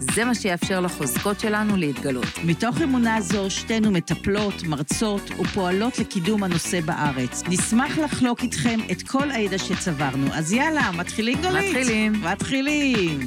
זה 0.00 0.24
מה 0.24 0.34
שיאפשר 0.34 0.80
לחוזקות 0.80 1.40
שלנו 1.40 1.76
להתגלות. 1.76 2.24
מתוך 2.44 2.82
אמונה 2.82 3.20
זו, 3.20 3.50
שתינו 3.50 3.90
מטפלות, 3.90 4.54
מרצות 4.66 5.22
ופועלות 5.38 5.98
לקידום 5.98 6.42
הנושא 6.42 6.80
בארץ. 6.80 7.42
נשמח 7.48 7.98
לחלוק 7.98 8.42
איתכם 8.42 8.78
את 8.90 9.02
כל 9.02 9.30
הידע 9.30 9.58
שצברנו. 9.58 10.26
אז 10.34 10.52
יאללה, 10.52 10.90
מתחילים 10.98 11.38
גלית? 11.42 11.76
מתחילים. 11.76 12.12
מתחילים. 12.32 13.20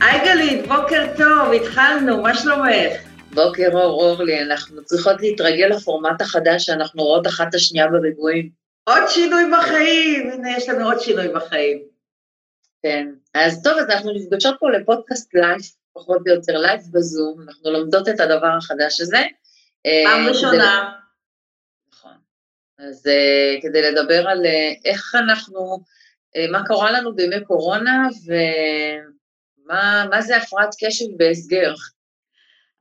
היי 0.00 0.20
גלית, 0.24 0.66
בוקר 0.66 1.06
טוב, 1.16 1.52
התחלנו, 1.52 2.22
מה 2.22 2.34
שלומך? 2.34 2.92
בוקר 3.34 3.68
אור 3.72 4.02
אורלי, 4.02 4.42
אנחנו 4.42 4.84
צריכות 4.84 5.20
להתרגל 5.20 5.66
לפורמט 5.66 6.20
החדש 6.20 6.66
שאנחנו 6.66 7.02
רואות 7.02 7.26
אחת 7.26 7.48
את 7.48 7.54
השנייה 7.54 7.88
בריבועים. 7.88 8.48
עוד 8.84 9.02
שינוי 9.08 9.42
בחיים, 9.58 10.30
הנה 10.32 10.56
יש 10.56 10.68
לנו 10.68 10.84
עוד 10.84 11.00
שינוי 11.00 11.28
בחיים. 11.28 11.87
כן, 12.82 13.08
אז 13.34 13.62
טוב, 13.62 13.78
אז 13.78 13.90
אנחנו 13.90 14.12
נפגשות 14.12 14.56
פה 14.60 14.70
לפודקאסט 14.70 15.34
live, 15.34 15.60
פחות 15.92 16.20
או 16.28 16.34
יותר 16.34 16.58
live 16.58 16.80
בזום, 16.92 17.42
אנחנו 17.48 17.70
לומדות 17.70 18.08
את 18.08 18.20
הדבר 18.20 18.56
החדש 18.58 19.00
הזה. 19.00 19.22
פעם 20.04 20.24
אה, 20.24 20.28
ראשונה. 20.28 20.92
נכון. 21.92 22.16
אז 22.78 23.06
uh, 23.06 23.62
כדי 23.62 23.82
לדבר 23.82 24.28
על 24.28 24.46
uh, 24.46 24.80
איך 24.84 25.14
אנחנו, 25.14 25.84
מה 26.50 26.66
קרה 26.66 26.90
לנו 26.90 27.14
בימי 27.14 27.44
קורונה 27.44 28.08
ומה 28.26 30.04
מה 30.10 30.22
זה 30.22 30.36
הפרעת 30.36 30.74
קשב 30.80 31.06
בהסגר. 31.16 31.74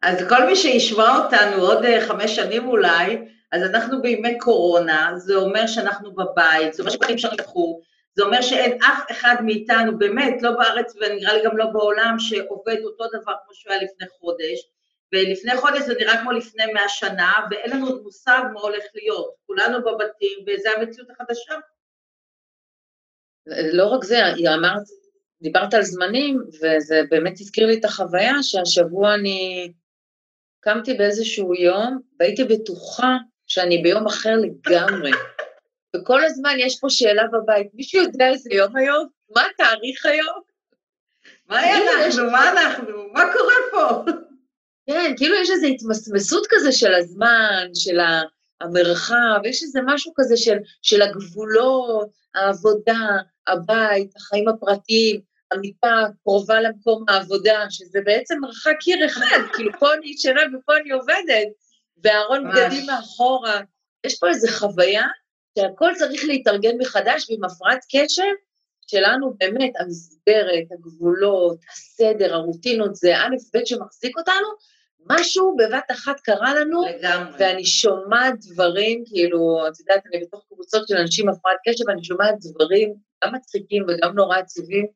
אז 0.01 0.29
כל 0.29 0.45
מי 0.45 0.55
שישמע 0.55 1.17
אותנו 1.17 1.61
עוד 1.61 1.85
אה, 1.85 2.07
חמש 2.07 2.35
שנים 2.35 2.67
אולי, 2.67 3.17
אז 3.51 3.63
אנחנו 3.63 4.01
בימי 4.01 4.37
קורונה, 4.37 5.11
זה 5.17 5.35
אומר 5.35 5.67
שאנחנו 5.67 6.15
בבית, 6.15 6.73
זה 6.73 6.83
אומר 6.83 6.91
שחיים 6.91 7.17
שלנו 7.17 7.33
התהפכו, 7.33 7.81
זה 8.17 8.23
אומר 8.23 8.41
שאין 8.41 8.83
אף 8.83 9.11
אחד 9.11 9.35
מאיתנו, 9.45 9.97
באמת, 9.97 10.41
לא 10.41 10.51
בארץ 10.51 10.95
ונראה 10.95 11.33
לי 11.33 11.43
גם 11.45 11.57
לא 11.57 11.65
בעולם, 11.65 12.15
שעובד 12.19 12.77
אותו 12.83 13.07
דבר 13.07 13.33
כמו 13.45 13.53
שהוא 13.53 13.73
היה 13.73 13.83
לפני 13.83 14.07
חודש, 14.19 14.59
ולפני 15.13 15.57
חודש 15.57 15.81
זה 15.81 15.93
נראה 15.99 16.21
כמו 16.21 16.31
לפני 16.31 16.65
מאה 16.73 16.89
שנה, 16.89 17.33
ואין 17.51 17.71
לנו 17.71 17.87
עוד 17.87 18.01
מושג 18.01 18.41
מה 18.53 18.59
הולך 18.59 18.83
להיות. 18.95 19.33
כולנו 19.45 19.77
בבתים, 19.79 20.37
וזו 20.47 20.69
המציאות 20.69 21.09
החדשה. 21.09 21.53
לא 23.73 23.85
רק 23.85 24.03
זה, 24.03 24.25
היא 24.25 24.49
אמרת, 24.49 24.83
דיברת 25.41 25.73
על 25.73 25.81
זמנים, 25.81 26.41
וזה 26.47 27.01
באמת 27.09 27.33
הזכיר 27.39 27.67
לי 27.67 27.79
את 27.79 27.85
החוויה 27.85 28.33
שהשבוע 28.41 29.13
אני 29.13 29.71
קמתי 30.59 30.93
באיזשהו 30.93 31.55
יום, 31.55 31.99
והייתי 32.19 32.43
בטוחה 32.43 33.17
שאני 33.47 33.77
ביום 33.77 34.05
אחר 34.05 34.35
לגמרי. 34.35 35.11
וכל 35.95 36.23
הזמן 36.23 36.55
יש 36.59 36.79
פה 36.79 36.89
שאלה 36.89 37.23
בבית, 37.33 37.67
מישהו 37.73 38.03
יודע 38.03 38.27
איזה 38.27 38.49
יום 38.53 38.75
היום? 38.75 39.07
מה 39.35 39.41
התאריך 39.53 40.05
היום? 40.05 40.39
מה 41.47 41.59
היה 41.59 41.75
כאילו, 41.75 41.91
אנחנו? 42.05 42.31
מה 42.31 42.51
אנחנו? 42.51 43.13
מה 43.13 43.21
קורה 43.33 43.53
פה? 43.71 44.11
כן, 44.87 45.13
כאילו 45.17 45.35
יש 45.35 45.49
איזו 45.49 45.67
התמסמסות 45.67 46.47
כזה 46.49 46.71
של 46.71 46.93
הזמן, 46.93 47.67
של 47.73 47.97
המרחב, 48.61 49.39
יש 49.43 49.63
איזה 49.63 49.79
משהו 49.85 50.13
כזה 50.15 50.37
של, 50.37 50.57
של 50.81 51.01
הגבולות, 51.01 52.09
העבודה, 52.35 53.07
הבית, 53.47 54.15
החיים 54.15 54.47
הפרטיים, 54.47 55.21
המיטה 55.51 56.05
קרובה 56.23 56.61
למקום 56.61 57.05
העבודה, 57.07 57.65
שזה 57.69 57.99
בעצם 58.05 58.35
מרחק 58.41 58.75
קיר 58.79 59.05
אחד, 59.05 59.39
כאילו 59.55 59.71
פה 59.79 59.93
אני 59.93 60.09
ישנה 60.09 60.41
ופה 60.53 60.73
אני 60.77 60.91
עובדת, 60.91 61.47
והארון. 62.03 62.51
בגדים 62.51 62.85
מאחורה. 62.85 63.61
יש 64.05 64.19
פה 64.19 64.27
איזו 64.29 64.47
חוויה 64.51 65.07
שהכל 65.57 65.91
צריך 65.97 66.25
להתארגן 66.25 66.77
מחדש, 66.79 67.29
ועם 67.29 67.43
הפרעת 67.43 67.79
קשב 67.91 68.33
שלנו 68.87 69.33
באמת, 69.37 69.71
המסגרת, 69.79 70.71
הגבולות, 70.71 71.57
הסדר, 71.71 72.33
הרוטינות, 72.33 72.95
זה 72.95 73.17
א', 73.17 73.35
ב' 73.53 73.65
שמחזיק 73.65 74.17
אותנו, 74.17 74.47
משהו 75.09 75.55
בבת 75.57 75.91
אחת 75.91 76.19
קרה 76.19 76.55
לנו, 76.55 76.81
לגמרי. 76.81 77.31
ואני 77.39 77.65
שומעת 77.65 78.33
דברים, 78.39 79.03
כאילו, 79.05 79.67
את 79.67 79.79
יודעת, 79.79 80.03
אני 80.05 80.21
בתוך 80.21 80.45
קבוצות 80.53 80.87
של 80.87 80.97
אנשים 80.97 81.29
עם 81.29 81.35
הפרעת 81.35 81.57
קשב, 81.67 81.83
ואני 81.87 82.03
שומעת 82.03 82.35
דברים 82.39 82.93
גם 83.23 83.35
מצחיקים 83.35 83.85
וגם 83.87 84.15
נורא 84.15 84.37
עצובים, 84.37 84.87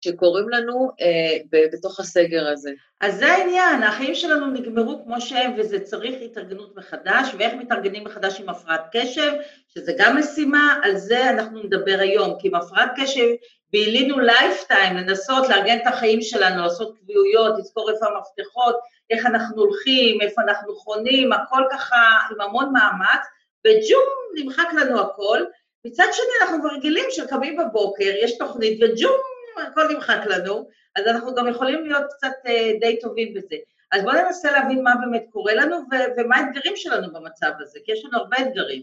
שקורים 0.00 0.48
לנו 0.48 0.90
אה, 1.00 1.58
בתוך 1.72 2.00
הסגר 2.00 2.48
הזה. 2.48 2.70
אז 3.00 3.16
זה 3.18 3.26
העניין, 3.26 3.82
החיים 3.82 4.14
שלנו 4.14 4.46
נגמרו 4.46 5.04
כמו 5.04 5.20
שהם, 5.20 5.52
וזה 5.58 5.80
צריך 5.80 6.14
התארגנות 6.24 6.76
מחדש, 6.76 7.28
ואיך 7.38 7.54
מתארגנים 7.54 8.04
מחדש 8.04 8.40
עם 8.40 8.48
הפרעת 8.48 8.80
קשב, 8.92 9.32
שזה 9.68 9.92
גם 9.98 10.18
משימה, 10.18 10.78
על 10.82 10.96
זה 10.96 11.30
אנחנו 11.30 11.62
נדבר 11.62 11.96
היום, 11.98 12.34
כי 12.38 12.48
עם 12.48 12.54
הפרעת 12.54 12.90
קשב 12.96 13.26
בילינו 13.72 14.18
lifetime, 14.18 14.96
לנסות 14.96 15.48
לארגן 15.48 15.78
את 15.82 15.86
החיים 15.86 16.22
שלנו, 16.22 16.62
לעשות 16.62 16.98
קביעויות, 16.98 17.58
לזכור 17.58 17.90
איפה 17.90 18.06
המפתחות, 18.06 18.76
איך 19.10 19.26
אנחנו 19.26 19.62
הולכים, 19.62 20.20
איפה 20.20 20.42
אנחנו 20.42 20.74
חונים, 20.74 21.32
הכל 21.32 21.62
ככה 21.70 21.96
עם 22.30 22.40
המון 22.40 22.72
מאמץ, 22.72 23.26
וג'ום, 23.66 24.04
נמחק 24.34 24.68
לנו 24.72 25.00
הכל. 25.00 25.44
מצד 25.84 26.06
שני, 26.12 26.26
אנחנו 26.42 26.60
כבר 26.60 26.70
רגילים 26.70 27.04
שקמים 27.10 27.56
בבוקר, 27.56 28.10
יש 28.22 28.38
תוכנית, 28.38 28.78
וג'ום, 28.82 29.16
הכל 29.60 29.88
נמחק 29.94 30.18
לנו, 30.26 30.68
אז 30.96 31.06
אנחנו 31.06 31.34
גם 31.34 31.48
יכולים 31.48 31.84
להיות 31.86 32.04
קצת 32.16 32.32
אה, 32.46 32.72
די 32.80 32.98
טובים 33.00 33.34
בזה. 33.34 33.56
אז 33.92 34.02
בואו 34.02 34.14
ננסה 34.14 34.52
להבין 34.52 34.82
מה 34.82 34.94
באמת 35.00 35.24
קורה 35.30 35.54
לנו 35.54 35.76
ו- 35.76 36.20
ומה 36.20 36.36
האתגרים 36.36 36.72
שלנו 36.76 37.12
במצב 37.12 37.50
הזה, 37.60 37.78
כי 37.84 37.92
יש 37.92 38.04
לנו 38.04 38.18
הרבה 38.18 38.36
אתגרים. 38.40 38.82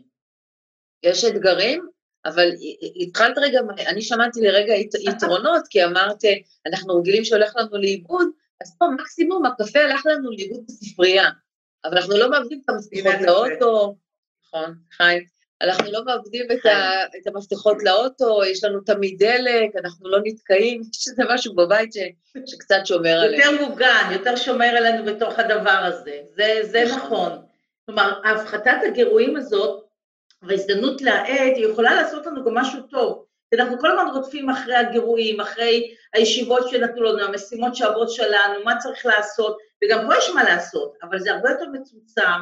יש 1.03 1.25
אתגרים, 1.25 1.87
אבל 2.25 2.49
התחלת 2.95 3.37
רגע, 3.37 3.59
אני 3.87 4.01
שמעתי 4.01 4.41
לרגע 4.41 4.73
ית- 4.73 4.95
יתרונות, 4.99 5.67
כי 5.69 5.83
אמרת, 5.83 6.19
אנחנו 6.65 6.95
רגילים 6.99 7.23
שהולך 7.23 7.55
לנו 7.55 7.77
לאיבוד, 7.77 8.27
אז 8.61 8.75
פה 8.77 8.85
מקסימום 8.87 9.45
הקפה 9.45 9.79
הלך 9.79 10.05
לנו 10.05 10.31
לאיבוד 10.31 10.63
בספרייה, 10.67 11.29
אבל 11.85 11.97
אנחנו 11.97 12.17
לא 12.17 12.29
מאבדים 12.29 12.61
את 12.65 12.69
המפתחות 12.69 13.13
הקפה. 13.13 13.25
לאוטו, 13.25 13.95
נכון, 14.45 14.75
חיים, 14.91 15.34
אנחנו 15.61 15.91
לא 15.91 16.05
מאבדים 16.05 16.45
את, 16.51 16.65
ה, 16.65 17.03
את 17.03 17.27
המפתחות 17.27 17.77
לאוטו, 17.83 18.45
יש 18.45 18.63
לנו 18.63 18.79
תמיד 18.79 19.23
דלק, 19.23 19.75
אנחנו 19.83 20.09
לא 20.09 20.17
נתקעים, 20.23 20.81
יש 20.93 21.07
איזה 21.07 21.23
משהו 21.33 21.55
בבית 21.55 21.93
ש, 21.93 21.97
שקצת 22.45 22.85
שומר 22.85 23.09
עלינו. 23.09 23.43
יותר 23.43 23.67
מוגן, 23.67 24.09
יותר 24.11 24.35
שומר 24.35 24.65
עלינו 24.65 25.05
בתוך 25.05 25.39
הדבר 25.39 25.81
הזה, 25.83 26.19
זה, 26.35 26.59
זה 26.63 26.83
נכון. 26.95 27.31
כלומר, 27.85 28.21
הפחתת 28.25 28.77
הגירויים 28.87 29.37
הזאת, 29.37 29.83
וההזדמנות 30.41 31.01
להאט, 31.01 31.55
היא 31.55 31.67
יכולה 31.67 31.95
לעשות 31.95 32.25
לנו 32.25 32.45
גם 32.45 32.53
משהו 32.53 32.81
טוב. 32.81 33.25
כי 33.49 33.61
אנחנו 33.61 33.79
כל 33.79 33.91
הזמן 33.91 34.11
רודפים 34.13 34.49
אחרי 34.49 34.75
הגירויים, 34.75 35.41
אחרי 35.41 35.95
הישיבות 36.13 36.69
שנתנו 36.69 37.03
לנו, 37.03 37.23
המשימות 37.23 37.75
שעברו 37.75 38.07
שלנו, 38.07 38.63
מה 38.63 38.77
צריך 38.77 39.05
לעשות, 39.05 39.57
וגם 39.83 40.07
פה 40.07 40.17
יש 40.17 40.29
מה 40.29 40.43
לעשות, 40.43 40.93
אבל 41.03 41.19
זה 41.19 41.31
הרבה 41.31 41.49
יותר 41.49 41.65
מצומצם, 41.73 42.41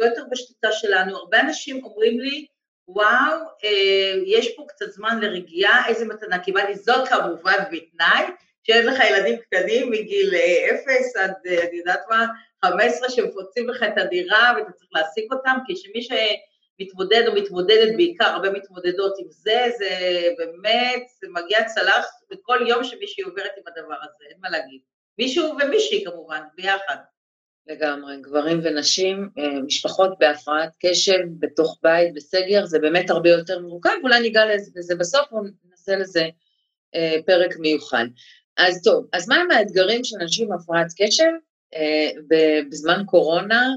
הרבה 0.00 0.12
יותר 0.12 0.22
בשליטה 0.30 0.72
שלנו. 0.72 1.16
הרבה 1.16 1.40
אנשים 1.40 1.84
אומרים 1.84 2.20
לי, 2.20 2.46
וואו, 2.88 3.36
אה, 3.64 4.14
יש 4.26 4.56
פה 4.56 4.64
קצת 4.68 4.90
זמן 4.90 5.20
לרגיעה, 5.20 5.88
איזה 5.88 6.04
מתנה 6.04 6.38
קיבלתי, 6.38 6.74
זאת 6.74 7.08
כמובן 7.08 7.56
בתנאי, 7.72 8.24
שיש 8.62 8.86
לך 8.86 9.00
ילדים 9.10 9.36
קטנים 9.38 9.90
מגיל 9.90 10.34
אה, 10.34 10.66
אפס 10.70 11.16
עד, 11.16 11.32
אה, 11.46 11.68
אני 11.68 11.78
יודעת 11.78 12.00
מה, 12.10 12.26
15 12.64 13.10
שמפוצים 13.10 13.68
לך 13.68 13.82
את 13.82 13.98
הדירה 13.98 14.52
ואתה 14.56 14.72
צריך 14.72 14.90
להעסיק 14.92 15.32
אותם, 15.32 15.56
כי 15.66 15.76
שמי 15.76 16.02
שמתמודד 16.02 17.24
או 17.28 17.34
מתמודדת, 17.34 17.96
בעיקר 17.96 18.24
הרבה 18.24 18.50
מתמודדות 18.50 19.14
עם 19.18 19.26
זה, 19.30 19.66
זה 19.78 19.88
באמת, 20.38 21.02
זה 21.20 21.26
מגיע 21.30 21.64
צלח 21.64 22.06
בכל 22.30 22.58
יום 22.66 22.84
שמישהי 22.84 23.24
עוברת 23.24 23.52
עם 23.56 23.62
הדבר 23.66 23.96
הזה, 24.02 24.24
אין 24.30 24.38
מה 24.40 24.50
להגיד. 24.50 24.80
מישהו 25.18 25.54
ומישהי 25.60 26.04
כמובן, 26.04 26.40
ביחד. 26.54 26.96
לגמרי, 27.70 28.16
גברים 28.20 28.60
ונשים, 28.62 29.28
אה, 29.38 29.62
משפחות 29.62 30.18
בהפרעת 30.18 30.70
קשב, 30.82 31.18
בתוך 31.38 31.78
בית, 31.82 32.14
בסגר, 32.14 32.66
זה 32.66 32.78
באמת 32.78 33.10
הרבה 33.10 33.30
יותר 33.30 33.60
מורכב, 33.60 33.90
אולי 34.02 34.20
ניגע 34.20 34.42
לזה 34.76 34.94
בסוף, 34.94 35.28
נעשה 35.70 35.96
לזה 35.96 36.28
אה, 36.94 37.16
פרק 37.26 37.56
מיוחד. 37.58 38.04
אז 38.56 38.82
טוב, 38.82 39.06
אז 39.12 39.28
מה 39.28 39.34
הם 39.36 39.50
האתגרים 39.50 40.04
של 40.04 40.16
אנשים 40.20 40.52
עם 40.52 40.58
הפרעת 40.58 40.86
קשב 40.98 41.30
אה, 41.74 42.10
בזמן 42.70 43.02
קורונה 43.06 43.68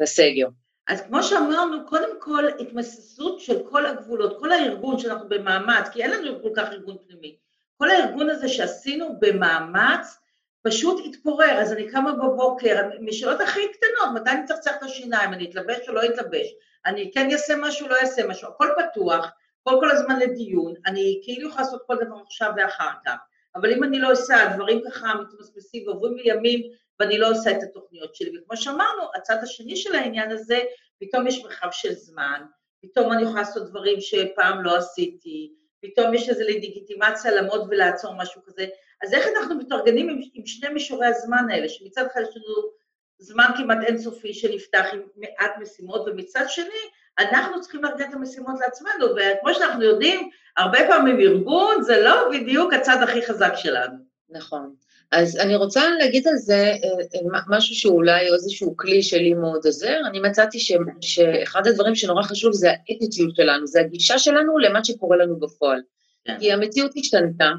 בסגר? 0.00 0.48
אז 0.88 1.00
כמו 1.00 1.22
שאמרנו, 1.22 1.86
קודם 1.86 2.20
כל 2.20 2.44
התמססות 2.60 3.40
של 3.40 3.62
כל 3.70 3.86
הגבולות, 3.86 4.40
כל 4.40 4.52
הארגון 4.52 4.98
שאנחנו 4.98 5.28
במאמץ, 5.28 5.88
כי 5.92 6.02
אין 6.02 6.10
לנו 6.10 6.42
כל 6.42 6.50
כך 6.56 6.68
ארגון 6.72 6.96
פנימי, 7.06 7.36
כל 7.78 7.90
הארגון 7.90 8.30
הזה 8.30 8.48
שעשינו 8.48 9.18
במאמץ, 9.20 10.18
פשוט 10.66 11.00
התפורר, 11.06 11.58
אז 11.60 11.72
אני 11.72 11.90
קמה 11.90 12.12
בבוקר, 12.12 12.88
משאלות 13.00 13.40
הכי 13.40 13.60
קטנות, 13.72 14.14
מתי 14.14 14.30
אני 14.30 14.42
לצחק 14.42 14.72
את 14.78 14.82
השיניים, 14.82 15.32
אני 15.32 15.50
אתלבש 15.50 15.88
או 15.88 15.94
לא 15.94 16.04
אתלבש, 16.04 16.46
אני 16.86 17.10
כן 17.14 17.30
אעשה 17.32 17.56
משהו, 17.56 17.88
לא 17.88 17.96
אעשה 18.00 18.26
משהו, 18.26 18.48
הכל 18.48 18.68
פתוח, 18.78 19.30
כל 19.62 19.76
כל 19.80 19.90
הזמן 19.90 20.18
לדיון, 20.18 20.74
אני 20.86 21.20
כאילו 21.24 21.48
יכולה 21.48 21.64
לעשות 21.64 21.82
כל 21.86 21.96
דבר 21.96 22.16
עכשיו 22.26 22.52
ואחר 22.56 22.90
כך, 23.06 23.16
אבל 23.54 23.72
אם 23.72 23.84
אני 23.84 23.98
לא 23.98 24.12
עושה, 24.12 24.42
הדברים 24.42 24.80
ככה 24.90 25.14
מתמסמסים 25.14 25.88
ועוברים 25.88 26.16
לי 26.16 26.30
ימים 26.30 26.60
ואני 27.00 27.18
לא 27.18 27.30
עושה 27.30 27.50
את 27.50 27.62
התוכניות 27.62 28.14
שלי. 28.14 28.38
וכמו 28.38 28.56
שאמרנו, 28.56 29.02
הצד 29.14 29.36
השני 29.42 29.76
של 29.76 29.94
העניין 29.94 30.30
הזה, 30.30 30.60
פתאום 31.00 31.26
יש 31.26 31.44
מרחב 31.44 31.68
של 31.72 31.92
זמן, 31.92 32.42
פתאום 32.82 33.12
אני 33.12 33.22
יכולה 33.22 33.40
לעשות 33.40 33.70
דברים 33.70 34.00
שפעם 34.00 34.64
לא 34.64 34.76
עשיתי, 34.76 35.52
פתאום 35.82 36.14
יש 36.14 36.28
איזו 36.28 36.44
לגיטימציה 36.44 37.30
לעמוד 37.30 37.66
ולעצור 37.70 38.14
משהו 38.14 38.42
כזה. 38.46 38.66
אז 39.02 39.14
איך 39.14 39.26
אנחנו 39.36 39.54
מתארגנים 39.54 40.08
עם, 40.08 40.20
עם 40.34 40.46
שני 40.46 40.68
מישורי 40.68 41.06
הזמן 41.06 41.46
האלה, 41.50 41.68
שמצד 41.68 42.06
אחד 42.12 42.20
יש 42.20 42.36
לנו 42.36 42.76
זמן 43.18 43.46
כמעט 43.56 43.78
אינסופי 43.86 44.34
שנפתח 44.34 44.86
עם 44.92 45.00
מעט 45.16 45.50
משימות, 45.60 46.02
ומצד 46.06 46.44
שני, 46.48 46.82
אנחנו 47.18 47.60
צריכים 47.60 47.84
לארגן 47.84 48.08
את 48.08 48.14
המשימות 48.14 48.54
לעצמנו, 48.60 49.06
וכמו 49.06 49.54
שאנחנו 49.54 49.82
יודעים, 49.82 50.30
הרבה 50.56 50.78
פעמים 50.88 51.20
ארגון 51.20 51.82
זה 51.82 52.00
לא 52.00 52.30
בדיוק 52.32 52.72
הצד 52.72 53.02
הכי 53.02 53.26
חזק 53.26 53.52
שלנו. 53.56 53.96
נכון. 54.30 54.74
אז 55.12 55.36
אני 55.36 55.56
רוצה 55.56 55.88
להגיד 55.98 56.28
על 56.28 56.36
זה 56.36 56.54
אה, 56.54 56.72
אה, 57.14 57.40
משהו 57.48 57.74
שאולי 57.74 58.32
איזשהו 58.34 58.76
כלי 58.76 59.02
שלי 59.02 59.34
מאוד 59.34 59.66
עוזר. 59.66 59.96
אני 60.06 60.20
מצאתי 60.20 60.60
ש, 60.60 60.72
שאחד 61.00 61.66
הדברים 61.66 61.94
שנורא 61.94 62.22
חשוב 62.22 62.52
זה 62.52 62.70
האטיטיוד 62.70 63.36
שלנו, 63.36 63.66
זה 63.66 63.80
הגישה 63.80 64.18
שלנו 64.18 64.58
למה 64.58 64.84
שקורה 64.84 65.16
לנו 65.16 65.40
בפועל. 65.40 65.80
כן. 66.24 66.36
כי 66.40 66.52
המציאות 66.52 66.90
השתנתה, 66.96 67.52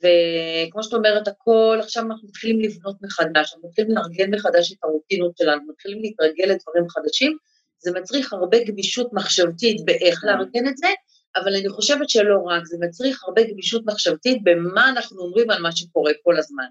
וכמו 0.00 0.82
שאת 0.82 0.94
אומרת, 0.94 1.28
הכל, 1.28 1.78
עכשיו 1.82 2.02
אנחנו 2.02 2.28
מתחילים 2.28 2.60
לבנות 2.60 2.96
מחדש, 3.02 3.52
אנחנו 3.52 3.68
מתחילים 3.68 3.96
לארגן 3.96 4.34
מחדש 4.34 4.72
את 4.72 4.78
הרוטינות 4.82 5.36
שלנו, 5.38 5.60
מתחילים 5.68 6.02
להתרגל 6.02 6.44
לדברים 6.44 6.88
חדשים, 6.88 7.36
זה 7.78 7.90
מצריך 7.92 8.32
הרבה 8.32 8.64
גמישות 8.64 9.12
מחשבתית 9.12 9.84
באיך 9.84 10.24
לארגן 10.24 10.68
את 10.68 10.76
זה, 10.76 10.88
אבל 11.36 11.56
אני 11.56 11.68
חושבת 11.68 12.10
שלא 12.10 12.38
רק, 12.46 12.64
זה 12.64 12.76
מצריך 12.80 13.24
הרבה 13.24 13.42
גמישות 13.42 13.82
מחשבתית 13.86 14.38
במה 14.44 14.88
אנחנו 14.88 15.20
אומרים 15.22 15.50
על 15.50 15.62
מה 15.62 15.72
שקורה 15.72 16.12
כל 16.22 16.38
הזמן. 16.38 16.64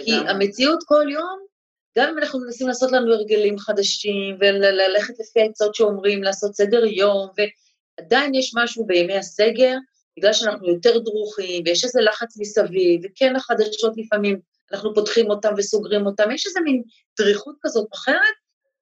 כי 0.00 0.12
המציאות 0.12 0.82
כל 0.86 1.06
יום, 1.10 1.38
גם 1.98 2.08
אם 2.08 2.18
אנחנו 2.18 2.40
מנסים 2.40 2.68
לעשות 2.68 2.92
לנו 2.92 3.14
הרגלים 3.14 3.58
חדשים, 3.58 4.36
וללכת 4.40 5.14
לפי 5.20 5.40
העצות 5.40 5.74
שאומרים, 5.74 6.22
לעשות 6.22 6.54
סדר 6.54 6.84
יום, 6.84 7.28
ועדיין 7.36 8.34
יש 8.34 8.52
משהו 8.56 8.86
בימי 8.86 9.16
הסגר, 9.16 9.74
בגלל 10.18 10.32
שאנחנו 10.32 10.68
יותר 10.68 10.98
דרוכים, 10.98 11.62
ויש 11.66 11.84
איזה 11.84 12.00
לחץ 12.00 12.38
מסביב, 12.38 13.00
וכן 13.04 13.36
החדשות 13.36 13.94
לפעמים, 13.96 14.40
אנחנו 14.72 14.94
פותחים 14.94 15.30
אותם 15.30 15.52
וסוגרים 15.56 16.06
אותם, 16.06 16.30
יש 16.30 16.46
איזה 16.46 16.60
מין 16.60 16.82
דריכות 17.18 17.56
כזאת 17.62 17.88
אחרת, 17.94 18.34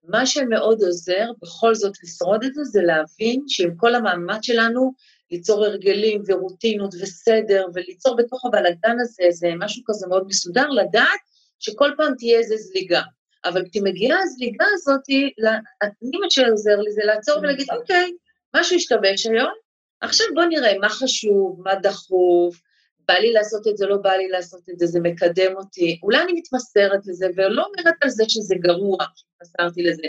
מה 0.08 0.26
שמאוד 0.26 0.82
עוזר 0.82 1.30
בכל 1.42 1.74
זאת 1.74 1.92
לשרוד 2.02 2.44
את 2.44 2.54
זה, 2.54 2.64
זה 2.64 2.82
להבין 2.82 3.44
שעם 3.48 3.76
כל 3.76 3.94
המאמץ 3.94 4.44
שלנו 4.44 4.92
ליצור 5.30 5.64
הרגלים 5.64 6.22
ורוטינות 6.26 6.94
וסדר, 7.00 7.66
וליצור 7.74 8.16
בתוך 8.16 8.44
הבלאגן 8.44 8.96
הזה 9.00 9.22
איזה 9.22 9.48
משהו 9.58 9.82
כזה 9.86 10.06
מאוד 10.06 10.26
מסודר, 10.26 10.68
לדעת 10.68 11.20
שכל 11.58 11.90
פעם 11.96 12.14
תהיה 12.18 12.38
איזו 12.38 12.54
זליגה. 12.58 13.02
אבל 13.44 13.62
כשמגיעה 13.72 14.18
הזליגה 14.22 14.64
הזאת, 14.74 15.00
אני 15.82 16.18
מה 16.20 16.26
שעוזר 16.30 16.76
לי 16.80 16.92
זה 16.92 17.02
לעצור 17.04 17.38
ולהגיד, 17.38 17.66
אוקיי, 17.72 18.12
משהו 18.56 18.76
השתבש 18.76 19.26
היום, 19.26 19.52
עכשיו 20.00 20.26
בוא 20.34 20.44
נראה 20.44 20.78
מה 20.78 20.88
חשוב, 20.88 21.60
מה 21.64 21.74
דחוף, 21.74 22.60
בא 23.08 23.14
לי 23.14 23.32
לעשות 23.32 23.66
את 23.68 23.76
זה, 23.76 23.86
לא 23.86 23.96
בא 23.96 24.12
לי 24.12 24.28
לעשות 24.28 24.68
את 24.70 24.78
זה, 24.78 24.86
זה 24.86 25.00
מקדם 25.00 25.56
אותי. 25.56 26.00
אולי 26.02 26.22
אני 26.22 26.32
מתמסרת 26.32 27.06
לזה 27.06 27.26
ולא 27.36 27.66
אומרת 27.66 27.94
על 28.00 28.10
זה 28.10 28.24
שזה 28.28 28.54
גרוע 28.58 29.04
שהתמסרתי 29.16 29.82
לזה. 29.82 30.02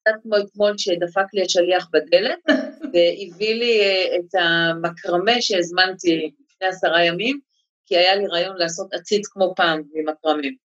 קצת 0.00 0.14
כמו 0.22 0.36
אתמול 0.36 0.72
שדפק 0.78 1.34
לי 1.34 1.42
השליח 1.42 1.88
בדלת 1.92 2.38
והביא 2.92 3.54
לי 3.54 3.80
אה, 3.80 4.16
את 4.16 4.34
המקרמה 4.34 5.40
שהזמנתי 5.40 6.30
לפני 6.50 6.68
עשרה 6.68 7.04
ימים, 7.04 7.40
כי 7.86 7.96
היה 7.96 8.16
לי 8.16 8.26
רעיון 8.26 8.56
לעשות 8.56 8.94
עציץ 8.94 9.28
כמו 9.28 9.54
פעם 9.56 9.82
ממקרמים. 9.94 10.65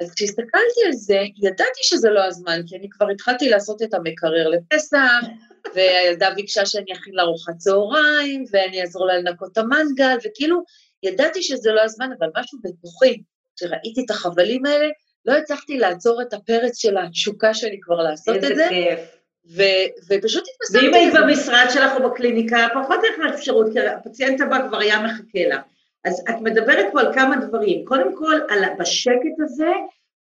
אז 0.00 0.14
כשהסתכלתי 0.14 0.84
על 0.86 0.92
זה, 0.92 1.20
ידעתי 1.42 1.80
שזה 1.82 2.10
לא 2.10 2.24
הזמן, 2.24 2.60
כי 2.66 2.76
אני 2.76 2.88
כבר 2.90 3.08
התחלתי 3.08 3.48
לעשות 3.48 3.82
את 3.82 3.94
המקרר 3.94 4.48
לפסח, 4.48 5.26
והילדה 5.74 6.30
ביקשה 6.30 6.66
שאני 6.66 6.92
אכין 6.92 7.14
לה 7.14 7.22
ארוחת 7.22 7.56
צהריים, 7.56 8.44
ואני 8.52 8.80
אעזור 8.80 9.06
לה 9.06 9.18
לנקות 9.18 9.52
את 9.52 9.58
המנגל, 9.58 10.16
וכאילו, 10.24 10.62
ידעתי 11.02 11.42
שזה 11.42 11.72
לא 11.72 11.80
הזמן, 11.80 12.10
אבל 12.18 12.28
משהו 12.36 12.58
בתוכי, 12.64 13.22
כשראיתי 13.56 14.04
את 14.04 14.10
החבלים 14.10 14.66
האלה, 14.66 14.88
לא 15.24 15.32
הצלחתי 15.32 15.78
לעצור 15.78 16.22
את 16.22 16.32
הפרץ 16.32 16.78
של 16.78 16.98
התשוקה 16.98 17.54
שלי 17.54 17.78
כבר 17.82 18.02
לעשות 18.02 18.36
את 18.36 18.40
זה. 18.40 18.48
איזה 18.48 18.66
כיף. 18.68 19.00
ופשוט 20.08 20.44
התמסרתי. 20.54 20.86
ואם 20.86 20.94
היית 20.94 21.14
במשרד 21.14 21.66
שלך 21.70 21.92
או 21.96 22.10
בקליניקה, 22.10 22.66
פחות 22.74 23.00
איך 23.04 23.34
אפשרות, 23.34 23.66
כי 23.72 23.80
הפציינט 23.80 24.40
הבא 24.40 24.68
כבר 24.68 24.78
היה 24.78 25.02
מחכה 25.02 25.48
לה. 25.48 25.60
אז 26.04 26.24
את 26.30 26.40
מדברת 26.40 26.86
פה 26.92 27.00
על 27.00 27.14
כמה 27.14 27.36
דברים. 27.36 27.84
קודם 27.84 28.16
כל, 28.16 28.34
על, 28.48 28.64
בשקט 28.78 29.40
הזה, 29.40 29.70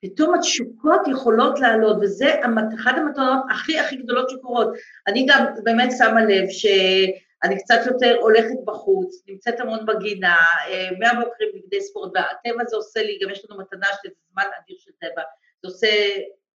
פתאום 0.01 0.33
התשוקות 0.33 1.01
יכולות 1.07 1.59
לעלות, 1.59 1.97
וזה 2.01 2.35
אחת 2.79 2.97
המתנות 2.97 3.43
הכי 3.51 3.79
הכי 3.79 3.95
גדולות 3.95 4.29
שקורות. 4.29 4.67
אני 5.07 5.25
גם 5.29 5.45
באמת 5.63 5.89
שמה 5.97 6.23
לב 6.25 6.49
שאני 6.49 7.57
קצת 7.57 7.79
יותר 7.85 8.17
הולכת 8.21 8.55
בחוץ, 8.65 9.23
נמצאת 9.27 9.59
המון 9.59 9.85
בגינה, 9.85 10.35
אה, 10.67 10.89
מהבוקרים 10.99 11.49
בגדי 11.55 11.81
ספורט, 11.81 12.11
והטבע 12.15 12.61
הזה 12.61 12.75
עושה 12.75 13.03
לי, 13.03 13.19
גם 13.23 13.29
יש 13.29 13.45
לנו 13.49 13.59
מתנה 13.59 13.87
של 14.03 14.09
זמן 14.31 14.43
אדיר 14.43 14.77
של 14.79 14.91
טבע, 15.01 15.21
זה 15.63 15.67
עושה 15.67 15.87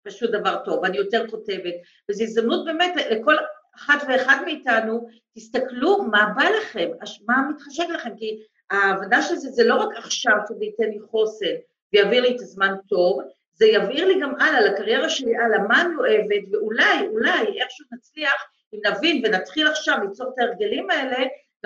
פשוט 0.02 0.30
דבר 0.30 0.56
טוב, 0.64 0.84
אני 0.84 0.96
יותר 0.96 1.28
כותבת, 1.30 1.74
וזו 2.10 2.22
הזדמנות 2.22 2.64
באמת 2.64 2.92
לכל 3.10 3.34
אחת 3.76 3.98
ואחד 4.08 4.36
מאיתנו, 4.44 5.08
תסתכלו 5.34 6.02
מה 6.02 6.32
בא 6.36 6.44
לכם, 6.60 6.88
מה 7.26 7.36
מתחשק 7.50 7.88
לכם, 7.94 8.10
כי 8.16 8.42
ההבנה 8.70 9.22
של 9.22 9.34
זה, 9.34 9.50
זה 9.50 9.64
לא 9.64 9.74
רק 9.74 9.96
עכשיו 9.96 10.34
שזה 10.48 10.64
ייתן 10.64 10.84
לי 10.84 10.98
חוסן 11.10 11.54
ויעביר 11.92 12.22
לי 12.22 12.36
את 12.36 12.40
הזמן 12.40 12.74
טוב, 12.88 13.20
זה 13.54 13.66
יבהיר 13.66 14.06
לי 14.06 14.20
גם 14.20 14.34
הלאה, 14.40 14.60
לקריירה 14.60 15.08
שלי 15.08 15.36
הלאה, 15.36 15.58
מה 15.58 15.80
אני 15.80 15.94
אוהבת, 15.94 16.52
ואולי, 16.52 17.06
אולי, 17.10 17.60
איכשהו 17.60 17.86
נצליח, 17.92 18.44
אם 18.74 18.80
נבין 18.86 19.22
ונתחיל 19.24 19.66
עכשיו 19.68 19.96
ליצור 20.02 20.32
את 20.34 20.38
ההרגלים 20.38 20.90
האלה, 20.90 21.16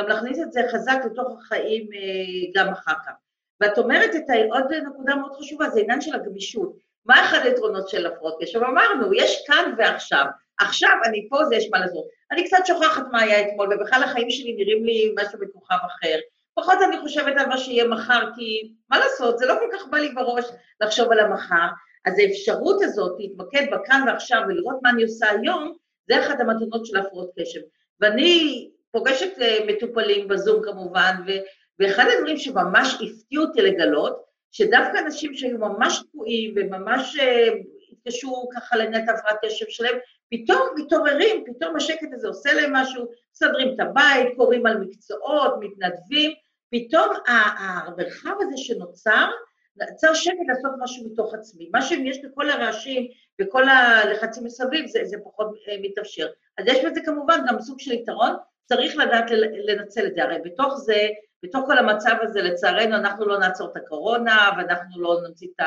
גם 0.00 0.08
להכניס 0.08 0.38
את 0.42 0.52
זה 0.52 0.60
חזק 0.72 0.98
לתוך 1.12 1.38
החיים 1.38 1.88
אה, 1.94 2.62
גם 2.62 2.72
אחר 2.72 2.94
כך. 3.06 3.12
ואת 3.60 3.78
אומרת 3.78 4.10
את 4.16 4.22
עוד 4.52 4.72
נקודה 4.72 5.14
מאוד 5.14 5.32
חשובה, 5.32 5.68
זה 5.68 5.80
עניין 5.80 6.00
של 6.00 6.14
הגמישות. 6.14 6.76
מה 7.06 7.24
אחד 7.24 7.38
היתרונות 7.44 7.88
של 7.88 8.06
הפרעות 8.06 8.36
קשב? 8.40 8.62
אמרנו, 8.62 9.14
יש 9.14 9.44
כאן 9.46 9.74
ועכשיו. 9.78 10.24
עכשיו 10.60 10.90
אני 11.04 11.26
פה, 11.30 11.44
זה 11.44 11.56
יש 11.56 11.68
מה 11.72 11.80
לעשות. 11.80 12.04
אני 12.30 12.44
קצת 12.44 12.58
שוכחת 12.66 13.02
מה 13.12 13.20
היה 13.20 13.48
אתמול, 13.48 13.74
ובכלל 13.74 14.02
החיים 14.02 14.30
שלי 14.30 14.52
נראים 14.52 14.84
לי 14.84 15.14
משהו 15.18 15.38
בכוכב 15.38 15.76
אחר. 15.86 16.18
פחות 16.54 16.78
אני 16.88 16.98
חושבת 16.98 17.34
על 17.36 17.46
מה 17.46 17.58
שיהיה 17.58 17.84
מחר, 17.84 18.30
כי 18.36 18.72
מה 18.90 18.98
לעשות, 18.98 19.38
זה 19.38 19.46
לא 19.46 19.54
כל 19.54 19.76
כך 19.76 19.86
בא 19.90 19.98
לי 19.98 20.08
בראש 20.08 20.44
לחשוב 20.80 21.12
על 21.12 21.18
המחר. 21.18 21.68
אז 22.04 22.18
האפשרות 22.18 22.82
הזאת 22.82 23.12
להתמקד 23.18 23.66
בכאן 23.72 24.04
ועכשיו 24.06 24.40
ולראות 24.48 24.76
מה 24.82 24.90
אני 24.90 25.02
עושה 25.02 25.30
היום, 25.30 25.72
זה 26.08 26.20
אחת 26.20 26.40
המתנות 26.40 26.86
של 26.86 26.96
הפרעות 26.96 27.30
קשב. 27.40 27.60
ואני 28.00 28.68
פוגשת 28.90 29.38
אה, 29.40 29.58
מטופלים 29.66 30.28
בזום 30.28 30.62
כמובן, 30.64 31.14
ו, 31.26 31.30
ואחד 31.78 32.04
הדברים 32.16 32.36
שממש 32.36 32.94
הפתיעו 32.94 33.44
אותי 33.44 33.62
לגלות, 33.62 34.22
שדווקא 34.50 34.98
אנשים 34.98 35.34
שהיו 35.34 35.58
ממש 35.58 36.02
תקועים 36.02 36.54
וממש 36.56 37.18
אה, 37.18 37.48
התקשו 37.92 38.48
ככה 38.54 38.76
לנהל 38.76 39.02
את 39.04 39.08
ההפרעת 39.08 39.36
קשב 39.44 39.66
שלהם, 39.68 39.96
פתאום 40.30 40.68
מתעוררים, 40.76 41.44
פתאום 41.46 41.76
השקט 41.76 42.08
הזה 42.12 42.28
עושה 42.28 42.52
להם 42.52 42.72
משהו, 42.72 43.06
מסדרים 43.32 43.74
את 43.74 43.80
הבית, 43.80 44.28
קוראים 44.36 44.66
על 44.66 44.78
מקצועות, 44.78 45.54
מתנדבים, 45.60 46.32
פתאום 46.72 47.08
המרחב 47.26 48.34
הזה 48.40 48.56
שנוצר, 48.56 49.30
נוצר 49.76 50.14
שקט 50.14 50.36
לעשות 50.48 50.72
משהו 50.80 51.04
מתוך 51.12 51.34
עצמי. 51.34 51.70
מה 51.72 51.82
שאם 51.82 52.06
יש 52.06 52.18
לכל 52.24 52.50
הרעשים 52.50 53.08
וכל 53.40 53.68
הלחצים 53.68 54.44
מסביב, 54.44 54.86
זה, 54.86 55.00
זה 55.04 55.16
פחות 55.24 55.46
אה, 55.68 55.76
מתאפשר. 55.82 56.26
אז 56.58 56.66
יש 56.66 56.84
בזה 56.84 57.00
כמובן 57.04 57.38
גם 57.48 57.60
סוג 57.60 57.80
של 57.80 57.92
יתרון, 57.92 58.32
צריך 58.64 58.96
לדעת 58.96 59.30
לנצל 59.66 60.06
את 60.06 60.14
זה. 60.14 60.22
הרי 60.22 60.38
בתוך 60.44 60.76
זה, 60.76 61.08
בתוך 61.42 61.66
כל 61.66 61.78
המצב 61.78 62.14
הזה, 62.22 62.42
לצערנו, 62.42 62.96
אנחנו 62.96 63.26
לא 63.26 63.38
נעצור 63.38 63.68
את 63.72 63.76
הקורונה, 63.76 64.50
ואנחנו 64.56 65.02
לא 65.02 65.20
נוציא 65.28 65.48
את 65.56 65.66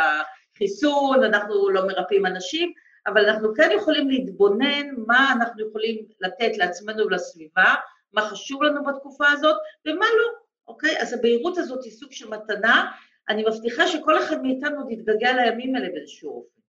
החיסון, 0.55 1.23
אנחנו 1.23 1.69
לא 1.69 1.87
מרפאים 1.87 2.25
אנשים, 2.25 2.71
אבל 3.07 3.29
אנחנו 3.29 3.53
כן 3.55 3.69
יכולים 3.75 4.09
להתבונן 4.09 4.87
מה 5.07 5.31
אנחנו 5.31 5.67
יכולים 5.67 6.05
לתת 6.21 6.57
לעצמנו 6.57 7.05
ולסביבה, 7.05 7.75
מה 8.13 8.21
חשוב 8.21 8.63
לנו 8.63 8.83
בתקופה 8.83 9.27
הזאת, 9.31 9.55
ומה 9.85 10.05
לא, 10.17 10.44
אוקיי? 10.67 11.01
אז 11.01 11.13
הבהירות 11.13 11.57
הזאת 11.57 11.83
היא 11.83 11.91
סוג 11.91 12.11
של 12.11 12.27
מתנה, 12.27 12.91
אני 13.29 13.43
מבטיחה 13.43 13.87
שכל 13.87 14.23
אחד 14.23 14.41
מאיתנו 14.41 14.91
יתגעגע 14.91 15.33
לימים 15.33 15.75
האלה 15.75 15.89
באיזשהו 15.93 16.29
אופן. 16.31 16.61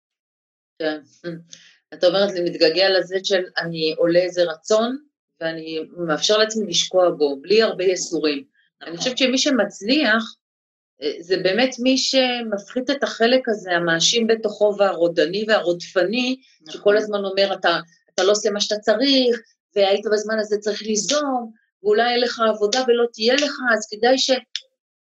כן. 0.79 1.01
את 1.95 2.05
אומרת 2.05 2.33
לי, 2.35 2.41
מתגעגע 2.41 2.91
לזה 2.91 3.17
של 3.25 3.43
אני 3.59 3.95
עולה 3.99 4.19
איזה 4.19 4.45
רצון, 4.45 4.99
ואני 5.41 5.81
מאפשר 5.97 6.39
לעצמי 6.39 6.67
לשקוע 6.67 7.11
בו, 7.11 7.41
בלי 7.41 7.63
הרבה 7.63 7.85
יסורים. 7.85 8.45
נכון. 8.81 8.89
אני 8.89 8.97
חושבת 8.97 9.19
שמי 9.19 9.39
שמצליח, 9.39 10.35
אה, 11.03 11.13
זה 11.21 11.37
באמת 11.37 11.71
מי 11.79 11.99
שמפחית 11.99 12.91
את 12.91 13.03
החלק 13.03 13.49
הזה, 13.49 13.73
המאשים 13.73 14.27
בתוכו 14.27 14.75
והרודני 14.79 15.45
והרודפני, 15.49 16.37
נכון. 16.61 16.73
שכל 16.73 16.97
הזמן 16.97 17.25
אומר, 17.25 17.53
אתה, 17.53 17.79
אתה 18.15 18.25
לא 18.25 18.33
עושה 18.33 18.51
מה 18.51 18.61
שאתה 18.61 18.81
צריך, 18.81 19.41
והיית 19.77 20.07
בזמן 20.13 20.39
הזה 20.39 20.59
צריך 20.59 20.83
ליזום, 20.83 21.53
ואולי 21.83 22.13
אין 22.13 22.21
לך 22.21 22.41
עבודה 22.49 22.85
ולא 22.89 23.05
תהיה 23.13 23.35
לך, 23.35 23.55
אז 23.75 23.89
כדאי 23.91 24.19
ש... 24.19 24.31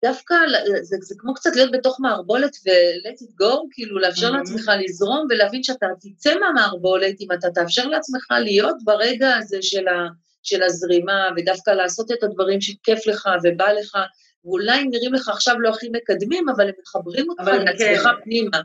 דווקא 0.04 0.34
זה, 0.82 0.96
זה 1.00 1.14
כמו 1.18 1.34
קצת 1.34 1.50
להיות 1.56 1.70
בתוך 1.72 2.00
מערבולת 2.00 2.56
ו-let 2.66 3.22
it 3.22 3.42
go, 3.42 3.66
כאילו 3.70 3.98
לאפשר 3.98 4.32
mm-hmm. 4.32 4.36
לעצמך 4.36 4.70
לזרום 4.80 5.26
ולהבין 5.30 5.62
שאתה 5.62 5.86
תצא 6.00 6.34
מהמערבולת 6.40 7.20
אם 7.20 7.32
אתה 7.32 7.50
תאפשר 7.50 7.86
לעצמך 7.88 8.26
להיות 8.40 8.76
ברגע 8.84 9.36
הזה 9.36 9.58
של, 9.62 9.88
ה, 9.88 10.08
של 10.42 10.62
הזרימה, 10.62 11.28
ודווקא 11.36 11.70
לעשות 11.70 12.12
את 12.12 12.22
הדברים 12.22 12.60
שכיף 12.60 13.06
לך 13.06 13.28
ובא 13.42 13.72
לך, 13.72 13.98
ואולי 14.44 14.84
נראים 14.84 15.14
לך 15.14 15.28
עכשיו 15.28 15.60
לא 15.60 15.68
הכי 15.68 15.88
מקדמים, 15.92 16.48
אבל 16.48 16.64
הם 16.64 16.74
מחברים 16.82 17.30
אותך 17.30 17.46
לעצמך 17.46 18.02
כן. 18.02 18.24
פנימה. 18.24 18.60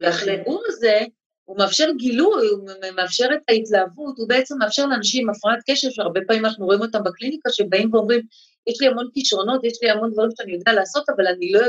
והחיבור 0.00 0.62
הזה, 0.66 1.00
הוא 1.48 1.58
מאפשר 1.58 1.90
גילוי, 1.96 2.48
הוא 2.48 2.68
מאפשר 2.96 3.26
את 3.34 3.40
ההתלהבות, 3.48 4.18
הוא 4.18 4.28
בעצם 4.28 4.54
מאפשר 4.58 4.86
לאנשים 4.86 5.28
עם 5.28 5.34
הפרעת 5.34 5.58
קשב, 5.70 5.88
שהרבה 5.90 6.20
פעמים 6.26 6.44
אנחנו 6.44 6.66
רואים 6.66 6.80
אותם 6.80 7.04
בקליניקה, 7.04 7.50
שבאים 7.50 7.94
ואומרים, 7.94 8.20
יש 8.66 8.80
לי 8.80 8.86
המון 8.86 9.08
כישרונות, 9.14 9.64
יש 9.64 9.78
לי 9.82 9.90
המון 9.90 10.12
דברים 10.12 10.30
שאני 10.36 10.52
יודע 10.52 10.72
לעשות, 10.72 11.08
אבל 11.16 11.26
אני 11.26 11.52
לא, 11.52 11.60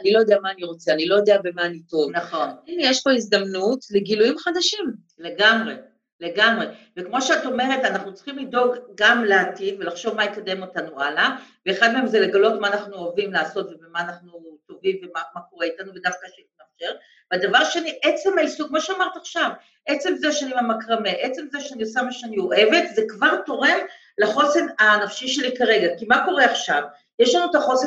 אני 0.00 0.12
לא 0.12 0.18
יודע 0.18 0.36
מה 0.42 0.50
אני 0.50 0.64
רוצה, 0.64 0.92
אני 0.92 1.06
לא 1.06 1.14
יודע 1.14 1.38
במה 1.42 1.62
אני 1.62 1.82
טוב. 1.82 2.10
נכון. 2.10 2.48
הנה, 2.66 2.82
יש 2.82 3.02
פה 3.02 3.10
הזדמנות 3.12 3.80
לגילויים 3.90 4.38
חדשים. 4.38 4.84
לגמרי, 5.18 5.74
לגמרי. 6.20 6.66
וכמו 6.96 7.22
שאת 7.22 7.46
אומרת, 7.46 7.84
אנחנו 7.84 8.14
צריכים 8.14 8.38
לדאוג 8.38 8.74
גם 8.94 9.24
לעתיד 9.24 9.74
ולחשוב 9.78 10.14
מה 10.14 10.24
יקדם 10.24 10.62
אותנו 10.62 11.00
הלאה, 11.00 11.36
ואחד 11.66 11.92
מהם 11.92 12.06
זה 12.06 12.20
לגלות 12.20 12.60
מה 12.60 12.68
אנחנו 12.68 12.96
אוהבים 12.96 13.32
לעשות 13.32 13.66
ובמה 13.66 14.00
אנחנו 14.00 14.58
טובים 14.66 14.96
ומה 15.02 15.40
קורה 15.50 15.66
איתנו, 15.66 15.94
ודווקא 15.94 16.26
שיתאפשר. 16.78 16.96
והדבר 17.30 17.64
שני, 17.64 17.98
עצם 18.02 18.38
העיסוק, 18.38 18.68
כמו 18.68 18.80
שאמרת 18.80 19.16
עכשיו, 19.16 19.50
עצם 19.86 20.14
זה 20.16 20.32
שאני 20.32 20.54
במקרמה, 20.54 21.10
עצם 21.10 21.46
זה 21.52 21.60
שאני 21.60 21.82
עושה 21.82 22.02
מה 22.02 22.12
שאני 22.12 22.38
אוהבת, 22.38 22.84
זה 22.94 23.02
כבר 23.08 23.36
תורם 23.46 23.78
לחוסן 24.18 24.66
הנפשי 24.78 25.28
שלי 25.28 25.56
כרגע. 25.56 25.88
כי 25.98 26.04
מה 26.08 26.24
קורה 26.24 26.44
עכשיו? 26.44 26.82
יש 27.18 27.34
לנו 27.34 27.50
את 27.50 27.54
החוסן 27.54 27.86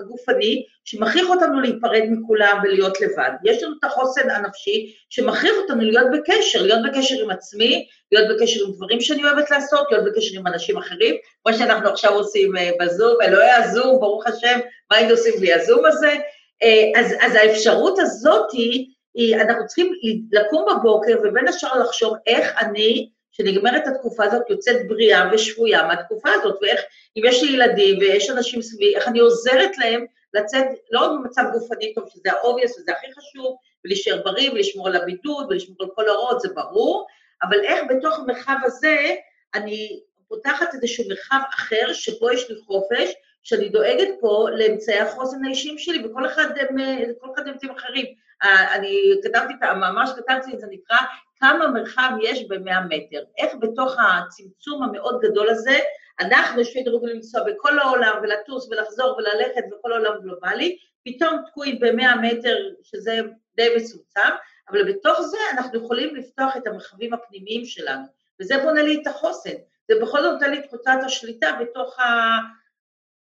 הגופני 0.00 0.64
שמכריח 0.84 1.28
אותנו 1.28 1.60
להיפרד 1.60 2.02
מכולם 2.10 2.60
ולהיות 2.62 3.00
לבד. 3.00 3.30
יש 3.44 3.62
לנו 3.62 3.74
את 3.78 3.84
החוסן 3.84 4.30
הנפשי 4.30 4.94
שמכריח 5.10 5.52
אותנו 5.62 5.80
להיות 5.80 6.06
בקשר, 6.12 6.62
להיות 6.62 6.80
בקשר 6.88 7.14
עם 7.22 7.30
עצמי, 7.30 7.86
להיות 8.12 8.36
בקשר 8.36 8.64
עם 8.66 8.72
דברים 8.72 9.00
שאני 9.00 9.24
אוהבת 9.24 9.50
לעשות, 9.50 9.86
להיות 9.90 10.04
בקשר 10.04 10.38
עם 10.38 10.46
אנשים 10.46 10.76
אחרים, 10.76 11.16
כמו 11.44 11.54
שאנחנו 11.58 11.88
עכשיו 11.88 12.12
עושים 12.12 12.56
אה, 12.56 12.70
בזום, 12.80 13.16
אלוהי 13.22 13.50
הזום, 13.50 14.00
ברוך 14.00 14.26
השם, 14.26 14.58
מה 14.90 14.96
היינו 14.96 15.10
עושים 15.10 15.34
בלי 15.38 15.52
הזום 15.52 15.84
הזה? 15.86 16.16
אה, 16.62 17.00
אז, 17.00 17.14
אז 17.20 17.34
האפשרות 17.34 17.98
הזאת 17.98 18.50
היא, 18.52 18.86
היא, 19.14 19.36
אנחנו 19.36 19.66
צריכים 19.66 19.92
לקום 20.32 20.66
בבוקר 20.70 21.18
ובין 21.24 21.48
השאר 21.48 21.78
לחשוב 21.78 22.14
איך 22.26 22.52
אני, 22.60 23.10
שנגמרת 23.32 23.86
התקופה 23.86 24.24
הזאת, 24.24 24.42
יוצאת 24.50 24.88
בריאה 24.88 25.30
ושפויה 25.32 25.86
מהתקופה 25.86 26.28
הזאת, 26.32 26.58
ואיך, 26.62 26.80
אם 27.16 27.22
יש 27.26 27.42
לי 27.42 27.52
ילדים 27.52 27.98
ויש 27.98 28.30
אנשים 28.30 28.62
סביבי, 28.62 28.96
איך 28.96 29.08
אני 29.08 29.18
עוזרת 29.18 29.78
להם 29.78 30.06
לצאת 30.34 30.66
לא 30.90 31.00
רק 31.00 31.10
במצב 31.10 31.42
גופני 31.52 31.94
טוב, 31.94 32.04
שזה 32.14 32.30
ה-obvious 32.32 32.80
וזה 32.80 32.92
הכי 32.92 33.06
חשוב, 33.12 33.56
ולהישאר 33.84 34.22
בריא 34.24 34.50
ולשמור 34.50 34.88
על 34.88 34.96
הבידוד 34.96 35.46
ולשמור 35.48 35.76
על 35.80 35.88
כל 35.94 36.08
ההוראות, 36.08 36.40
זה 36.40 36.48
ברור, 36.54 37.06
אבל 37.42 37.60
איך 37.64 37.80
בתוך 37.88 38.18
המרחב 38.18 38.56
הזה 38.64 39.14
אני 39.54 40.00
פותחת 40.28 40.74
איזשהו 40.74 41.04
מרחב 41.08 41.40
אחר, 41.54 41.92
שבו 41.92 42.30
יש 42.30 42.50
לי 42.50 42.56
חופש, 42.66 43.12
שאני 43.46 43.68
דואגת 43.68 44.08
פה 44.20 44.46
לאמצעי 44.52 44.98
החוסן 44.98 45.44
האישיים 45.44 45.78
שלי, 45.78 46.06
וכל 46.06 46.26
אחד 46.26 46.46
הם, 46.58 46.76
כל 47.20 47.28
אחד 47.34 47.48
אמצעים 47.48 47.72
אחרים. 47.72 48.06
אני 48.42 49.20
כתבתי 49.22 49.52
את 49.58 49.62
המאמר 49.62 50.06
שכתבתי, 50.06 50.58
זה 50.58 50.66
נקרא 50.70 50.96
כמה 51.40 51.68
מרחב 51.68 52.10
יש 52.22 52.44
ב-100 52.48 52.80
מטר. 52.88 53.22
איך 53.38 53.52
בתוך 53.60 53.96
הצמצום 53.98 54.82
המאוד 54.82 55.20
גדול 55.20 55.48
הזה, 55.48 55.78
אנחנו 56.20 56.58
יושבים 56.58 56.84
רגילים 56.86 57.16
לנסוע 57.16 57.40
בכל 57.44 57.78
העולם 57.78 58.12
ולטוס 58.22 58.68
ולחזור 58.70 59.16
וללכת 59.18 59.62
בכל 59.70 59.92
העולם 59.92 60.20
גלובלי, 60.22 60.76
פתאום 61.04 61.42
תקועים 61.46 61.78
ב-100 61.80 62.16
מטר, 62.22 62.56
שזה 62.82 63.20
די 63.56 63.68
מצומצם, 63.76 64.30
אבל 64.70 64.92
בתוך 64.92 65.20
זה 65.20 65.38
אנחנו 65.52 65.78
יכולים 65.78 66.16
לפתוח 66.16 66.56
את 66.56 66.66
המרחבים 66.66 67.14
הפנימיים 67.14 67.64
שלנו, 67.64 68.04
וזה 68.40 68.58
בונה 68.58 68.82
לי 68.82 69.00
את 69.02 69.06
החוסן. 69.06 69.54
זה 69.88 69.94
בכל 70.02 70.22
זאת 70.22 70.32
נותן 70.32 70.50
לי 70.50 70.62
תחושת 70.62 71.04
השליטה 71.04 71.58
בתוך 71.60 71.98
ה... 71.98 72.04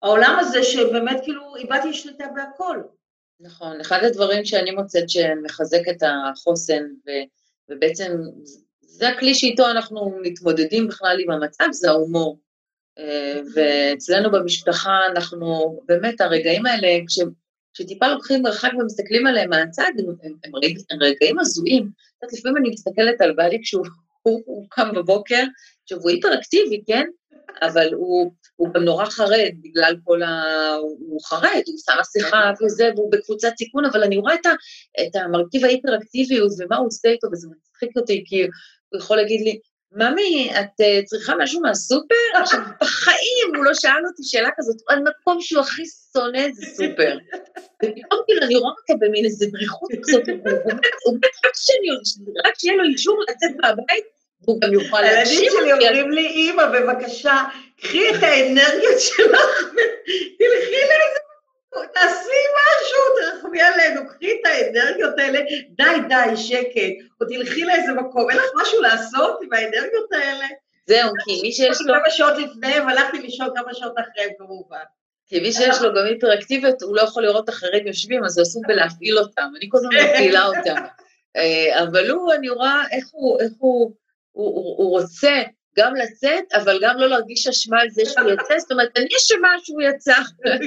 העולם 0.02 0.36
הזה 0.40 0.62
שבאמת 0.62 1.20
כאילו 1.22 1.56
איבדתי 1.56 1.94
שליטה 1.94 2.24
בהכל. 2.34 2.80
נכון, 3.40 3.80
אחד 3.80 4.04
הדברים 4.04 4.44
שאני 4.44 4.70
מוצאת 4.70 5.10
שמחזק 5.10 5.88
את 5.90 6.02
החוסן, 6.02 6.82
ו, 7.06 7.10
ובעצם 7.68 8.12
זה 8.80 9.08
הכלי 9.08 9.34
שאיתו 9.34 9.70
אנחנו 9.70 10.18
מתמודדים 10.22 10.88
בכלל 10.88 11.16
עם 11.20 11.30
המצב, 11.30 11.64
זה 11.72 11.90
ההומור. 11.90 12.38
אה, 12.98 13.40
ואצלנו 13.54 14.30
במשפחה 14.30 14.98
אנחנו, 15.10 15.80
באמת 15.86 16.20
הרגעים 16.20 16.66
האלה, 16.66 16.88
כש, 17.06 17.18
כשטיפה 17.74 18.08
לוקחים 18.08 18.42
מרחק 18.42 18.70
ומסתכלים 18.78 19.26
עליהם 19.26 19.50
מהצד, 19.50 19.92
הם, 19.98 20.04
הם, 20.22 20.32
הם, 20.44 20.56
רגע, 20.56 20.80
הם 20.90 20.98
רגעים 21.02 21.38
הזויים. 21.38 21.82
את 21.82 22.22
יודעת, 22.22 22.38
לפעמים 22.38 22.56
אני 22.56 22.70
מסתכלת 22.70 23.20
על 23.20 23.32
בעלי 23.32 23.60
כשהוא 23.62 23.86
הוא, 24.22 24.42
הוא 24.46 24.66
קם 24.70 24.88
בבוקר, 24.94 25.42
עכשיו 25.82 25.98
הוא 25.98 26.10
היפראקטיבי, 26.10 26.82
כן? 26.86 27.06
אבל 27.62 27.94
הוא, 27.94 28.32
הוא 28.60 28.68
גם 28.74 28.84
נורא 28.84 29.04
חרד 29.04 29.52
בגלל 29.62 29.96
כל 30.04 30.22
ה... 30.22 30.74
הוא 30.98 31.20
חרד, 31.24 31.62
הוא 31.66 31.78
שם 31.86 31.92
מסכה 32.00 32.52
וזה, 32.62 32.90
והוא 32.96 33.12
בקבוצת 33.12 33.52
סיכון, 33.58 33.84
אבל 33.84 34.02
אני 34.02 34.16
רואה 34.16 34.34
את, 34.34 34.46
ה, 34.46 34.50
את 35.00 35.16
המרכיב 35.16 35.64
ההיפראקטיביות 35.64 36.52
ומה 36.58 36.76
הוא 36.76 36.86
עושה 36.86 37.08
איתו, 37.08 37.28
וזה 37.32 37.48
מצחיק 37.50 37.96
אותי, 37.96 38.24
כי 38.26 38.42
הוא 38.88 39.00
יכול 39.00 39.16
להגיד 39.16 39.40
לי, 39.40 39.58
ממי, 39.92 40.50
את 40.60 40.80
uh, 40.80 41.04
צריכה 41.04 41.34
משהו 41.38 41.60
מהסופר? 41.60 42.14
עכשיו, 42.42 42.60
בחיים 42.80 43.56
הוא 43.56 43.64
לא 43.64 43.74
שאל 43.74 44.06
אותי 44.10 44.22
שאלה 44.24 44.48
כזאת, 44.56 44.76
על 44.88 44.98
מקום 45.02 45.40
שהוא 45.40 45.60
הכי 45.60 45.82
שונא 46.12 46.52
זה 46.52 46.66
סופר. 46.66 47.16
ופתאום 47.84 48.20
כאילו 48.26 48.42
אני 48.42 48.56
רואה 48.56 48.72
אותו 48.80 49.00
במין 49.00 49.24
איזה 49.24 49.46
דריכות 49.46 49.90
כזאת, 50.02 50.28
הוא 51.04 51.12
באמת, 51.12 51.34
רק 52.46 52.54
שיהיה 52.58 52.76
לו 52.76 52.84
אישור 52.84 53.16
לצאת 53.30 53.50
מהבית, 53.60 54.04
והוא 54.42 54.60
גם 54.60 54.72
יוכל 54.72 55.00
להקשיב. 55.00 55.38
הילדים 55.38 55.50
שלי 55.50 55.72
אומרים 55.72 56.10
לי, 56.10 56.26
אימא, 56.26 56.64
בבקשה, 56.66 57.44
קחי 57.82 58.10
את 58.10 58.22
האנרגיות 58.22 59.00
שלך 59.00 59.62
ותלכי 59.72 60.80
לאיזה... 60.90 61.20
תעשי 61.94 62.40
משהו, 62.56 63.00
תרחמי 63.20 63.62
עלינו, 63.62 64.00
קחי 64.08 64.32
את 64.32 64.46
האנרגיות 64.46 65.18
האלה, 65.18 65.40
די, 65.70 66.08
די, 66.08 66.36
שקט, 66.36 67.06
או 67.20 67.26
תלכי 67.26 67.64
לאיזה 67.64 67.92
מקום, 67.92 68.30
אין 68.30 68.38
לך 68.38 68.50
משהו 68.62 68.82
לעשות 68.82 69.38
עם 69.42 69.52
האנרגיות 69.52 70.12
האלה? 70.12 70.46
זהו, 70.86 71.10
כי 71.24 71.40
מי 71.42 71.52
שיש 71.52 71.80
לו... 71.80 71.94
כמה 71.94 72.10
שעות 72.10 72.38
לפניהם, 72.38 72.88
הלכתי 72.88 73.18
לישון 73.18 73.48
כמה 73.54 73.74
שעות 73.74 73.94
אחריהם 73.98 74.30
כמובן. 74.38 74.84
כי 75.26 75.40
מי 75.40 75.52
שיש 75.52 75.82
לו 75.82 75.90
גם 75.90 76.06
היפראקטיביות, 76.06 76.82
הוא 76.82 76.96
לא 76.96 77.02
יכול 77.02 77.22
לראות 77.22 77.48
אחרים 77.48 77.86
יושבים, 77.86 78.24
אז 78.24 78.38
הוא 78.38 78.42
עסוק 78.42 78.66
בלהפעיל 78.66 79.18
אותם, 79.18 79.50
אני 79.56 79.66
כל 79.70 79.78
הזמן 79.78 79.90
מפעילה 79.94 80.46
אותם. 80.46 80.74
אה, 81.36 81.82
אבל 81.82 82.10
הוא, 82.10 82.32
אני 82.32 82.48
רואה 82.48 82.82
איך 82.90 83.04
הוא, 83.12 83.40
איך 83.40 83.52
הוא, 83.58 83.92
הוא, 84.32 84.54
הוא, 84.54 84.76
הוא 84.78 85.00
רוצה 85.00 85.32
גם 85.78 85.94
לצאת, 85.94 86.52
אבל 86.54 86.78
גם 86.82 86.98
לא 86.98 87.08
להרגיש 87.08 87.46
אשמה 87.46 87.80
על 87.80 87.90
זה 87.90 88.02
שהוא 88.04 88.30
יצא, 88.30 88.58
זאת 88.58 88.72
אומרת, 88.72 88.88
אני 88.96 89.08
אשמה 89.18 89.48
שהוא 89.64 89.82
יצא. 89.82 90.14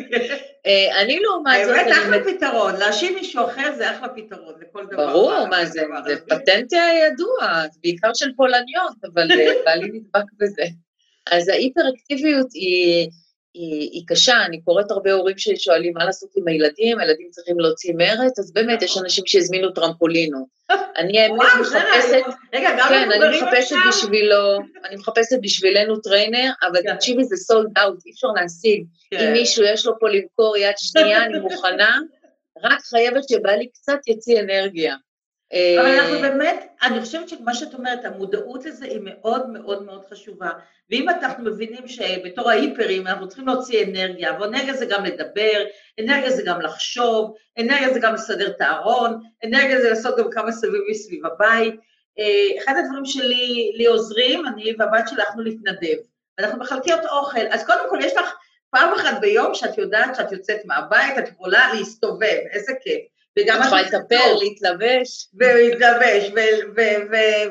אה, 0.66 1.02
אני 1.02 1.20
לעומת 1.20 1.66
זאת... 1.66 1.76
האמת, 1.76 1.92
אחלה 1.92 2.18
פתרון, 2.24 2.76
להאשים 2.76 3.16
מישהו 3.16 3.46
אחר 3.46 3.76
זה 3.78 3.92
אחלה 3.92 4.10
פתרון 4.10 4.54
לכל 4.62 4.86
דבר. 4.86 5.08
ברור, 5.08 5.48
מה 5.50 5.66
זה, 5.66 5.82
זה 6.06 6.16
פטנט 6.30 6.74
ידוע, 6.74 7.64
בעיקר 7.84 8.14
של 8.14 8.34
פולניות, 8.36 8.96
אבל 9.14 9.32
אה, 9.32 9.54
בעלי 9.66 9.90
נדבק 9.94 10.32
בזה. 10.40 10.64
אז 11.32 11.50
ההיפראקטיביות 11.50 12.48
היא... 12.54 13.10
היא, 13.54 13.90
היא 13.92 14.04
קשה, 14.08 14.46
אני 14.46 14.62
קוראת 14.62 14.92
הרבה 14.92 15.12
הורים 15.12 15.38
ששואלים 15.38 15.94
מה 15.94 16.06
לעשות 16.06 16.30
עם 16.36 16.48
הילדים, 16.48 17.00
הילדים 17.00 17.28
צריכים 17.30 17.60
להוציא 17.60 17.94
מרץ, 17.94 18.40
אז 18.40 18.54
באמת 18.54 18.82
יש 18.82 18.98
אנשים 18.98 19.24
שהזמינו 19.28 19.72
טרמפולינו. 19.72 20.48
אני 21.00 21.20
האמת 21.20 21.42
מחפשת, 21.62 22.24
רגע, 22.54 22.70
גם 22.78 22.90
כן, 22.90 23.10
אני 23.12 23.42
מחפשת 23.42 23.76
בשבילו, 23.90 24.58
אני 24.86 24.96
מחפשת 24.96 25.38
בשבילנו 25.42 26.00
טריינר, 26.00 26.52
אבל 26.62 26.80
כן. 26.84 26.96
תקשיבי, 26.96 27.24
זה 27.24 27.36
סולד 27.36 27.78
אאוט, 27.78 28.06
אי 28.06 28.12
אפשר 28.12 28.28
להשיג. 28.28 28.84
אם 29.14 29.18
כן. 29.18 29.34
מישהו 29.34 29.64
יש 29.64 29.86
לו 29.86 30.00
פה 30.00 30.10
למכור 30.10 30.58
יד 30.58 30.76
שנייה, 30.78 31.26
אני 31.26 31.40
מוכנה, 31.40 31.98
רק 32.64 32.80
חייבת 32.82 33.30
שבא 33.30 33.52
לי 33.52 33.68
קצת 33.68 34.00
יציא 34.08 34.40
אנרגיה. 34.40 34.96
אבל 35.80 36.00
אנחנו 36.00 36.20
באמת, 36.22 36.68
אני 36.84 37.02
חושבת 37.02 37.30
שמה 37.30 37.54
שאת 37.54 37.74
אומרת, 37.74 38.06
המודעות 38.06 38.66
לזה 38.66 38.86
היא 38.86 39.00
מאוד 39.04 39.50
מאוד 39.50 39.84
מאוד 39.84 40.06
חשובה. 40.10 40.50
ואם 40.90 41.10
אנחנו 41.10 41.44
מבינים 41.44 41.88
שבתור 41.88 42.50
ההיפרים 42.50 43.08
אנחנו 43.08 43.28
צריכים 43.28 43.48
להוציא 43.48 43.84
אנרגיה, 43.84 44.38
ואנרגיה 44.40 44.74
זה 44.74 44.86
גם 44.86 45.06
לדבר, 45.06 45.64
אנרגיה 46.00 46.30
זה 46.30 46.44
גם 46.46 46.62
לחשוב, 46.62 47.36
אנרגיה 47.60 47.94
זה 47.94 48.00
גם 48.00 48.14
לסדר 48.14 48.48
את 48.48 48.62
הארון, 48.62 49.20
אנרגיה 49.46 49.82
זה 49.82 49.90
לעשות 49.90 50.18
גם 50.18 50.32
כמה 50.32 50.52
סביבי 50.52 50.96
סביב 50.96 51.26
הבית. 51.26 51.76
אה, 52.20 52.64
אחד 52.64 52.74
הדברים 52.78 53.06
שלי 53.06 53.72
לי 53.76 53.86
עוזרים, 53.86 54.46
אני 54.46 54.74
והבת 54.80 55.10
שלי 55.10 55.22
הלכנו 55.22 55.44
להתנדב, 55.44 55.98
ואנחנו 56.38 56.60
מחלקיות 56.60 57.06
אוכל, 57.06 57.48
אז 57.52 57.66
קודם 57.66 57.90
כל 57.90 57.98
יש 58.02 58.14
לך 58.18 58.34
פעם 58.70 58.94
אחת 58.94 59.22
ביום 59.22 59.54
שאת 59.54 59.78
יודעת 59.78 60.16
שאת 60.16 60.32
יוצאת 60.32 60.66
מהבית, 60.66 61.18
את 61.18 61.28
יכולה 61.28 61.74
להסתובב, 61.74 62.38
איזה 62.52 62.74
כיף. 62.84 63.13
וגם 63.40 63.60
את 63.62 63.66
יכולה 63.66 63.82
לטפל, 63.82 64.34
להתלבש. 64.40 65.28
ולהתלבש, 65.34 66.32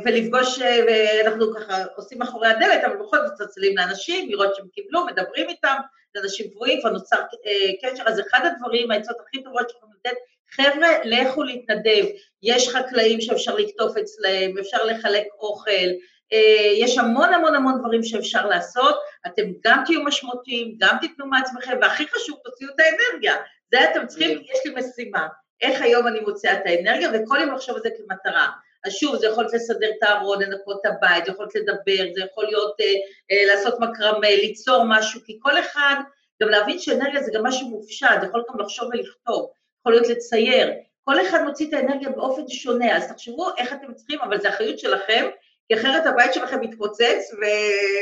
ולפגוש, 0.05 0.59
ואנחנו 0.59 1.55
ככה 1.55 1.85
עושים 1.97 2.19
מאחורי 2.19 2.49
הדלת, 2.49 2.85
אבל 2.85 2.97
בכל 2.97 3.17
זאת 3.17 3.33
מצלצלים 3.33 3.77
לאנשים, 3.77 4.29
לראות 4.31 4.55
שהם 4.55 4.67
קיבלו, 4.75 5.07
מדברים 5.07 5.49
איתם, 5.49 5.77
זה 6.15 6.21
אנשים 6.23 6.51
קבועים, 6.51 6.81
כבר 6.81 6.91
נוצר 6.91 7.17
אה, 7.47 7.71
קשר, 7.83 8.03
אז 8.07 8.21
אחד 8.21 8.41
הדברים, 8.45 8.91
העצות 8.91 9.17
הכי 9.27 9.43
טובות 9.43 9.71
שיכולים 9.71 9.95
לתת, 9.99 10.17
חבר'ה, 10.51 10.89
לכו 11.05 11.43
להתנדב, 11.43 12.05
יש 12.43 12.69
חקלאים 12.69 13.21
שאפשר 13.21 13.55
לקטוף 13.55 13.97
אצלהם, 13.97 14.59
אפשר 14.59 14.85
לחלק 14.85 15.27
אוכל, 15.39 15.89
אה, 16.33 16.73
יש 16.79 16.99
המון 16.99 17.35
המון 17.35 17.55
המון 17.55 17.79
דברים 17.79 18.03
שאפשר 18.03 18.47
לעשות, 18.47 18.95
אתם 19.27 19.43
גם 19.65 19.83
תהיו 19.87 20.05
משמעותיים, 20.05 20.75
גם 20.79 20.97
תיתנו 21.01 21.27
מעצמכם, 21.27 21.79
והכי 21.81 22.09
חשוב, 22.09 22.39
תוציאו 22.45 22.71
את 22.75 22.81
האנרגיה. 22.81 23.35
זה 23.71 23.91
אתם 23.91 24.07
צריכים, 24.07 24.39
יש 24.39 24.59
לי 24.65 24.75
משימה. 24.75 25.29
איך 25.63 25.83
היום 25.83 26.07
אני 26.07 26.21
מוציאה 26.21 26.55
את 26.55 26.63
האנרגיה, 26.65 27.11
וכל 27.15 27.39
יום 27.41 27.55
לחשוב 27.55 27.77
על 27.77 27.83
זה 27.83 27.89
כמטרה. 27.97 28.49
אז 28.85 28.93
שוב, 28.93 29.17
זה 29.17 29.27
יכול 29.27 29.45
להיות 29.45 29.55
לסדר 29.55 29.91
את 29.99 30.03
הארון, 30.03 30.43
לנקות 30.43 30.81
את 30.81 30.87
הבית, 30.87 31.25
זה 31.25 31.33
יכול 31.33 31.45
להיות 31.45 31.55
לדבר, 31.55 32.13
זה 32.15 32.21
יכול 32.31 32.45
להיות 32.45 32.81
אה, 32.81 32.87
אה, 33.31 33.55
לעשות 33.55 33.75
מקרמה, 33.81 34.31
ליצור 34.31 34.85
משהו, 34.89 35.21
כי 35.25 35.39
כל 35.43 35.59
אחד, 35.59 35.95
גם 36.43 36.49
להבין 36.49 36.79
שאנרגיה 36.79 37.23
זה 37.23 37.31
גם 37.35 37.47
משהו 37.47 37.69
מופשט, 37.69 38.21
זה 38.21 38.27
יכול 38.27 38.45
גם 38.51 38.61
לחשוב 38.61 38.89
ולכתוב, 38.93 39.51
יכול 39.81 39.93
להיות 39.93 40.09
לצייר. 40.09 40.73
כל 41.05 41.21
אחד 41.21 41.45
מוציא 41.45 41.69
את 41.69 41.73
האנרגיה 41.73 42.09
באופן 42.09 42.49
שונה, 42.49 42.97
אז 42.97 43.09
תחשבו 43.13 43.49
איך 43.59 43.73
אתם 43.73 43.95
צריכים, 43.95 44.21
אבל 44.21 44.41
זו 44.41 44.49
אחריות 44.49 44.79
שלכם, 44.79 45.29
כי 45.69 45.75
אחרת 45.75 46.07
הבית 46.07 46.35
שלכם 46.35 46.61
מתפוצץ, 46.61 47.33
וכולם 47.33 47.47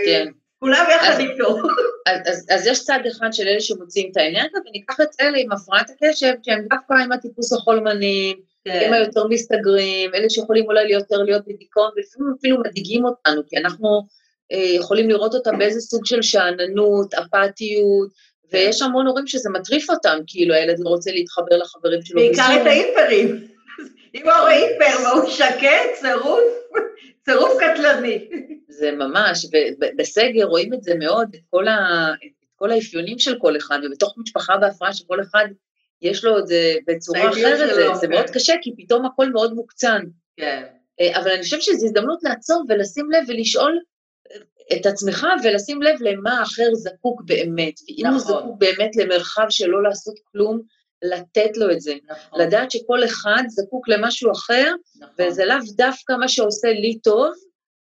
כן. 0.06 0.26
יחד 0.68 1.18
איתו. 1.18 1.58
אז, 2.06 2.20
אז, 2.26 2.46
אז 2.50 2.66
יש 2.66 2.84
צד 2.84 2.98
אחד 3.08 3.32
של 3.32 3.48
אלה 3.48 3.60
שמוציאים 3.60 4.10
את 4.12 4.16
האנרגיה, 4.16 4.60
וניקח 4.66 5.00
את 5.00 5.08
אלה 5.20 5.38
עם 5.38 5.52
הפרעת 5.52 5.90
הקשב, 5.90 6.32
שהם 6.42 6.66
דווקא 6.70 6.94
עם 6.94 7.12
הטיפוס 7.12 7.52
החולמני, 7.52 8.34
כן. 8.64 8.80
הם 8.86 8.92
היותר 8.92 9.26
מסתגרים, 9.26 10.14
אלה 10.14 10.30
שיכולים 10.30 10.64
אולי 10.64 10.92
יותר 10.92 11.16
להיות 11.16 11.42
בדיכאון, 11.46 11.90
ולפעמים 11.96 12.34
אפילו 12.38 12.60
מדאיגים 12.60 13.04
אותנו, 13.04 13.42
כי 13.48 13.56
אנחנו 13.56 14.06
אה, 14.52 14.58
יכולים 14.58 15.08
לראות 15.08 15.34
אותם 15.34 15.58
באיזה 15.58 15.80
סוג 15.80 16.06
של 16.06 16.22
שאננות, 16.22 17.14
אפתיות, 17.14 18.08
כן. 18.50 18.58
ויש 18.58 18.82
המון 18.82 19.06
הורים 19.06 19.26
שזה 19.26 19.50
מטריף 19.50 19.90
אותם, 19.90 20.18
כאילו 20.26 20.54
הילד 20.54 20.76
לא 20.78 20.88
רוצה 20.88 21.10
להתחבר 21.12 21.56
לחברים 21.56 22.02
שלו. 22.02 22.20
בעיקר 22.20 22.48
את 22.62 22.66
ההיפרים. 22.66 23.49
אם 24.14 24.22
הוא 24.24 24.32
היפר 24.32 25.02
והוא 25.04 25.30
שקט, 25.30 26.00
צירוף, 26.00 26.40
צירוף 27.24 27.52
קטלני. 27.60 28.28
זה 28.68 28.92
ממש, 28.92 29.46
ובסגר 29.80 30.44
רואים 30.44 30.74
את 30.74 30.82
זה 30.82 30.94
מאוד, 30.94 31.34
את 31.34 31.40
כל, 31.50 31.68
ה, 31.68 32.08
את 32.26 32.46
כל 32.56 32.70
האפיונים 32.70 33.18
של 33.18 33.38
כל 33.38 33.56
אחד, 33.56 33.78
ובתוך 33.84 34.14
משפחה 34.18 34.56
בהפרעה 34.56 34.94
שכל 34.94 35.20
אחד 35.20 35.46
יש 36.02 36.24
לו 36.24 36.38
את 36.38 36.46
זה 36.46 36.74
בצורה 36.86 37.30
אחרת, 37.30 37.74
זה, 37.74 37.94
זה 37.94 38.08
מאוד 38.08 38.26
כן. 38.26 38.32
קשה, 38.32 38.54
כי 38.62 38.72
פתאום 38.76 39.06
הכל 39.06 39.30
מאוד 39.32 39.54
מוקצן. 39.54 40.02
כן. 40.36 40.62
אה, 41.00 41.20
אבל 41.20 41.30
אני 41.30 41.42
חושבת 41.42 41.62
שזו 41.62 41.86
הזדמנות 41.86 42.18
לעצור 42.22 42.64
ולשים 42.68 43.10
לב 43.10 43.24
ולשאול 43.28 43.78
את 44.72 44.86
עצמך 44.86 45.26
ולשים 45.44 45.82
לב 45.82 45.96
למה 46.00 46.38
האחר 46.38 46.74
זקוק 46.74 47.22
באמת. 47.24 47.74
ואם 47.88 48.06
נכון. 48.06 48.34
הוא 48.34 48.40
זקוק 48.40 48.58
באמת 48.58 48.96
למרחב 48.96 49.46
של 49.50 49.66
לא 49.66 49.82
לעשות 49.82 50.14
כלום, 50.32 50.60
לתת 51.02 51.56
לו 51.56 51.70
את 51.70 51.80
זה. 51.80 51.94
נכון. 52.08 52.40
לדעת 52.40 52.70
שכל 52.70 53.04
אחד 53.04 53.42
זקוק 53.48 53.88
למשהו 53.88 54.32
אחר, 54.32 54.72
נכון. 54.96 55.14
וזה 55.18 55.44
לאו 55.44 55.56
דווקא 55.76 56.12
מה 56.12 56.28
שעושה 56.28 56.68
לי 56.68 56.98
טוב, 56.98 57.32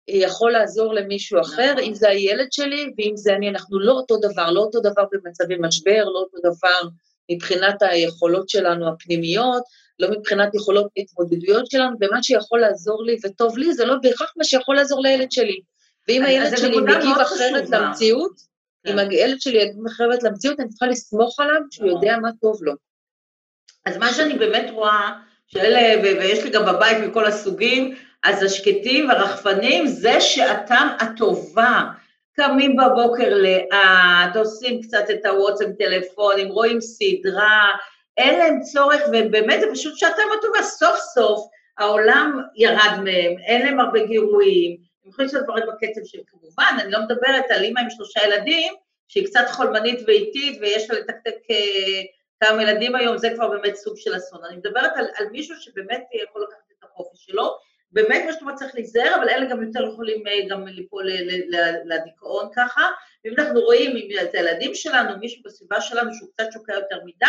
יכול 0.08 0.52
לעזור 0.52 0.94
למישהו 0.94 1.42
אחר, 1.42 1.72
נכון. 1.72 1.84
אם 1.84 1.94
זה 1.94 2.10
הילד 2.10 2.52
שלי 2.52 2.94
ואם 2.98 3.14
זה 3.16 3.34
אני, 3.34 3.50
אנחנו 3.50 3.80
לא 3.80 3.92
אותו 3.92 4.18
דבר, 4.18 4.52
לא 4.52 4.60
אותו 4.60 4.80
דבר 4.80 5.04
במצבי 5.12 5.56
משבר, 5.60 6.04
לא 6.04 6.20
אותו 6.20 6.38
דבר 6.44 6.90
מבחינת 7.32 7.82
היכולות 7.82 8.50
שלנו 8.50 8.90
הפנימיות, 8.90 9.64
לא 10.00 10.12
מבחינת 10.12 10.56
יכולות 10.56 10.88
ההתמודדויות 10.98 11.72
שלנו, 11.72 11.96
ומה 12.02 12.24
שיכול 12.24 12.60
לעזור 12.60 13.04
לי 13.04 13.18
וטוב 13.24 13.58
לי, 13.58 13.74
זה 13.74 13.86
לא 13.86 13.96
בהכרח 14.02 14.34
מה 14.38 14.44
שיכול 14.44 14.76
לעזור 14.76 15.02
לילד 15.02 15.32
שלי. 15.32 15.60
ואם 16.08 16.24
הילד 16.24 16.58
שלי 16.58 16.78
מגיב 16.82 17.18
אחרת 17.22 17.70
למציאות, 17.70 18.32
אם 18.88 18.92
כן. 18.92 19.00
הילד 19.00 19.42
שלי 19.42 19.58
יגיב 19.58 19.86
אחרת 19.88 20.24
למציאות, 20.24 20.60
אני 20.60 20.70
צריכה 20.70 20.88
לסמוך 20.88 21.40
עליו 21.40 21.62
שהוא 21.72 21.88
נכון. 21.88 22.02
יודע 22.02 22.18
מה 22.18 22.30
טוב 22.42 22.64
לו. 22.64 22.74
אז 23.86 23.98
מה 23.98 24.14
שאני 24.14 24.34
באמת 24.34 24.70
רואה, 24.72 25.12
שאלה, 25.48 26.02
ויש 26.04 26.44
לי 26.44 26.50
גם 26.50 26.66
בבית 26.66 26.98
מכל 26.98 27.26
הסוגים, 27.26 27.96
אז 28.24 28.44
השקטים 28.44 29.10
והרחפנים 29.10 29.88
זה 29.88 30.22
שעתם 30.22 30.88
הטובה. 31.00 31.84
קמים 32.36 32.76
בבוקר 32.76 33.34
לאט, 33.34 34.36
עושים 34.36 34.82
קצת 34.82 35.04
את 35.10 35.26
הוואטסאפ 35.26 35.68
טלפונים, 35.78 36.48
רואים 36.48 36.82
סדרה, 36.82 37.72
אין 38.18 38.40
להם 38.40 38.62
צורך, 38.62 39.02
ובאמת 39.08 39.62
זה 39.62 39.68
פשוט 39.72 39.98
שעתם 39.98 40.24
הטובה, 40.38 40.64
סוף 40.64 40.98
סוף 40.98 41.48
העולם 41.78 42.40
ירד 42.56 43.00
מהם, 43.04 43.36
אין 43.46 43.66
להם 43.66 43.80
הרבה 43.80 44.06
גירויים, 44.06 44.78
הם 45.04 45.12
יכולים 45.12 45.28
לעשות 45.28 45.44
דברים 45.44 45.64
בקצב 45.68 46.02
של 46.06 46.20
כמובן, 46.28 46.78
אני 46.80 46.92
לא 46.92 47.00
מדברת 47.00 47.46
על 47.50 47.64
אימא 47.64 47.80
עם 47.80 47.90
שלושה 47.90 48.20
ילדים, 48.28 48.74
שהיא 49.08 49.26
קצת 49.26 49.46
חולמנית 49.52 50.00
ואיטית 50.08 50.58
ויש 50.62 50.90
לה 50.90 51.00
לתקתק 51.00 51.36
כמה 52.44 52.64
ילדים 52.64 52.96
היום, 52.96 53.18
זה 53.18 53.30
כבר 53.36 53.48
באמת 53.48 53.76
סוג 53.76 53.98
של 53.98 54.18
אסון. 54.18 54.46
אני 54.46 54.58
מדברת 54.58 54.92
על, 54.96 55.06
על 55.16 55.26
מישהו 55.32 55.56
שבאמת 55.60 56.04
יכול 56.24 56.44
לקחת 56.44 56.72
את 56.80 56.84
החופש 56.84 57.26
שלו, 57.26 57.58
באמת 57.92 58.24
מה 58.26 58.34
שאתה 58.34 58.46
אומר 58.46 58.56
צריך 58.56 58.76
להיזהר, 58.76 59.16
אבל 59.16 59.30
אלה 59.30 59.46
גם 59.50 59.64
יותר 59.64 59.90
יכולים 59.94 60.28
אה, 60.28 60.48
גם 60.50 60.68
ליפול 60.68 61.08
לדיכאון 61.86 62.50
ככה. 62.56 62.82
ואם 63.26 63.34
אנחנו 63.38 63.62
רואים 63.62 63.98
אם 63.98 64.08
את 64.22 64.34
הילדים 64.36 64.76
שלנו, 64.76 65.18
מישהו 65.18 65.42
בסביבה 65.46 65.82
שלנו 65.82 66.14
שהוא 66.14 66.30
קצת 66.34 66.52
שוקע 66.52 66.74
יותר 66.74 67.00
מדי, 67.06 67.26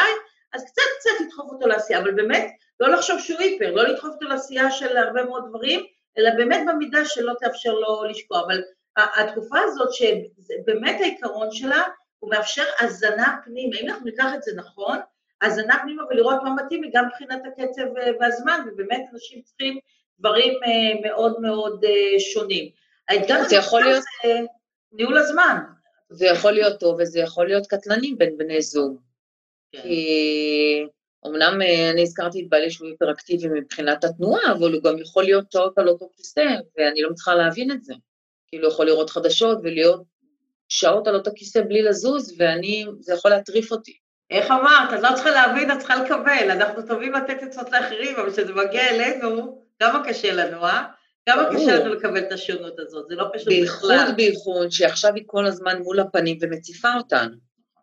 אז 0.53 0.65
קצת 0.65 0.83
קצת 0.99 1.11
לדחוף 1.25 1.53
אותו 1.53 1.67
לעשייה, 1.67 1.99
אבל 1.99 2.11
באמת 2.11 2.47
לא 2.81 2.89
לחשוב 2.89 3.21
שהוא 3.21 3.41
היפר, 3.41 3.71
לא 3.71 3.89
לדחוף 3.89 4.11
אותו 4.15 4.29
לעשייה 4.29 4.71
של 4.71 4.97
הרבה 4.97 5.25
מאוד 5.25 5.45
דברים, 5.49 5.87
אלא 6.19 6.31
באמת 6.37 6.61
במידה 6.69 7.05
שלא 7.05 7.33
תאפשר 7.41 7.73
לו 7.73 8.05
לשקוע. 8.05 8.41
אבל 8.41 8.63
התקופה 8.97 9.59
הזאת, 9.61 9.89
שבאמת 9.93 11.01
העיקרון 11.01 11.53
שלה, 11.53 11.83
הוא 12.23 12.31
מאפשר 12.31 12.65
הזנה 12.81 13.37
פנימה. 13.45 13.77
אם 13.81 13.89
אנחנו 13.89 14.05
ניקח 14.05 14.27
את 14.35 14.43
זה 14.43 14.53
נכון, 14.57 14.99
הזנה 15.43 15.79
פנימה 15.83 16.03
ולראות 16.11 16.43
מה 16.45 16.55
מתאים 16.65 16.83
לי 16.83 16.91
גם 16.95 17.05
מבחינת 17.07 17.43
הקצב 17.47 17.97
אה, 17.97 18.11
והזמן, 18.21 18.61
ובאמת 18.67 19.01
אנשים 19.13 19.43
צריכים 19.43 19.79
דברים 20.19 20.53
אה, 20.65 21.11
מאוד 21.11 21.41
מאוד 21.41 21.85
אה, 21.85 22.21
שונים. 22.21 22.71
האתגר 23.09 23.49
זה 23.49 23.57
יכול 23.57 23.83
להיות... 23.83 24.03
זה 24.25 24.41
ניהול 24.93 25.19
הזמן. 25.19 25.57
זה 26.11 26.27
יכול 26.27 26.53
להיות 26.53 26.81
טוב 26.81 26.97
וזה 27.01 27.21
יכול 27.21 27.47
להיות 27.47 27.67
קטלני 27.67 28.15
בין 28.19 28.39
בני 28.39 28.63
זוג. 28.63 29.01
כן. 29.73 29.83
כי 29.83 30.87
אמנם 31.27 31.61
אני 31.93 32.03
הזכרתי 32.03 32.43
את 32.43 32.49
בעלי 32.49 32.71
שהוא 32.71 32.89
היפראקטיבי 32.89 33.49
מבחינת 33.49 34.05
התנועה, 34.05 34.53
אבל 34.53 34.73
הוא 34.73 34.83
גם 34.83 34.99
יכול 34.99 35.25
להיות 35.25 35.53
שעות 35.53 35.79
על 35.79 35.89
אותו 35.89 36.09
כיסא, 36.17 36.47
ואני 36.79 37.03
לא 37.03 37.11
מצליחה 37.11 37.35
להבין 37.35 37.71
את 37.71 37.85
זה. 37.85 37.95
כאילו 38.49 38.69
יכול 38.69 38.87
לראות 38.87 39.11
חדשות 39.11 39.59
ולהיות 39.63 40.12
שעות 40.73 41.09
על 41.09 41.15
אותו 41.15 41.31
כיסא 41.37 41.61
בלי 41.63 41.83
לזוז, 41.83 42.35
ואני, 42.39 42.85
זה 43.01 43.15
יכול 43.15 43.31
להטריף 43.31 43.73
אותי. 43.73 43.97
איך 44.31 44.51
אמרת? 44.51 44.93
את 44.95 45.03
לא 45.03 45.09
צריכה 45.15 45.31
להבין, 45.31 45.73
את 45.73 45.79
צריכה 45.79 45.97
לקבל. 45.97 46.51
אנחנו 46.51 46.83
טובים 46.83 47.13
לתת 47.13 47.43
עצות 47.43 47.73
לאחרים, 47.73 48.17
אבל 48.17 48.33
כשזה 48.33 48.53
מגיע 48.53 48.91
אלינו, 48.91 49.63
כמה 49.79 50.03
קשה 50.09 50.33
לנו, 50.33 50.65
אה? 50.67 50.85
כמה 51.27 51.45
קשה 51.55 51.79
לנו 51.79 51.95
לקבל 51.95 52.19
את 52.19 52.33
השונות 52.33 52.79
הזאת, 52.79 53.09
זה 53.09 53.15
לא 53.15 53.25
פשוט 53.33 53.49
בכלל. 53.63 53.89
בייחוד 53.89 54.17
בייחוד 54.17 54.71
שעכשיו 54.71 55.15
היא 55.15 55.25
כל 55.27 55.47
הזמן 55.47 55.79
מול 55.79 56.01
הפנים 56.01 56.39
ומציפה 56.41 56.95
אותנו, 56.95 57.37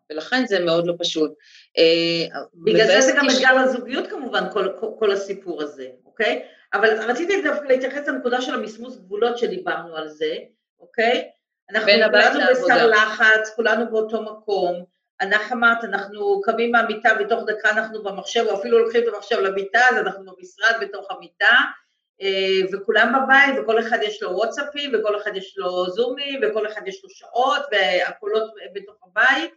ולכן 0.10 0.46
זה 0.46 0.60
מאוד 0.60 0.88
לא 0.88 0.94
פשוט. 1.00 1.32
אה, 1.78 2.40
בגלל 2.54 2.88
זה 2.88 3.02
זה 3.02 3.12
גם 3.18 3.30
אתגר 3.30 3.60
הזוגיות 3.60 4.08
כמובן, 4.08 4.44
כל, 4.54 4.68
כל, 4.80 4.88
כל 5.00 5.12
הסיפור 5.12 5.62
הזה, 5.62 5.88
אוקיי? 6.06 6.44
אבל 6.74 6.90
רציתי 7.10 7.42
דווקא 7.42 7.68
להתייחס 7.68 8.08
לנקודה 8.08 8.42
של 8.42 8.54
המסמוס 8.54 8.98
גבולות 8.98 9.38
שדיברנו 9.38 9.96
על 9.96 10.10
זה, 10.10 10.36
אוקיי? 10.80 11.30
אנחנו 11.70 11.92
כולנו 12.12 12.40
בשר 12.52 12.88
לחץ, 12.88 13.56
כולנו 13.56 13.92
באותו 13.92 14.22
מקום. 14.22 14.86
אנחנו 15.22 15.56
אמרת, 15.56 15.84
אנחנו 15.84 16.42
קמים 16.42 16.72
מהמיטה, 16.72 17.10
בתוך 17.20 17.44
דקה 17.48 17.70
אנחנו 17.70 18.04
במחשב, 18.04 18.46
או 18.50 18.60
אפילו 18.60 18.80
לוקחים 18.80 19.04
את 19.04 19.14
המחשב 19.14 19.40
למיטה, 19.40 19.80
אז 19.90 19.98
אנחנו 19.98 20.36
במשרד 20.36 20.76
בתוך 20.82 21.12
המיטה, 21.12 21.56
אה, 22.22 22.60
וכולם 22.72 23.14
בבית, 23.14 23.56
וכל 23.64 23.80
אחד 23.80 23.98
יש 24.02 24.24
לו 24.24 24.32
וואטסאפים, 24.32 24.92
וכל 24.94 25.18
אחד 25.18 25.36
יש 25.36 25.58
לו 25.58 25.90
זומים, 25.90 26.40
וכל 26.44 26.68
אחד 26.68 26.88
יש 26.88 27.04
לו 27.04 27.10
שעות, 27.10 27.62
והקולות 27.72 28.52
בתוך 28.74 28.96
הבית, 29.04 29.54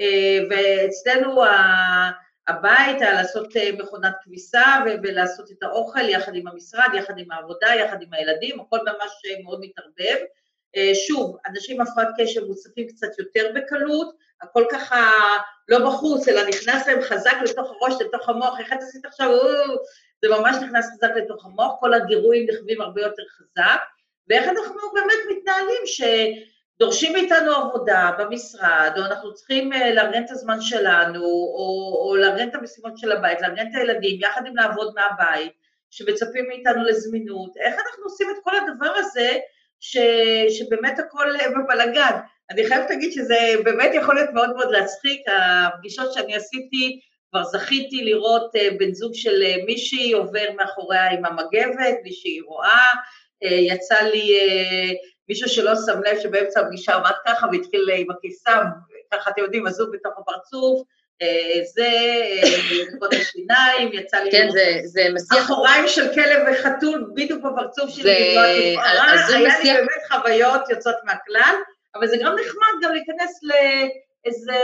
אה, 0.00 0.38
ואצלנו 0.50 1.44
הבית 2.48 3.00
היה 3.00 3.12
לעשות 3.12 3.56
אה, 3.56 3.70
מכונת 3.78 4.14
כביסה 4.22 4.64
ולעשות 5.02 5.50
את 5.50 5.62
האוכל 5.62 6.08
יחד 6.08 6.34
עם 6.34 6.48
המשרד, 6.48 6.88
יחד 6.94 7.18
עם 7.18 7.32
העבודה, 7.32 7.68
יחד 7.74 8.02
עם 8.02 8.12
הילדים, 8.12 8.60
הכל 8.60 8.78
ממש 8.78 9.12
מאוד 9.44 9.60
מתערבב. 9.60 10.24
אה, 10.76 10.94
שוב, 10.94 11.36
אנשים 11.46 11.80
עם 11.80 11.86
הפרעת 11.86 12.08
קשב 12.18 12.44
מוצפים 12.44 12.88
קצת 12.88 13.18
יותר 13.18 13.52
בקלות, 13.54 14.16
הכל 14.42 14.64
ככה 14.70 15.12
לא 15.68 15.78
בחוץ, 15.78 16.28
אלא 16.28 16.48
נכנס 16.48 16.86
להם 16.86 17.02
חזק 17.02 17.34
לתוך 17.44 17.70
הראש, 17.70 17.94
לתוך 18.00 18.28
המוח, 18.28 18.60
איך 18.60 18.72
את 18.72 18.78
עשית 18.82 19.04
עכשיו, 19.04 19.30
זה 20.22 20.28
ממש 20.28 20.56
נכנס 20.62 20.90
חזק 20.94 21.10
לתוך 21.16 21.44
המוח, 21.46 21.72
כל 21.80 21.94
הגירויים 21.94 22.46
נכווים 22.50 22.80
הרבה 22.80 23.02
יותר 23.02 23.22
חזק, 23.36 23.80
ואיך 24.28 24.48
אנחנו 24.48 24.80
באמת 24.94 25.18
מתנהלים, 25.30 25.82
דורשים 26.78 27.12
מאיתנו 27.12 27.52
עבודה 27.54 28.10
במשרד, 28.18 28.92
או 28.96 29.02
אנחנו 29.02 29.34
צריכים 29.34 29.72
אה, 29.72 29.94
לארגן 29.94 30.24
את 30.24 30.30
הזמן 30.30 30.60
שלנו, 30.60 31.24
או, 31.24 31.98
או 32.04 32.16
לארגן 32.16 32.48
את 32.48 32.54
המשימות 32.54 32.98
של 32.98 33.12
הבית, 33.12 33.40
לארגן 33.40 33.66
את 33.70 33.74
הילדים, 33.74 34.20
יחד 34.20 34.46
עם 34.46 34.56
לעבוד 34.56 34.94
מהבית, 34.94 35.52
שמצפים 35.90 36.48
מאיתנו 36.48 36.84
לזמינות. 36.84 37.56
איך 37.56 37.74
אנחנו 37.74 38.04
עושים 38.04 38.26
את 38.30 38.36
כל 38.44 38.52
הדבר 38.56 38.92
הזה, 38.96 39.38
ש, 39.84 39.96
שבאמת 40.48 40.98
הכל 40.98 41.26
בבלגן? 41.56 42.18
אני 42.50 42.66
חייבת 42.66 42.90
להגיד 42.90 43.12
שזה 43.12 43.36
באמת 43.64 43.90
יכול 43.94 44.14
להיות 44.14 44.30
מאוד 44.34 44.56
מאוד 44.56 44.70
להצחיק, 44.70 45.20
הפגישות 45.28 46.12
שאני 46.12 46.36
עשיתי, 46.36 47.00
כבר 47.30 47.44
זכיתי 47.44 48.04
לראות 48.04 48.56
אה, 48.56 48.68
בן 48.78 48.92
זוג 48.92 49.14
של 49.14 49.42
אה, 49.42 49.56
מישהי 49.66 50.12
עובר 50.12 50.46
מאחוריה 50.56 51.10
עם 51.10 51.24
המגבת, 51.24 51.94
בלי 52.02 52.12
שהיא 52.12 52.42
רואה, 52.46 52.86
יצא 53.42 54.00
לי 54.02 54.38
מישהו 55.28 55.48
שלא 55.48 55.72
שם 55.86 56.00
לב 56.06 56.18
שבאמצע 56.22 56.60
הפגישה 56.60 56.94
עמד 56.94 57.12
ככה 57.26 57.46
והתחיל 57.52 57.90
עם 57.96 58.10
הקיסם, 58.10 58.64
ככה 59.12 59.30
אתם 59.30 59.42
יודעים, 59.42 59.66
הזוג 59.66 59.90
בתוך 59.92 60.12
הפרצוף, 60.18 60.80
אה, 60.80 60.84
זה, 61.74 61.88
נקוד 62.94 63.14
אה, 63.14 63.20
השיניים, 63.20 63.92
יצא 63.92 64.16
לי... 64.16 64.30
כן, 64.30 64.48
זה, 64.50 64.80
זה 64.84 65.08
מסיח... 65.14 65.38
אחוריים 65.38 65.88
של 65.88 66.14
כלב 66.14 66.46
וחתול 66.50 67.10
בדיוק 67.14 67.44
בפרצוף 67.44 67.90
שלי, 67.90 68.02
זה... 68.02 69.36
היה 69.36 69.58
לי 69.58 69.72
באמת 69.72 70.02
חוויות 70.12 70.70
יוצאות 70.70 70.96
מהכלל, 71.04 71.54
אבל 71.94 72.06
זה 72.06 72.16
גם 72.20 72.34
נחמד 72.34 72.82
גם 72.82 72.92
להיכנס 72.92 73.40
לאיזה, 73.42 74.58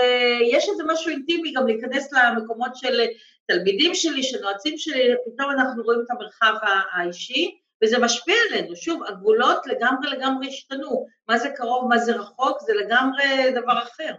יש 0.51 0.69
איזה 0.69 0.83
משהו 0.87 1.11
אינטימי 1.11 1.53
גם 1.53 1.67
להיכנס 1.67 2.13
למקומות 2.13 2.77
של 2.77 3.01
תלמידים 3.47 3.95
שלי, 3.95 4.23
של 4.23 4.41
נועצים 4.41 4.79
שלי, 4.79 5.15
פתאום 5.27 5.51
אנחנו 5.51 5.83
רואים 5.83 6.01
את 6.01 6.11
המרחב 6.11 6.55
האישי, 6.93 7.59
וזה 7.85 7.99
משפיע 7.99 8.35
עלינו. 8.51 8.77
שוב, 8.77 9.03
הגבולות 9.07 9.67
לגמרי 9.67 10.11
לגמרי 10.11 10.49
השתנו. 10.49 11.07
מה 11.29 11.39
זה 11.39 11.51
קרוב, 11.51 11.89
מה 11.89 11.99
זה 11.99 12.17
רחוק, 12.17 12.61
זה 12.61 12.75
לגמרי 12.75 13.51
דבר 13.51 13.83
אחר. 13.83 14.15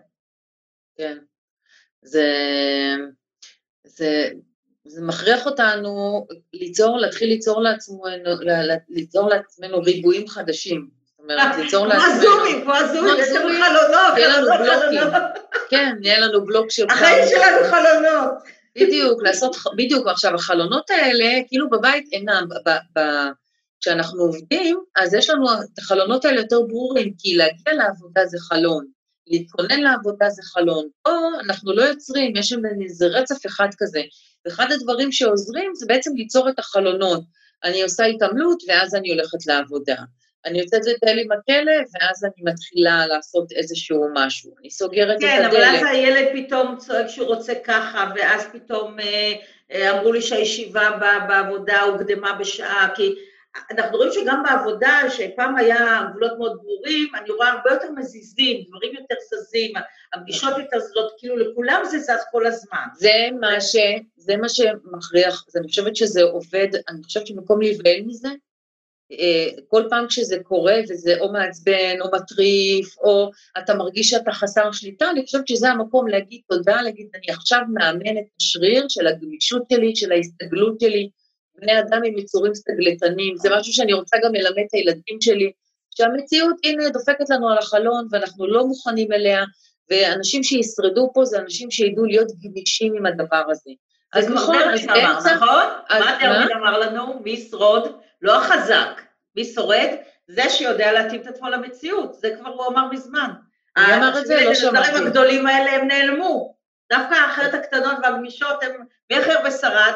כן. 0.97 1.17
זה, 2.01 2.25
זה, 3.85 4.29
זה 4.85 5.01
מכריח 5.01 5.45
אותנו 5.45 6.25
ליצור, 6.53 6.97
להתחיל 6.97 7.29
ליצור 7.29 7.62
לעצמנו, 7.62 8.01
ליצור 8.89 9.29
לעצמנו 9.29 9.81
ריבועים 9.81 10.27
חדשים. 10.27 10.88
זאת 11.17 11.23
אומרת, 11.23 11.57
ליצור 11.57 11.88
לעצמנו... 11.88 12.12
כמו 12.12 12.15
הזומים, 12.15 12.62
כמו 12.62 12.73
הזומים, 12.75 13.13
יש 13.19 13.29
לנו 13.29 13.49
חלונות. 13.49 14.17
יהיה 14.17 14.38
לנו 14.38 14.47
בלוקים. 14.47 15.19
כן, 15.69 15.95
יהיה 16.01 16.19
לנו 16.19 16.45
בלוק 16.45 16.71
של... 16.71 16.85
החיים 16.89 17.25
שלנו 17.29 17.71
חלונות. 17.71 18.31
בדיוק, 18.75 19.23
לעשות, 19.23 19.55
בדיוק, 19.77 20.07
עכשיו 20.07 20.35
החלונות 20.35 20.89
האלה, 20.89 21.25
כאילו 21.47 21.69
בבית 21.69 22.09
אינם, 22.12 22.47
כשאנחנו 23.81 24.21
עובדים, 24.21 24.79
אז 24.95 25.13
יש 25.13 25.29
לנו 25.29 25.53
את 25.53 25.79
החלונות 25.79 26.25
האלה 26.25 26.39
יותר 26.39 26.62
ברורים, 26.62 27.13
כי 27.17 27.35
להגיע 27.35 27.73
לעבודה 27.73 28.25
זה 28.25 28.38
חלון, 28.39 28.85
להתכונן 29.29 29.79
לעבודה 29.81 30.29
זה 30.29 30.41
חלון. 30.43 30.87
פה 31.03 31.11
אנחנו 31.45 31.73
לא 31.73 31.81
יוצרים, 31.81 32.35
יש 32.35 32.49
שם 32.49 32.61
איזה 32.83 33.07
רצף 33.07 33.45
אחד 33.45 33.67
כזה. 33.77 34.01
ואחד 34.45 34.71
הדברים 34.71 35.11
שעוזרים 35.11 35.71
זה 35.75 35.85
בעצם 35.87 36.11
ליצור 36.15 36.49
את 36.49 36.59
החלונות. 36.59 37.23
אני 37.63 37.81
עושה 37.81 38.05
התעמלות 38.05 38.63
ואז 38.67 38.95
אני 38.95 39.09
הולכת 39.09 39.45
לעבודה. 39.47 39.95
אני 40.45 40.59
יוצאת 40.59 40.81
לטייל 40.85 41.19
עם 41.19 41.31
הכלב, 41.31 41.85
ואז 41.93 42.23
אני 42.23 42.51
מתחילה 42.51 43.07
לעשות 43.07 43.51
איזשהו 43.51 44.07
משהו. 44.13 44.51
אני 44.59 44.69
סוגרת 44.69 45.17
כן, 45.19 45.41
את 45.41 45.45
הדלת. 45.45 45.63
כן, 45.63 45.69
אבל 45.69 45.87
אז 45.87 45.95
הילד 45.95 46.27
פתאום 46.33 46.75
צועק 46.77 47.07
שהוא 47.07 47.27
רוצה 47.27 47.53
ככה, 47.63 48.11
ואז 48.15 48.47
פתאום 48.53 48.99
אה, 48.99 49.33
אה, 49.71 49.99
אמרו 49.99 50.13
לי 50.13 50.21
שהישיבה 50.21 50.89
בעבודה 51.27 51.81
הוקדמה 51.81 52.33
בשעה, 52.33 52.89
כי 52.95 53.15
אנחנו 53.71 53.97
רואים 53.97 54.11
שגם 54.11 54.43
בעבודה, 54.43 55.01
שפעם 55.09 55.55
היה 55.55 56.01
גבולות 56.09 56.37
מאוד 56.37 56.57
ברורים, 56.61 57.07
אני 57.15 57.29
רואה 57.29 57.51
הרבה 57.51 57.71
יותר 57.71 57.91
מזיזים, 57.95 58.63
דברים 58.67 58.93
יותר 58.93 59.15
זזים, 59.29 59.73
הפגישות 60.13 60.57
יותר 60.57 60.79
זזות, 60.79 61.11
כאילו 61.17 61.37
לכולם 61.37 61.81
זה 61.91 61.99
זז 61.99 62.23
כל 62.31 62.45
הזמן. 62.45 62.85
זה 62.97 63.13
מה, 63.39 63.61
ש, 63.61 63.75
זה 64.15 64.37
מה 64.37 64.49
שמכריח, 64.49 65.45
אז 65.47 65.57
אני 65.57 65.67
חושבת 65.67 65.95
שזה 65.95 66.23
עובד, 66.23 66.67
אני 66.89 67.03
חושבת 67.03 67.27
שבמקום 67.27 67.61
להיבהל 67.61 68.01
מזה, 68.05 68.29
אה, 69.11 69.47
כל 69.67 69.83
פעם 69.89 70.07
כשזה 70.07 70.37
קורה 70.43 70.75
וזה 70.89 71.19
או 71.19 71.31
מעצבן 71.31 71.97
או 72.01 72.07
מטריף, 72.15 72.97
או 72.97 73.31
אתה 73.57 73.73
מרגיש 73.73 74.09
שאתה 74.09 74.31
חסר 74.31 74.71
שליטה, 74.71 75.09
אני 75.09 75.25
חושבת 75.25 75.47
שזה 75.47 75.69
המקום 75.69 76.07
להגיד 76.07 76.41
תודה, 76.49 76.81
להגיד 76.81 77.07
אני 77.15 77.33
עכשיו 77.35 77.59
מאמן 77.73 78.17
את 78.17 78.23
השריר 78.41 78.85
של 78.89 79.07
הגמישות 79.07 79.63
שלי, 79.73 79.95
של 79.95 80.11
ההסתגלות 80.11 80.79
שלי, 80.79 81.09
בני 81.61 81.79
אדם 81.79 82.01
עם 82.05 82.17
יצורים 82.17 82.55
סטגלטנים, 82.55 83.37
זה 83.37 83.49
משהו 83.51 83.73
שאני 83.73 83.93
רוצה 83.93 84.17
גם 84.23 84.33
ללמד 84.33 84.63
את 84.67 84.73
הילדים 84.73 85.21
שלי, 85.21 85.51
שהמציאות 85.97 86.55
הנה 86.63 86.89
דופקת 86.89 87.29
לנו 87.29 87.49
על 87.49 87.57
החלון 87.57 88.07
ואנחנו 88.11 88.47
לא 88.47 88.65
מוכנים 88.65 89.11
אליה, 89.11 89.43
ואנשים 89.89 90.43
שישרדו 90.43 91.11
פה 91.13 91.25
זה 91.25 91.39
אנשים 91.39 91.71
שידעו 91.71 92.05
להיות 92.05 92.27
גמישים 92.43 92.93
עם 92.95 93.05
הדבר 93.05 93.43
הזה. 93.49 93.71
אז 94.13 94.29
נכון, 94.29 94.57
אז 94.73 94.85
באמצע... 94.85 95.35
נכון? 95.35 95.65
מה 95.89 96.17
דרווין 96.21 96.57
אמר 96.57 96.79
לנו? 96.79 97.19
מי 97.23 97.31
ישרוד? 97.31 97.99
לא 98.21 98.37
החזק. 98.37 99.01
מי 99.35 99.45
שורד? 99.45 99.89
זה 100.27 100.49
שיודע 100.49 100.91
להתאים 100.91 101.21
את 101.21 101.27
עצמו 101.27 101.49
למציאות. 101.49 102.13
זה 102.13 102.35
כבר 102.39 102.49
הוא 102.49 102.67
אמר 102.67 102.91
מזמן. 102.91 103.29
מי 103.77 103.95
אמר 103.95 104.19
את 104.19 104.25
זה? 104.25 104.45
לא 104.45 104.55
שמעתי. 104.55 104.77
הדברים 104.77 105.07
הגדולים 105.07 105.47
האלה 105.47 105.71
הם 105.71 105.87
נעלמו. 105.87 106.55
דווקא 106.91 107.15
האחרת 107.15 107.53
הקטנות 107.53 107.97
והגמישות 108.03 108.63
הם 108.63 108.71
מי 109.11 109.17
הכי 109.17 109.31
הרבה 109.31 109.51
שרד? 109.51 109.93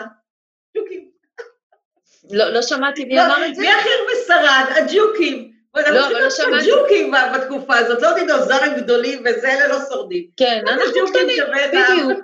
לא, 2.31 2.49
לא 2.49 2.61
שמעתי 2.61 3.05
מי 3.05 3.15
לא, 3.15 3.25
אמר 3.25 3.45
את 3.45 3.55
זה. 3.55 3.61
מי 3.61 3.67
הכי 3.69 3.89
שרד? 4.27 4.65
הג'וקים. 4.75 5.53
לא, 5.75 6.07
אבל 6.07 6.23
לא 6.23 6.29
שמעתי. 6.29 6.71
הג'וקים 6.71 7.13
בתקופה 7.35 7.77
הזאת, 7.77 8.01
לא 8.01 8.13
דינוזארים 8.13 8.73
גדולים 8.77 9.23
וזה, 9.25 9.53
אלה 9.53 9.67
לא 9.67 9.77
שורדים. 9.89 10.27
כן, 10.37 10.63
אנחנו 10.67 10.91
קטנים, 11.07 11.43
בדיוק. 11.73 12.19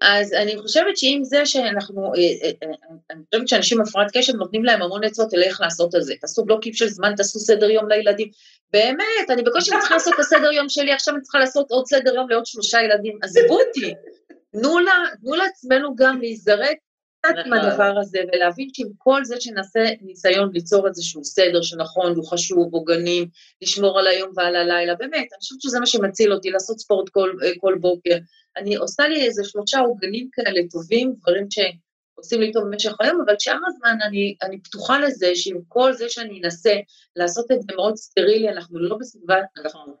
אז 0.00 0.32
אני 0.32 0.58
חושבת 0.58 0.96
שעם 0.96 1.24
זה 1.24 1.46
שאנחנו, 1.46 2.12
אה, 2.14 2.20
אה, 2.42 2.50
אה, 2.62 2.74
אני 3.10 3.22
חושבת 3.30 3.48
שאנשים 3.48 3.80
הפרעת 3.80 4.16
קשב 4.16 4.36
נותנים 4.36 4.64
להם 4.64 4.82
המון 4.82 5.04
עצות 5.04 5.34
על 5.34 5.42
איך 5.42 5.60
לעשות 5.60 5.94
את 5.94 6.02
זה. 6.04 6.14
תעשו 6.20 6.44
בלוקים 6.44 6.72
של 6.72 6.88
זמן, 6.88 7.14
תעשו 7.16 7.38
סדר 7.38 7.70
יום 7.70 7.88
לילדים. 7.88 8.28
באמת, 8.72 9.30
אני 9.30 9.42
בקושי 9.42 9.70
צריכה 9.70 9.94
לעשות 9.94 10.14
את 10.14 10.18
הסדר 10.18 10.52
יום 10.52 10.68
שלי, 10.68 10.92
עכשיו 10.92 11.14
אני 11.14 11.22
צריכה 11.22 11.38
לעשות 11.38 11.70
עוד 11.70 11.86
סדר 11.86 12.14
יום 12.14 12.30
לעוד 12.30 12.46
שלושה 12.46 12.82
ילדים. 12.82 13.18
עזבו 13.22 13.60
אותי. 13.60 13.94
תנו 14.52 15.34
לעצמנו 15.34 15.96
גם 15.96 16.20
להיזרק 16.20 16.76
קצת 17.24 17.46
עם 17.46 17.52
הדבר 17.52 17.98
הזה, 18.00 18.18
ולהבין 18.32 18.68
שעם 18.72 18.88
כל 18.98 19.24
זה 19.24 19.40
שנעשה 19.40 19.80
ניסיון 20.00 20.50
ליצור 20.52 20.88
איזשהו 20.88 21.24
סדר 21.24 21.62
שנכון, 21.62 22.16
הוא 22.16 22.26
חשוב, 22.26 22.68
הוא 22.72 22.86
גנים, 22.86 23.28
לשמור 23.62 23.98
על 23.98 24.06
היום 24.06 24.32
ועל 24.36 24.56
הלילה, 24.56 24.94
באמת, 24.94 25.28
אני 25.32 25.38
חושבת 25.40 25.60
שזה 25.60 25.80
מה 25.80 25.86
שמציל 25.86 26.32
אותי, 26.32 26.50
לעשות 26.50 26.78
ספורט 26.78 27.08
כל, 27.08 27.30
אה, 27.42 27.50
כל 27.60 27.74
בוקר. 27.80 28.16
אני 28.56 28.76
עושה 28.76 29.08
לי 29.08 29.26
איזה 29.26 29.44
שלושה 29.44 29.80
עוגנים 29.80 30.28
כאלה 30.32 30.60
טובים, 30.70 31.14
דברים 31.22 31.46
שעושים 31.50 32.40
לי 32.40 32.52
טוב 32.52 32.64
במשך 32.64 32.92
היום, 33.00 33.20
אבל 33.26 33.34
שאר 33.38 33.58
הזמן 33.66 33.98
אני, 34.02 34.36
אני 34.42 34.62
פתוחה 34.62 34.98
לזה 34.98 35.30
שעם 35.34 35.58
כל 35.68 35.92
זה 35.92 36.08
שאני 36.08 36.40
אנסה 36.44 36.74
לעשות 37.16 37.52
את 37.52 37.62
זה 37.62 37.76
מאוד 37.76 37.96
סטרילי, 37.96 38.48
אנחנו 38.48 38.78
לא 38.78 38.96
בסביבה, 39.00 39.36
אנחנו... 39.58 39.96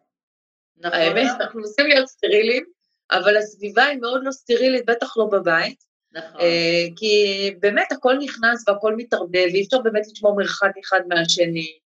נכון. 0.76 0.98
האמת, 1.00 1.30
אנחנו 1.40 1.60
מנסים 1.60 1.86
להיות 1.86 2.08
סטריליים, 2.08 2.64
אבל 3.10 3.36
הסביבה 3.36 3.84
היא 3.84 4.00
מאוד 4.00 4.20
לא 4.24 4.30
סטרילית, 4.30 4.86
בטח 4.86 5.16
לא 5.16 5.28
בבית. 5.32 5.93
נכון. 6.14 6.40
אה, 6.40 6.86
כי 6.96 7.24
באמת 7.60 7.92
הכל 7.92 8.16
נכנס 8.18 8.68
והכל 8.68 8.96
מתערבב, 8.96 9.46
ואי 9.52 9.64
אפשר 9.64 9.78
באמת 9.78 10.02
לשמור 10.12 10.36
מרחק 10.36 10.72
אחד 10.84 11.00
מהשני, 11.08 11.78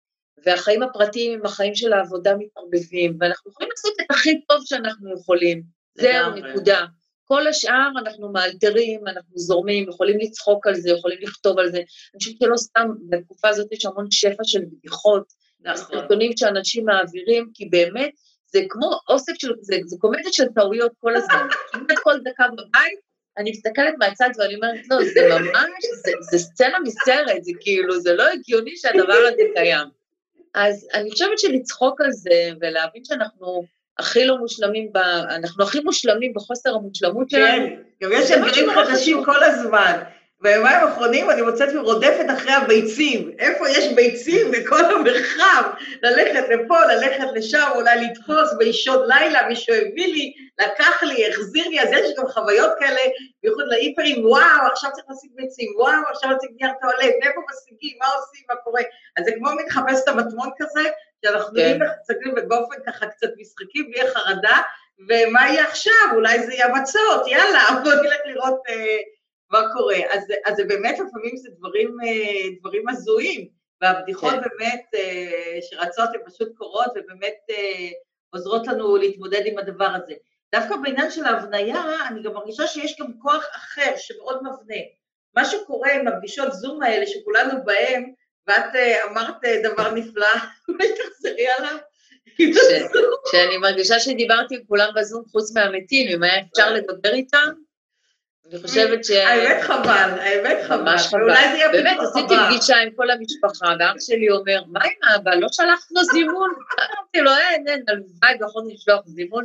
והחיים 0.47 0.83
הפרטיים 0.83 1.33
עם 1.33 1.47
החיים 1.47 1.75
של 1.75 1.93
העבודה 1.93 2.37
מתערבבים, 2.37 3.17
ואנחנו 3.21 3.51
יכולים 3.51 3.71
לעשות 3.71 3.93
את 4.01 4.11
הכי 4.11 4.41
טוב 4.49 4.62
שאנחנו 4.64 5.14
יכולים. 5.21 5.62
זהו, 5.95 6.31
נקודה. 6.31 6.85
כל 7.25 7.47
השאר 7.47 7.88
אנחנו 7.99 8.33
מאלתרים, 8.33 9.09
אנחנו 9.09 9.38
זורמים, 9.38 9.88
יכולים 9.88 10.19
לצחוק 10.19 10.67
על 10.67 10.75
זה, 10.75 10.91
יכולים 10.91 11.19
לכתוב 11.23 11.59
על 11.59 11.71
זה. 11.71 11.77
אני 11.77 12.19
חושבת 12.19 12.35
שלא 12.43 12.57
סתם, 12.57 12.88
בתקופה 13.09 13.49
הזאת 13.49 13.73
יש 13.73 13.87
המון 13.87 14.07
שפע 14.11 14.45
של 14.45 14.61
בדיחות, 14.73 15.33
נכון. 15.61 15.85
סרטונים 15.85 16.33
שאנשים 16.37 16.85
מעבירים, 16.85 17.51
כי 17.55 17.64
באמת, 17.64 18.11
זה 18.47 18.61
כמו 18.69 18.91
אוסף 19.09 19.33
של, 19.38 19.53
זה, 19.61 19.77
זה 19.85 19.97
קומדיה 20.01 20.33
של 20.33 20.45
טעויות 20.55 20.93
כל 20.99 21.17
הזמן. 21.17 21.47
כמעט 21.73 21.99
כל 22.03 22.19
דקה 22.25 22.45
בבית 22.49 23.08
אני 23.38 23.51
מסתכלת 23.51 23.94
מהצד 23.98 24.31
ואני 24.38 24.55
אומרת, 24.55 24.88
לא, 24.90 24.96
זה 25.14 25.29
ממש, 25.29 25.85
זה, 26.05 26.12
זה 26.20 26.38
סצנה 26.38 26.79
מסרט, 26.85 27.42
זה 27.42 27.53
כאילו, 27.61 28.01
זה 28.01 28.12
לא 28.12 28.24
הגיוני 28.29 28.77
שהדבר 28.77 29.14
הזה 29.29 29.42
קיים. 29.55 29.88
אז 30.55 30.88
אני 30.94 31.11
חושבת 31.11 31.38
שלצחוק 31.38 32.01
על 32.01 32.11
זה 32.12 32.51
ולהבין 32.61 33.05
שאנחנו 33.05 33.64
הכי 33.98 34.24
לא 34.24 34.38
מושלמים, 34.38 34.92
ב, 34.92 34.96
אנחנו 35.31 35.64
הכי 35.64 35.81
מושלמים 35.81 36.33
בחוסר 36.35 36.74
המושלמות 36.74 37.31
שלנו. 37.31 37.66
כן, 37.66 37.83
גם 38.03 38.11
יש 38.12 38.31
דברים 38.31 38.70
חדשים 38.74 39.24
כל 39.24 39.44
הזמן. 39.44 40.01
ביומיים 40.40 40.87
האחרונים 40.87 41.31
אני 41.31 41.42
מוצאת 41.42 41.68
ורודפת 41.74 42.27
אחרי 42.37 42.53
הביצים, 42.53 43.33
איפה 43.38 43.68
יש 43.68 43.92
ביצים? 43.92 44.51
בכל 44.51 44.85
המרחב, 44.85 45.62
ללכת 46.03 46.48
לפה, 46.48 46.85
ללכת 46.85 47.27
לשם, 47.35 47.68
אולי 47.74 48.05
לתפוס 48.05 48.55
באישון 48.59 49.09
לילה, 49.09 49.48
מישהו 49.48 49.74
הביא 49.74 50.07
לי, 50.07 50.33
לקח 50.59 51.03
לי, 51.03 51.29
החזיר 51.29 51.68
לי, 51.68 51.81
אז 51.81 51.88
יש 51.92 52.11
גם 52.18 52.29
חוויות 52.29 52.70
כאלה, 52.79 53.01
בייחוד 53.42 53.64
להיפרים, 53.68 54.27
וואו, 54.27 54.66
עכשיו 54.72 54.90
צריך 54.92 55.07
להשיג 55.09 55.31
ביצים, 55.35 55.72
וואו, 55.77 56.09
עכשיו 56.11 56.31
צריך 56.38 56.53
נייר 56.61 56.72
טואלט, 56.81 57.14
מאיפה 57.24 57.40
משיגים, 57.51 57.98
מה 58.01 58.07
עושים, 58.07 58.44
מה 58.48 58.57
קורה, 58.57 58.83
אז 59.16 59.24
זה 59.24 59.31
כמו 59.38 59.48
מתחפש 59.53 60.03
את 60.03 60.09
המטמון 60.09 60.48
כזה, 60.59 60.88
שאנחנו 61.24 61.55
כן. 61.57 61.79
מסתכלים 62.01 62.35
באופן 62.48 62.77
ככה 62.87 63.07
קצת 63.07 63.29
משחקי, 63.37 63.83
בלי 63.83 64.01
החרדה, 64.09 64.57
ומה 65.09 65.48
יהיה 65.48 65.64
עכשיו? 65.64 66.09
אולי 66.14 66.46
זה 66.46 66.55
יהיה 66.55 66.68
מצות, 66.68 67.27
יאללה, 67.27 67.64
בואו 67.85 68.03
נלך 68.03 68.20
לראות 68.27 68.62
אה, 68.68 68.98
מה 69.50 69.61
קורה. 69.72 69.96
אז, 70.11 70.24
אז 70.44 70.56
זה 70.56 70.64
באמת, 70.64 70.94
לפעמים 70.94 71.37
זה 71.37 71.48
דברים, 71.58 71.96
אה, 72.06 72.58
דברים 72.61 72.88
הזויים, 72.88 73.48
והבדיחות 73.80 74.34
כן. 74.34 74.40
באמת 74.40 74.84
אה, 74.94 75.58
שרצות 75.62 76.08
הן 76.14 76.20
פשוט 76.26 76.48
קורות, 76.56 76.90
ובאמת 76.90 77.37
אה, 77.50 77.88
עוזרות 78.30 78.66
לנו 78.66 78.96
להתמודד 78.96 79.42
עם 79.46 79.58
הדבר 79.58 79.90
הזה. 79.94 80.14
דווקא 80.54 80.76
בעניין 80.76 81.11
של 81.11 81.24
ההבניה, 81.24 81.84
אני 82.08 82.22
גם 82.22 82.32
מרגישה 82.32 82.66
שיש 82.66 82.96
גם 83.00 83.06
כוח 83.18 83.46
אחר 83.56 83.92
שמאוד 83.96 84.38
מבנה. 84.40 84.80
מה 85.37 85.44
שקורה 85.44 85.92
עם 85.92 86.08
הפגישות 86.08 86.52
זום 86.52 86.82
האלה, 86.82 87.06
שכולנו 87.06 87.64
בהם, 87.64 88.12
ואת 88.46 88.74
אמרת 89.11 89.37
דבר 89.62 89.90
נפלא, 89.90 90.26
אולי 90.68 90.88
תחזרי 90.88 91.48
עליו. 91.48 91.76
שאני 93.30 93.58
מרגישה 93.61 94.00
שדיברתי 94.00 94.54
עם 94.54 94.61
כולם 94.68 94.88
בזום 94.96 95.24
חוץ 95.32 95.56
מהמתים, 95.56 96.08
אם 96.08 96.22
היה 96.22 96.42
אפשר 96.52 96.72
לדבר 96.72 97.12
איתם, 97.12 97.52
אני 98.50 98.58
חושבת 98.58 99.04
ש... 99.04 99.11
האמת 99.11 99.62
חבל, 99.62 100.11
האמת 100.20 100.58
חבל. 100.66 100.82
ממש 100.82 101.06
חבל. 101.06 101.20
ואולי 101.20 101.48
זה 101.52 101.56
יהיה 101.56 101.68
באמת, 101.68 101.96
עשיתי. 102.00 102.34
פגישה 102.48 102.76
עם 102.76 102.90
כל 102.96 103.11
המשפחה, 103.11 103.66
ואח 103.80 103.94
שלי 104.00 104.30
אומר, 104.30 104.62
מה 104.66 104.80
עם 104.84 105.14
אבא, 105.16 105.34
לא 105.34 105.48
שלחנו 105.50 106.04
זימון? 106.12 106.50
אמרתי 106.78 107.20
לו, 107.20 107.30
אין, 107.37 107.68
אין, 107.68 107.84
הלוואי 107.88 108.48
יכולנו 108.48 108.68
לשלוח 108.74 109.00
זימון 109.06 109.44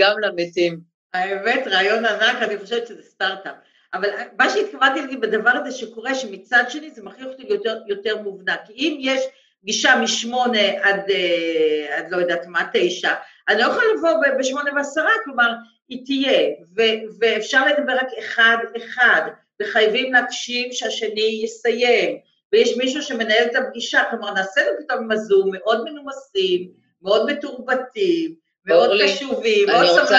גם 0.00 0.14
למתים. 0.20 0.80
האמת, 1.14 1.66
רעיון 1.66 2.04
ענק, 2.04 2.42
אני 2.42 2.58
חושבת 2.58 2.86
שזה 2.86 3.02
סטארט-אפ. 3.02 3.54
אבל 3.94 4.08
מה 4.38 4.50
שהתכוונתי 4.50 5.00
להגיד 5.00 5.20
בדבר 5.20 5.50
הזה 5.50 5.78
שקורה, 5.78 6.14
שמצד 6.14 6.64
שני 6.68 6.90
זה 6.90 7.02
מכריח 7.02 7.26
אותי 7.26 7.46
יותר, 7.48 7.78
יותר 7.86 8.22
מובנה. 8.22 8.56
כי 8.66 8.72
אם 8.72 8.96
יש 9.00 9.20
פגישה 9.62 9.96
משמונה 10.02 10.68
עד, 10.82 11.10
אה, 11.10 11.98
עד 11.98 12.10
לא 12.10 12.16
יודעת 12.16 12.46
מה, 12.46 12.68
תשע, 12.72 13.14
אני 13.50 13.58
לא 13.62 13.66
יכולה 13.66 13.86
לבוא 13.96 14.10
בשמונה 14.38 14.70
ועשרה, 14.76 15.10
כלומר, 15.24 15.52
היא 15.88 16.04
תהיה, 16.06 16.50
ו- 16.76 17.16
ואפשר 17.20 17.66
לדבר 17.66 17.92
רק 17.92 18.08
אחד-אחד, 18.18 19.22
וחייבים 19.62 20.12
להקשיב 20.12 20.72
שהשני 20.72 21.40
יסיים, 21.44 22.18
ויש 22.52 22.76
מישהו 22.76 23.02
שמנהל 23.02 23.46
את 23.50 23.56
הפגישה, 23.56 24.02
כלומר, 24.10 24.30
נעשינו 24.30 24.66
פתאום 24.84 24.98
עם 25.04 25.10
הזום 25.10 25.50
מאוד 25.52 25.84
מנומסים, 25.84 26.70
מאוד 27.02 27.32
מתורבתים, 27.32 28.34
מאוד 28.66 28.88
אורלי, 28.88 29.14
קשובים, 29.14 29.68
מאוד. 29.68 29.82
לך, 29.82 30.12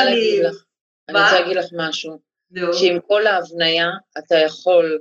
אני? 1.09 1.19
רוצה 1.23 1.39
להגיד 1.39 1.57
לך 1.57 1.65
משהו, 1.73 2.19
נו. 2.51 2.73
שעם 2.73 2.99
כל 2.99 3.27
ההבניה, 3.27 3.89
אתה 4.17 4.35
יכול 4.35 4.99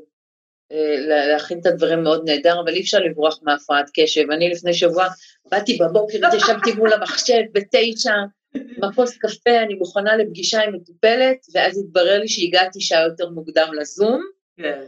להכין 1.09 1.59
את 1.61 1.67
הדברים 1.67 2.03
מאוד 2.03 2.23
נהדר, 2.31 2.61
אבל 2.65 2.73
אי 2.73 2.81
אפשר 2.81 2.99
לברוח 2.99 3.39
מהפרעת 3.43 3.91
קשב. 3.95 4.31
אני 4.31 4.49
לפני 4.49 4.75
שבוע 4.75 5.07
באתי 5.51 5.79
בבוקר, 5.81 6.19
ישבתי 6.37 6.73
מול 6.73 6.93
המחשב 6.93 7.41
בתשע, 7.53 8.15
עם 8.55 8.85
הכוס 8.85 9.17
קפה, 9.17 9.63
אני 9.63 9.75
מוכנה 9.75 10.17
לפגישה 10.17 10.61
עם 10.61 10.75
מטופלת, 10.75 11.47
ואז 11.55 11.79
התברר 11.79 12.21
לי 12.21 12.29
שהגעתי 12.29 12.81
שעה 12.81 13.03
יותר 13.03 13.29
מוקדם 13.29 13.69
לזום, 13.81 14.23
כן. 14.57 14.81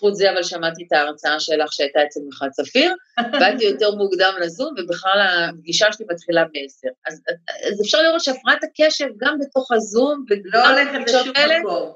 בזכות 0.00 0.16
זה 0.16 0.32
אבל 0.32 0.42
שמעתי 0.42 0.84
את 0.86 0.92
ההרצאה 0.92 1.40
שלך 1.40 1.72
שהייתה 1.72 2.00
אצל 2.04 2.20
מיכל 2.20 2.48
צפיר, 2.50 2.94
באתי 3.40 3.64
יותר 3.64 3.94
מוקדם 3.94 4.32
לזום, 4.40 4.74
ובכלל 4.78 5.26
הפגישה 5.50 5.92
שלי 5.92 6.06
מתחילה 6.10 6.44
בעשר. 6.44 6.88
אז, 7.06 7.22
אז 7.68 7.80
אפשר 7.80 8.02
לראות 8.02 8.20
שהפרעת 8.20 8.64
הקשב 8.64 9.06
גם 9.16 9.38
בתוך 9.40 9.72
הזום, 9.72 10.24
לא 10.44 10.68
הולכת 10.68 10.98
לשום 11.06 11.32
מקום. 11.60 11.92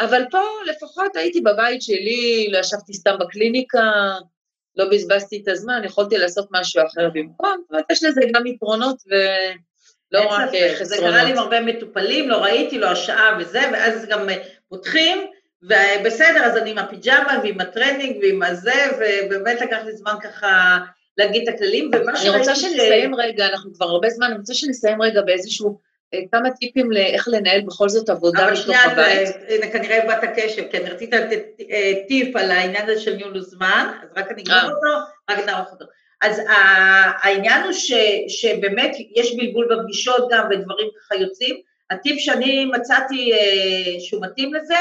אבל 0.00 0.24
פה 0.30 0.38
לפחות 0.66 1.16
הייתי 1.16 1.40
בבית 1.40 1.82
שלי, 1.82 2.48
לא 2.52 2.58
ישבתי 2.58 2.94
סתם 2.94 3.18
בקליניקה, 3.20 3.92
לא 4.76 4.84
בזבזתי 4.90 5.40
את 5.42 5.48
הזמן, 5.48 5.82
יכולתי 5.84 6.18
לעשות 6.18 6.48
משהו 6.50 6.82
אחר 6.86 7.08
במקום, 7.14 7.56
זאת 7.62 7.70
אומרת, 7.70 7.84
יש 7.92 8.04
לזה 8.04 8.20
גם 8.34 8.46
יתרונות 8.46 8.96
ולא 9.06 10.24
רק. 10.30 10.54
אה, 10.54 10.84
זה 10.84 10.96
קרה 10.96 11.10
לי 11.10 11.20
עם 11.20 11.26
חסרונות. 11.26 11.38
הרבה 11.38 11.60
מטופלים, 11.60 12.28
לא 12.28 12.36
ראיתי, 12.36 12.78
לא 12.78 12.86
השעה 12.86 13.36
וזה, 13.40 13.60
ואז 13.72 14.06
גם 14.06 14.28
אה, 14.28 14.36
פותחים, 14.68 15.18
ובסדר, 15.62 16.44
אז 16.44 16.56
אני 16.56 16.70
עם 16.70 16.78
הפיג'מה 16.78 17.40
ועם 17.42 17.60
הטרנינג 17.60 18.16
ועם 18.22 18.42
הזה, 18.42 18.74
ובאמת 18.98 19.60
לקח 19.60 19.78
לי 19.84 19.92
זמן 19.92 20.14
ככה 20.22 20.78
להגיד 21.18 21.48
את 21.48 21.54
הכללים, 21.54 21.90
ומה 21.94 22.20
אני 22.20 22.28
רוצה 22.28 22.54
ש- 22.54 22.60
שנסיים 22.60 23.14
רגע, 23.14 23.46
אנחנו 23.46 23.74
כבר 23.74 23.86
הרבה 23.86 24.10
זמן, 24.10 24.26
אני 24.26 24.38
רוצה 24.38 24.54
שנסיים 24.54 25.02
רגע 25.02 25.22
באיזשהו, 25.22 25.78
כמה 26.32 26.50
טיפים 26.50 26.92
לאיך 26.92 27.28
לנהל 27.32 27.60
בכל 27.60 27.88
זאת 27.88 28.08
עבודה 28.08 28.44
אבל 28.44 28.52
בתוך 28.52 28.64
שנייה, 28.64 28.84
הבית. 28.84 29.28
את- 29.28 29.34
הנה, 29.48 29.70
כנראה 29.72 30.02
איבדת 30.02 30.38
אני 30.74 30.90
רציתי 30.90 31.16
לתת 31.16 31.42
אה, 31.70 31.92
טיפ 32.08 32.36
על 32.36 32.50
העניין 32.50 32.88
הזה 32.90 33.00
של 33.00 33.14
ניהול 33.14 33.40
זמן, 33.40 33.92
אז 34.02 34.08
רק 34.16 34.30
אני 34.30 34.42
אגמור 34.42 34.58
אה. 34.58 34.64
אותו, 34.64 35.04
רק 35.30 35.38
נערוך 35.46 35.72
אותו. 35.72 35.84
אז 36.22 36.40
העניין 37.22 37.62
הוא 37.64 37.72
ש, 37.72 37.92
שבאמת 38.28 38.90
יש 39.16 39.36
בלבול 39.36 39.68
בפגישות 39.76 40.28
גם 40.30 40.46
ודברים 40.50 40.88
ככה 41.00 41.14
יוצאים. 41.20 41.56
הטיפ 41.90 42.18
שאני 42.18 42.64
מצאתי 42.64 43.32
אה, 43.32 44.00
שהוא 44.00 44.22
מתאים 44.22 44.54
לזה, 44.54 44.74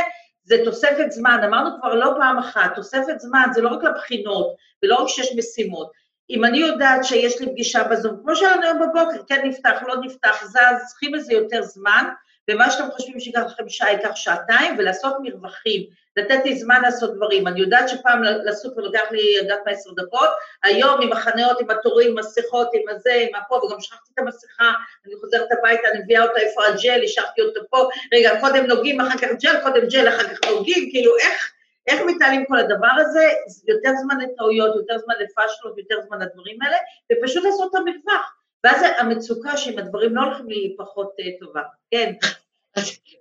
זה 0.43 0.57
תוספת 0.65 1.11
זמן. 1.11 1.39
אמרנו 1.45 1.69
כבר 1.79 1.95
לא 1.95 2.11
פעם 2.17 2.37
אחת, 2.37 2.75
תוספת 2.75 3.19
זמן 3.19 3.47
זה 3.53 3.61
לא 3.61 3.69
רק 3.69 3.83
לבחינות, 3.83 4.55
ולא 4.83 4.95
רק 4.95 5.07
שיש 5.07 5.35
משימות. 5.37 5.91
אם 6.29 6.45
אני 6.45 6.57
יודעת 6.57 7.03
שיש 7.03 7.41
לי 7.41 7.49
פגישה 7.49 7.83
בזום, 7.83 8.17
כמו 8.23 8.35
שהיה 8.35 8.55
לנו 8.55 8.63
היום 8.63 8.79
בבוקר, 8.79 9.23
כן 9.27 9.41
נפתח, 9.43 9.79
לא 9.87 9.95
נפתח, 10.01 10.45
זז, 10.45 10.87
צריכים 10.87 11.13
לזה 11.13 11.33
יותר 11.33 11.61
זמן, 11.61 12.05
ומה 12.49 12.71
שאתם 12.71 12.91
חושבים 12.91 13.19
שייקח 13.19 13.41
לכם 13.45 13.69
שעה 13.69 13.91
ייקח 13.91 14.15
שעתיים, 14.15 14.75
ולעשות 14.77 15.13
מרווחים, 15.23 15.83
לתת 16.17 16.39
לי 16.45 16.55
זמן 16.55 16.81
לעשות 16.81 17.15
דברים. 17.15 17.47
אני 17.47 17.59
יודעת 17.59 17.89
שפעם 17.89 18.23
לסופר 18.23 18.81
לוקח 18.81 19.11
לי, 19.11 19.21
יודעת 19.37 19.59
מה, 19.65 19.71
עשר 19.71 19.89
דקות, 19.91 20.29
היום 20.63 21.01
עם 21.01 21.11
החניות, 21.11 21.61
עם 21.61 21.69
התורים, 21.69 22.09
עם 22.09 22.19
מסכות, 22.19 22.69
עם 22.73 22.81
הזה, 22.89 23.13
עם 23.13 23.35
הפה, 23.35 23.55
וגם 23.55 23.81
שכחתי 23.81 24.11
את 24.13 24.19
המסכה, 24.19 24.71
אני 25.05 25.13
חוזרת 25.21 25.47
הביתה, 25.59 25.87
אני 25.93 25.99
מביאה 26.03 26.23
אותה, 26.23 26.39
איפה 26.39 26.61
הג'ל, 26.65 27.03
השארתי 27.03 27.41
אותה 27.41 27.59
פה, 27.69 27.89
רגע, 28.13 28.39
קודם 28.41 28.65
נוגעים, 28.65 29.01
אחר 29.01 29.17
כך 29.17 29.27
ג'ל, 29.41 29.59
קודם 29.63 29.87
ג'ל, 29.87 30.07
אחר 30.09 30.23
כך 30.23 30.49
נוגעים, 30.49 30.89
כאילו 30.91 31.17
איך, 31.17 31.51
איך 31.87 32.01
מתנהלים 32.07 32.45
כל 32.45 32.57
הדבר 32.57 32.91
הזה, 32.97 33.23
יותר 33.67 33.89
זמן 34.01 34.17
לטעויות, 34.19 34.75
יותר 34.75 34.97
זמן 34.97 35.13
לפאשלות, 35.19 35.77
יותר 35.77 35.95
זמן 36.07 36.19
לדברים 36.21 36.61
האלה, 36.61 36.77
ופשוט 37.11 37.43
לעשות 37.43 37.71
את 37.71 37.75
המרווח. 37.75 38.35
ואז 38.63 38.85
המצוקה 38.99 39.57
שאם 39.57 39.79
הדברים 39.79 40.15
לא 40.15 40.21
הולכים 40.21 40.49
לי 40.49 40.75
פחות 40.77 41.11
אה, 41.19 41.25
טובה. 41.39 41.61
כן, 41.91 42.13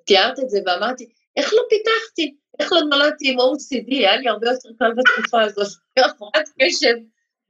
תיארת 0.04 0.38
את 0.38 0.50
זה 0.50 0.58
ואמרתי, 0.66 1.08
איך 1.36 1.54
לא 1.54 1.62
פיתחתי? 1.68 2.36
איך 2.58 2.72
לא 2.72 2.80
נולדתי 2.80 3.30
עם 3.32 3.38
OCD? 3.38 3.88
היה 3.88 4.16
לי 4.16 4.28
הרבה 4.28 4.50
יותר 4.50 4.68
קל 4.78 4.92
בתקופה 4.96 5.42
הזאת. 5.42 5.66
הפרעת 5.98 6.48
קשב 6.62 6.94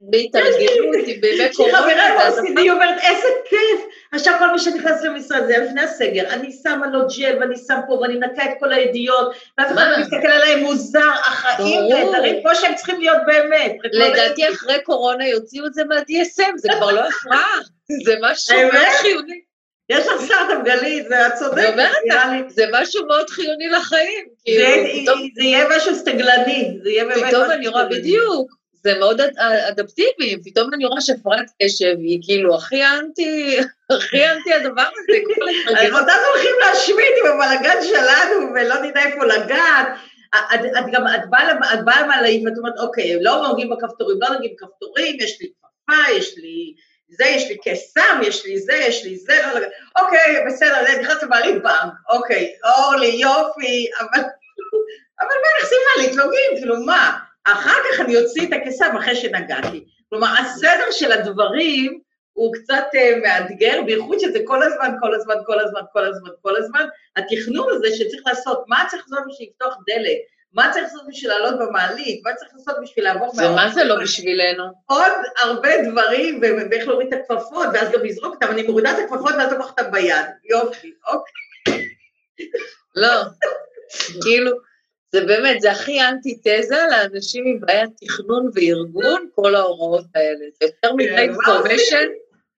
בהתארגנות, 0.01 0.95
עם 1.07 1.21
בימי 1.21 1.27
יש 1.33 1.39
לי 1.39 1.53
קורונה. 1.53 1.77
חברה 1.77 2.29
OCD, 2.29 2.59
היא 2.59 2.71
אומרת, 2.71 2.95
איזה 3.03 3.27
כיף. 3.49 3.79
עכשיו 4.11 4.33
כל 4.39 4.51
מי 4.51 4.59
שנכנס 4.59 5.01
למשרד, 5.03 5.45
זה 5.47 5.55
היה 5.55 5.65
לפני 5.65 5.81
הסגר, 5.81 6.29
אני 6.29 6.51
שמה 6.63 6.87
לו 6.87 6.99
ג'ל 7.17 7.37
ואני 7.39 7.55
שם 7.67 7.79
פה 7.87 7.93
ואני 7.93 8.15
מנקה 8.15 8.45
את 8.45 8.51
כל 8.59 8.73
הידיעות, 8.73 9.27
ואף 9.57 9.67
אחד? 9.71 9.87
לא 9.91 9.99
מסתכל 9.99 10.27
עליהם 10.27 10.59
מוזר, 10.59 10.99
ברור. 11.57 11.89
נהדרים 11.93 12.41
כמו 12.41 12.55
שהם 12.55 12.75
צריכים 12.75 12.99
להיות 12.99 13.17
באמת. 13.27 13.75
לא 13.93 14.05
לדעתי. 14.07 14.49
אחרי 14.49 14.83
קורונה 14.83 15.27
יוציאו 15.27 15.65
את 15.65 15.73
זה 15.73 15.83
מה-DSM, 15.85 16.57
זה 16.57 16.69
כבר 16.77 16.91
לא 16.91 17.01
הפרעה, 17.09 17.57
זה 18.05 18.15
משהו? 18.21 18.57
מאוד 18.73 18.85
חיוני. 19.01 19.39
יש 19.89 20.07
לך 20.07 20.21
סרטן 20.21 20.63
גלית, 20.65 21.07
זה 21.07 21.27
את 21.27 21.33
צודקת, 21.33 21.73
נראה 22.05 22.31
לי. 22.31 22.43
זה 22.49 22.65
משהו 22.71 23.05
מאוד 23.07 23.29
חיוני 23.29 23.67
לחיים. 23.67 24.25
זה 24.57 24.65
כאילו, 24.85 25.13
יהיה- 25.41 25.65
פתאום 25.65 25.77
משהו 25.77 25.95
סטגלני, 25.95 26.71
זה 26.83 26.89
יהיה 26.89 27.03
באמת 27.05 27.17
פתאום 27.27 27.41
משהו 27.43 27.53
אני 27.53 27.67
רואה, 27.67 27.83
סטגלני. 27.83 28.01
בדיוק, 28.01 28.51
זה 28.83 28.99
מאוד 28.99 29.21
אד- 29.21 29.37
אדפטיבי, 29.69 30.37
פתאום 30.45 30.73
אני 30.73 30.85
רואה 30.85 31.01
שהפרעת 31.01 31.45
קשב 31.63 31.95
היא 31.97 32.19
כאילו 32.23 32.55
הכי 32.55 32.85
אנטי, 32.85 33.57
הכי 33.97 34.25
אנטי 34.29 34.53
הדבר 34.53 34.81
הזה, 34.81 35.17
ההתרגלות. 35.67 36.01
אותנו 36.01 36.21
הולכים 36.33 36.55
להשמיד 36.59 37.13
עם 37.19 37.31
הבלאגן 37.31 37.81
שלנו, 37.83 38.53
ולא 38.55 38.81
נדע 38.81 39.01
איפה 39.05 39.25
לגעת. 39.25 39.87
את, 40.53 40.59
גם, 40.93 41.07
את 41.07 41.29
באה 41.29 41.53
למ- 41.53 41.63
את 41.73 41.85
באה 41.85 42.01
למלאים, 42.01 42.45
ואת 42.45 42.53
אומרת, 42.57 42.73
אוקיי, 42.79 43.23
לא 43.23 43.47
נוגעים 43.47 43.69
בכפתורים, 43.69 44.17
לא 44.21 44.29
נוגעים 44.29 44.51
בכפתורים, 44.55 45.17
יש 45.19 45.41
לי 45.41 45.47
כפפה, 45.61 46.11
יש 46.11 46.33
לי 46.37 46.73
זה, 47.09 47.25
יש 47.25 47.49
לי 47.49 47.57
קסם, 47.65 48.19
יש 48.23 48.45
לי 48.45 48.59
זה, 48.59 48.73
יש 48.73 49.03
לי 49.05 49.17
זה, 49.17 49.41
לא 49.47 49.59
לגעת. 49.59 49.69
אוקיי, 49.99 50.45
בסדר, 50.47 50.99
נכנס 51.01 51.23
לבעלי 51.23 51.53
בנק, 51.59 51.93
אוקיי, 52.09 52.51
אורלי, 52.63 53.07
יופי, 53.07 53.87
אבל, 53.99 54.21
אבל 55.21 55.29
בטח 55.43 55.67
סימלית, 55.69 56.15
נוגעים, 56.15 56.51
כאילו, 56.57 56.75
מה? 56.85 57.17
אחר 57.53 57.75
כך 57.91 57.99
אני 57.99 58.17
אוציא 58.17 58.47
את 58.47 58.53
הקסם 58.53 58.97
אחרי 58.97 59.15
שנגעתי. 59.15 59.85
כלומר, 60.09 60.27
הסדר 60.39 60.91
של 60.91 61.11
הדברים, 61.11 61.99
הוא 62.33 62.53
קצת 62.53 62.85
uh, 62.93 63.21
מאתגר, 63.23 63.81
בייחוד 63.85 64.19
שזה 64.19 64.39
כל 64.45 64.63
הזמן, 64.63 64.95
כל 65.01 65.15
הזמן, 65.15 65.35
כל 65.45 65.59
הזמן, 65.59 65.81
כל 65.93 66.05
הזמן, 66.05 66.29
כל 66.41 66.55
הזמן. 66.55 66.85
התכנון 67.15 67.67
הזה 67.71 67.87
שצריך 67.95 68.21
לעשות, 68.25 68.63
מה 68.67 68.85
צריך 68.89 69.03
לעשות 69.07 69.27
בשביל 69.27 69.49
לפתוח 69.49 69.77
דלת? 69.87 70.17
מה 70.53 70.69
צריך 70.73 70.83
לעשות 70.83 71.07
בשביל 71.07 71.31
לעלות 71.31 71.59
במעלית? 71.59 72.21
מה 72.23 72.33
צריך 72.33 72.51
לעשות 72.53 72.75
בשביל 72.83 73.05
לעבור 73.05 73.31
ומה 73.37 73.69
זה 73.69 73.83
לא 73.83 73.95
בשבילנו? 74.01 74.63
עוד 74.85 75.11
הרבה 75.41 75.69
דברים, 75.83 76.41
ואיך 76.71 76.87
להוריד 76.87 77.13
את 77.13 77.19
הכפפות, 77.19 77.67
ואז 77.73 77.91
גם 77.91 78.03
לזרוק 78.03 78.33
אותם. 78.33 78.51
אני 78.51 78.63
מורידה 78.63 78.91
את 78.91 78.97
הכפפות 78.99 79.35
ואז 79.37 79.51
לוקחת 79.53 79.79
אותם 79.79 79.91
ביד. 79.91 80.25
יופי, 80.49 80.93
אוקיי. 81.07 81.85
לא, 82.95 83.21
כאילו, 84.23 84.51
זה 85.11 85.25
באמת, 85.25 85.61
זה 85.61 85.71
הכי 85.71 86.01
אנטיתזה 86.01 86.77
לאנשים 86.91 87.43
עם 87.47 87.59
בעיית 87.59 87.89
תכנון 88.01 88.49
וארגון, 88.53 89.29
כל 89.35 89.55
ההוראות 89.55 90.05
האלה. 90.15 90.45
זה 90.59 90.65
יותר 90.65 90.93
מדי 90.95 91.09
כן, 91.09 91.31
מה 91.31 91.37
עושים? 91.37 91.61
פורמיישן, 91.61 92.07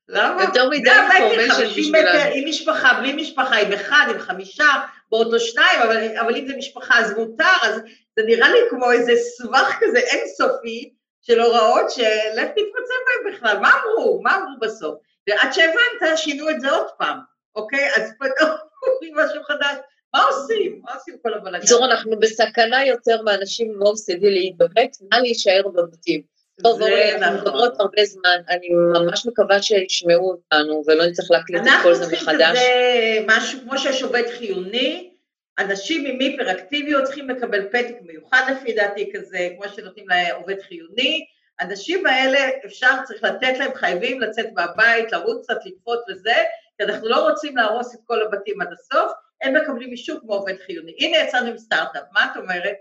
למה? 0.09 0.43
יותר 0.43 0.69
מדי 0.69 0.89
50 0.89 1.59
מטר, 1.59 1.65
בשבילנו. 1.65 2.33
עם 2.33 2.49
משפחה, 2.49 2.93
בלי 2.99 3.13
משפחה, 3.13 3.55
עם 3.55 3.73
אחד, 3.73 4.05
עם 4.09 4.19
חמישה, 4.19 4.69
באוטו 5.11 5.39
שניים, 5.39 5.81
אבל, 5.81 6.17
אבל 6.17 6.35
אם 6.35 6.47
זה 6.47 6.53
משפחה 6.57 6.99
אז 6.99 7.13
מותר, 7.17 7.57
אז 7.61 7.75
זה 8.15 8.23
נראה 8.25 8.51
לי 8.51 8.59
כמו 8.69 8.91
איזה 8.91 9.13
סבך 9.15 9.77
כזה 9.79 9.99
אינסופי 9.99 10.93
של 11.21 11.39
הוראות 11.39 11.91
שלך 11.91 12.47
תתמצא 12.47 12.93
בהם 13.05 13.33
בכלל. 13.33 13.59
מה 13.59 13.71
אמרו? 13.83 14.21
מה 14.23 14.35
אמרו 14.35 14.59
בסוף? 14.59 14.95
ועד 15.27 15.53
שהבנת, 15.53 16.17
שינו 16.17 16.49
את 16.49 16.61
זה 16.61 16.71
עוד 16.71 16.87
פעם, 16.97 17.17
אוקיי? 17.55 17.89
אז 17.95 18.11
פתאום 18.19 18.49
משהו 19.25 19.43
חדש. 19.43 19.75
מה 20.13 20.23
עושים? 20.23 20.81
מה 20.83 20.93
עושים 20.93 21.15
כל 21.21 21.33
הבלגן? 21.33 21.57
בקיצור, 21.57 21.85
אנחנו 21.85 22.19
בסכנה 22.19 22.85
יותר 22.85 23.21
מאנשים 23.21 23.71
עם 23.71 23.81
OCD 23.81 24.21
להידבק, 24.21 24.89
נא 25.11 25.17
להישאר 25.17 25.67
בבתים. 25.67 26.21
טוב, 26.63 26.81
אורי, 26.81 27.15
אנחנו 27.15 27.37
נכון. 27.37 27.47
מדברות 27.47 27.79
הרבה 27.79 28.05
זמן, 28.05 28.37
אני 28.49 28.67
ממש 28.69 29.25
מקווה 29.25 29.61
שישמעו 29.61 30.31
אותנו 30.31 30.83
ולא 30.87 31.05
נצטרך 31.05 31.31
להקליט 31.31 31.61
את 31.61 31.67
כל 31.67 31.69
אנחנו 31.69 31.95
זה 31.95 32.01
צריכים 32.01 32.27
מחדש. 32.27 32.57
כזה 32.57 33.25
משהו, 33.27 33.59
כמו 33.61 33.77
שיש 33.77 34.03
עובד 34.03 34.23
חיוני, 34.37 35.11
אנשים 35.59 36.05
עם 36.05 36.19
היפראקטיביות 36.19 37.03
צריכים 37.03 37.29
לקבל 37.29 37.67
פתק 37.69 37.95
מיוחד 38.01 38.41
לפי 38.51 38.73
דעתי 38.73 39.11
כזה, 39.15 39.49
כמו 39.55 39.69
שנותנים 39.75 40.05
לעובד 40.09 40.61
חיוני. 40.61 41.25
האנשים 41.59 42.05
האלה, 42.05 42.39
אפשר, 42.65 42.91
צריך 43.03 43.23
לתת 43.23 43.57
להם, 43.59 43.71
חייבים 43.75 44.21
לצאת 44.21 44.45
מהבית, 44.55 45.11
לרוץ 45.11 45.43
קצת, 45.43 45.57
לקפוץ 45.65 45.99
וזה, 46.09 46.35
כי 46.77 46.83
אנחנו 46.83 47.09
לא 47.09 47.29
רוצים 47.29 47.57
להרוס 47.57 47.95
את 47.95 47.99
כל 48.05 48.21
הבתים 48.21 48.61
עד 48.61 48.67
הסוף, 48.73 49.11
הם 49.41 49.53
מקבלים 49.55 49.91
אישור 49.91 50.19
כמו 50.19 50.33
עובד 50.33 50.55
חיוני. 50.65 50.95
הנה 50.99 51.17
יצאנו 51.17 51.47
עם 51.47 51.57
סטארט-אפ, 51.57 52.03
מה 52.11 52.31
את 52.31 52.37
אומרת? 52.37 52.75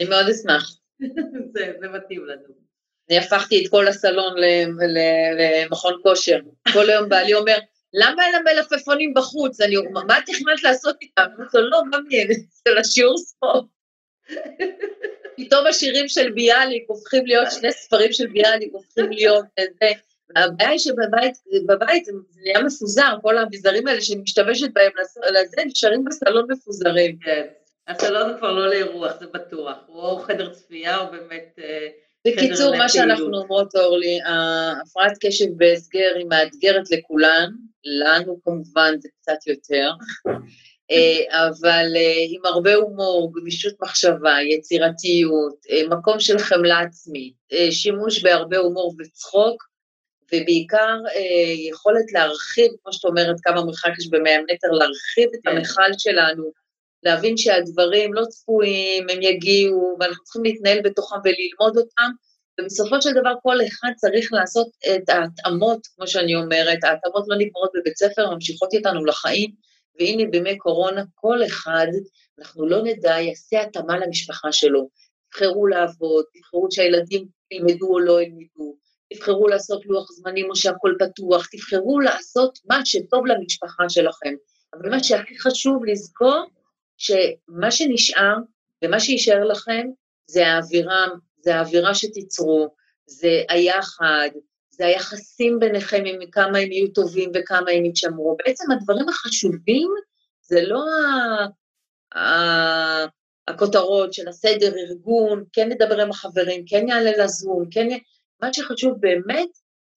אני 0.00 0.08
מאוד 0.08 0.28
אשמח. 0.28 0.70
זה, 1.54 1.72
זה 1.80 1.88
מתאים 1.88 2.26
לנו. 2.26 2.68
אני 3.10 3.18
הפכתי 3.18 3.64
את 3.64 3.70
כל 3.70 3.88
הסלון 3.88 4.34
למכון 5.38 6.00
כושר. 6.02 6.38
כל 6.72 6.90
היום 6.90 7.08
בעלי 7.08 7.34
אומר, 7.34 7.58
למה 7.92 8.26
אין 8.26 8.34
המלפפונים 8.34 9.14
בחוץ? 9.14 9.60
אני 9.60 9.76
אומר, 9.76 10.04
מה 10.04 10.18
תכננת 10.26 10.62
לעשות 10.62 10.96
איתם? 11.02 11.22
אומרת 11.36 11.54
לו, 11.54 11.70
לא, 11.70 11.82
מה 11.90 11.98
מעניין? 12.00 12.28
זה 12.28 12.70
לשיעור 12.74 13.18
ספורט. 13.18 13.64
פתאום 15.36 15.66
השירים 15.66 16.08
של 16.08 16.32
ביאליק 16.32 16.84
הופכים 16.86 17.26
להיות, 17.26 17.48
שני 17.50 17.72
ספרים 17.72 18.12
של 18.12 18.26
ביאליק 18.26 18.72
הופכים 18.72 19.10
להיות 19.10 19.44
זה. 19.58 19.86
הבעיה 20.36 20.70
היא 20.70 20.78
שבבית 20.78 21.34
בבית 21.66 22.04
זה 22.04 22.12
נהיה 22.42 22.62
מפוזר, 22.62 23.14
כל 23.22 23.38
האביזרים 23.38 23.86
האלה 23.86 24.00
שאני 24.00 24.20
משתמשת 24.20 24.68
בהם 24.72 24.92
לזה, 25.32 25.62
נשארים 25.66 26.04
בסלון 26.04 26.46
מפוזרים. 26.50 27.18
כן. 27.24 27.46
הסלון 27.88 28.38
כבר 28.38 28.52
לא 28.52 28.68
לאירוח, 28.68 29.12
זה 29.20 29.26
בטוח. 29.34 29.76
או 29.88 30.18
חדר 30.18 30.54
צפייה 30.54 30.98
או 30.98 31.10
באמת... 31.10 31.58
אה, 31.58 31.88
בקיצור, 32.26 32.68
חדר 32.68 32.78
מה 32.78 32.88
שאנחנו 32.88 33.14
לפעילות. 33.14 33.42
אומרות, 33.42 33.76
אורלי, 33.76 34.18
הפרעת 34.26 35.12
קשב 35.20 35.46
בהסגר 35.56 36.14
היא 36.16 36.26
מאתגרת 36.26 36.90
לכולן, 36.90 37.50
לנו 37.84 38.40
כמובן 38.44 38.94
זה 39.00 39.08
קצת 39.20 39.46
יותר, 39.46 39.90
אה, 40.90 41.48
אבל 41.48 41.86
אה, 41.96 42.24
עם 42.28 42.40
הרבה 42.44 42.74
הומור, 42.74 43.32
גמישות 43.34 43.74
מחשבה, 43.82 44.36
יצירתיות, 44.42 45.56
מקום 45.90 46.20
של 46.20 46.38
חמלה 46.38 46.78
עצמית, 46.78 47.34
שימוש 47.70 48.22
בהרבה 48.22 48.58
הומור 48.58 48.94
וצחוק, 48.98 49.67
ובעיקר 50.32 50.98
אה, 51.14 51.52
יכולת 51.70 52.12
להרחיב, 52.12 52.70
כמו 52.82 52.92
שאת 52.92 53.04
אומרת, 53.04 53.36
כמה 53.42 53.64
מרחק 53.64 53.90
יש 53.98 54.08
ב-100 54.10 54.52
מטר, 54.52 54.68
להרחיב 54.70 55.28
את 55.34 55.40
כן. 55.44 55.56
המכל 55.56 55.98
שלנו, 55.98 56.52
להבין 57.02 57.36
שהדברים 57.36 58.14
לא 58.14 58.24
צפויים, 58.24 59.06
הם 59.10 59.22
יגיעו, 59.22 59.96
ואנחנו 60.00 60.24
צריכים 60.24 60.44
להתנהל 60.44 60.80
בתוכם 60.84 61.16
וללמוד 61.24 61.76
אותם, 61.76 62.10
ובסופו 62.60 63.02
של 63.02 63.10
דבר 63.10 63.32
כל 63.42 63.56
אחד 63.66 63.88
צריך 63.96 64.32
לעשות 64.32 64.68
את 64.94 65.08
ההתאמות, 65.08 65.86
כמו 65.96 66.06
שאני 66.06 66.34
אומרת, 66.34 66.84
ההתאמות 66.84 67.24
לא 67.28 67.36
נגמרות 67.36 67.70
בבית 67.74 67.96
ספר, 67.96 68.34
ממשיכות 68.34 68.72
איתנו 68.72 69.04
לחיים, 69.04 69.50
והנה 69.98 70.30
בימי 70.30 70.58
קורונה, 70.58 71.02
כל 71.14 71.44
אחד, 71.46 71.86
אנחנו 72.38 72.68
לא 72.68 72.82
נדע, 72.82 73.20
יעשה 73.20 73.62
התאמה 73.62 73.98
למשפחה 73.98 74.52
שלו. 74.52 74.88
תבחרו 75.30 75.66
לעבוד, 75.66 76.24
תבחרו 76.34 76.68
שהילדים 76.70 77.26
ילמדו 77.50 77.86
או 77.86 77.98
לא 77.98 78.22
ילמדו, 78.22 78.76
תבחרו 79.12 79.48
לעשות 79.48 79.86
לוח 79.86 80.12
זמנים 80.12 80.50
או 80.50 80.56
שהכול 80.56 80.96
פתוח, 80.98 81.46
תבחרו 81.46 82.00
לעשות 82.00 82.58
מה 82.70 82.80
שטוב 82.86 83.26
למשפחה 83.26 83.88
שלכם. 83.88 84.34
אבל 84.74 84.90
מה 84.90 85.04
שהכי 85.04 85.38
חשוב 85.38 85.84
לזכור, 85.84 86.44
שמה 86.96 87.70
שנשאר 87.70 88.36
ומה 88.84 89.00
שיישאר 89.00 89.44
לכם 89.44 89.86
זה 90.26 90.46
האווירה, 90.46 91.06
זה 91.40 91.56
האווירה 91.56 91.94
שתיצרו, 91.94 92.74
זה 93.06 93.42
היחד, 93.48 94.28
זה 94.70 94.86
היחסים 94.86 95.58
ביניכם, 95.58 96.02
עם 96.06 96.30
כמה 96.32 96.58
הם 96.58 96.72
יהיו 96.72 96.88
טובים 96.88 97.32
וכמה 97.34 97.70
הם 97.70 97.84
יתשמרו. 97.84 98.36
בעצם 98.44 98.64
הדברים 98.72 99.08
החשובים 99.08 99.90
זה 100.42 100.62
לא 100.62 100.84
ה... 100.88 102.18
ה... 102.18 103.18
הכותרות 103.48 104.12
של 104.12 104.28
הסדר, 104.28 104.72
ארגון, 104.78 105.44
כן 105.52 105.68
נדבר 105.68 106.00
עם 106.00 106.10
החברים, 106.10 106.64
כן 106.66 106.88
יעלה 106.88 107.24
לזום, 107.24 107.64
כן... 107.70 107.88
מה 108.42 108.52
שחשוב 108.52 109.00
באמת 109.00 109.48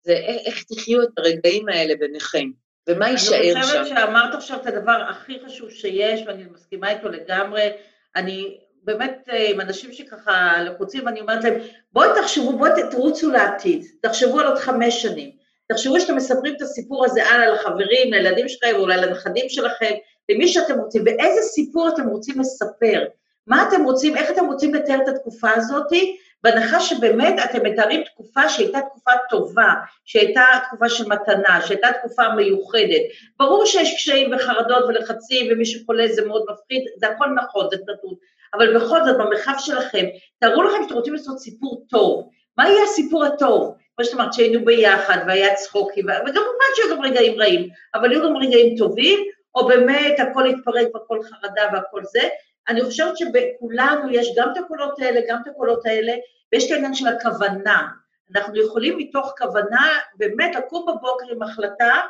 זה 0.03 0.13
איך, 0.45 0.63
תחיו 0.63 1.03
את 1.03 1.09
הרגעים 1.17 1.69
האלה 1.69 1.95
ביניכם, 1.95 2.49
ומה 2.89 3.09
יישאר 3.09 3.37
אני 3.41 3.53
שם. 3.53 3.61
חושבת 3.61 3.87
שאמרת 3.87 4.33
עכשיו 4.33 4.57
את 4.61 4.67
הדבר 4.67 5.03
הכי 5.09 5.39
חשוב 5.45 5.69
שיש, 5.69 6.23
ואני 6.27 6.43
מסכימה 6.53 6.91
איתו 6.91 7.09
לגמרי. 7.09 7.69
אני 8.15 8.57
באמת 8.83 9.29
אה, 9.31 9.49
עם 9.49 9.61
אנשים 9.61 9.93
שככה 9.93 10.63
לחוצים, 10.63 11.05
ואני 11.05 11.21
אומרת 11.21 11.43
להם, 11.43 11.53
בואו 11.91 12.21
תחשבו, 12.21 12.57
בואו 12.57 12.71
תרוצו 12.91 13.31
לעתיד, 13.31 13.85
תחשבו 14.01 14.39
על 14.39 14.47
עוד 14.47 14.57
חמש 14.57 15.01
שנים. 15.01 15.31
תחשבו 15.67 15.99
שאתם 15.99 16.15
מספרים 16.15 16.55
את 16.55 16.61
הסיפור 16.61 17.05
הזה 17.05 17.29
הלאה 17.29 17.49
לחברים, 17.49 18.13
לילדים 18.13 18.49
שלכם, 18.49 18.75
אולי 18.75 18.97
לנכדים 18.97 19.49
שלכם, 19.49 19.91
למי 20.29 20.47
שאתם 20.47 20.79
רוצים, 20.79 21.03
ואיזה 21.05 21.41
סיפור 21.41 21.89
אתם 21.89 22.07
רוצים 22.07 22.39
לספר. 22.39 23.03
מה 23.47 23.67
אתם 23.67 23.83
רוצים, 23.83 24.17
איך 24.17 24.31
אתם 24.31 24.45
רוצים 24.45 24.73
לתאר 24.73 24.99
את 25.03 25.07
התקופה 25.07 25.49
הזאתי, 25.55 26.17
בהנחה 26.43 26.79
שבאמת 26.79 27.35
אתם 27.45 27.65
מתארים 27.65 28.03
תקופה 28.03 28.49
שהייתה 28.49 28.79
תקופה 28.81 29.11
טובה, 29.29 29.73
שהייתה 30.05 30.43
תקופה 30.67 30.89
של 30.89 31.03
מתנה, 31.07 31.61
שהייתה 31.67 31.87
תקופה 31.99 32.29
מיוחדת. 32.29 33.01
ברור 33.39 33.65
שיש 33.65 33.95
קשיים 33.95 34.33
וחרדות 34.33 34.83
ולחצים, 34.87 35.51
ומי 35.51 35.65
שחולה 35.65 36.07
זה 36.07 36.25
מאוד 36.25 36.45
מפחיד, 36.51 36.83
זה 36.97 37.07
הכל 37.07 37.25
נכון, 37.25 37.67
זה 37.71 37.75
נתון. 37.75 38.13
אבל 38.53 38.77
בכל 38.77 39.03
זאת, 39.05 39.17
במרחב 39.17 39.53
שלכם, 39.59 40.05
תארו 40.39 40.63
לכם 40.63 40.83
שאתם 40.83 40.95
רוצים 40.95 41.13
לעשות 41.13 41.39
סיפור 41.39 41.85
טוב. 41.89 42.29
מה 42.57 42.69
יהיה 42.69 42.83
הסיפור 42.83 43.25
הטוב? 43.25 43.75
כמו 43.95 44.05
שאת 44.05 44.13
אמרת, 44.13 44.33
שהיינו 44.33 44.65
ביחד, 44.65 45.17
והיה 45.27 45.55
צחוקים, 45.55 46.05
וכמובן 46.05 46.65
שהיו 46.75 46.95
גם 46.95 47.01
רגעים 47.01 47.39
רעים, 47.41 47.69
אבל 47.95 48.11
היו 48.11 48.23
גם 48.23 48.37
רגעים 48.37 48.77
טובים, 48.77 49.19
או 49.55 49.67
באמת 49.67 50.19
הכל 50.19 50.47
התפרק 50.47 50.87
והכל 50.95 51.19
חרדה 51.23 51.63
והכל 51.73 52.01
זה. 52.03 52.21
אני 52.69 52.83
חושבת 52.83 53.17
שבכולנו 53.17 54.09
יש 54.11 54.27
גם 54.37 54.49
את 54.51 54.57
הקולות 54.57 54.99
האלה, 54.99 55.21
גם 55.27 55.41
את 55.43 55.47
הקולות 55.47 55.85
האלה, 55.85 56.13
ויש 56.53 56.65
את 56.65 56.71
העניין 56.71 56.93
של 56.93 57.07
הכוונה. 57.07 57.87
אנחנו 58.35 58.61
יכולים 58.61 58.97
מתוך 58.97 59.33
כוונה 59.37 59.99
באמת 60.15 60.55
לקום 60.55 60.85
בבוקר 60.85 61.25
עם 61.31 61.41
החלטה, 61.41 62.01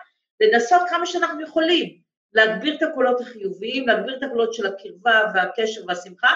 לנסות 0.41 0.81
כמה 0.89 1.05
שאנחנו 1.05 1.41
יכולים, 1.41 2.01
להגביר 2.33 2.75
את 2.75 2.83
הקולות 2.83 3.21
החיוביים, 3.21 3.87
להגביר 3.87 4.17
את 4.17 4.23
הקולות 4.23 4.53
של 4.53 4.65
הקרבה 4.65 5.21
והקשר 5.33 5.81
והשמחה, 5.87 6.33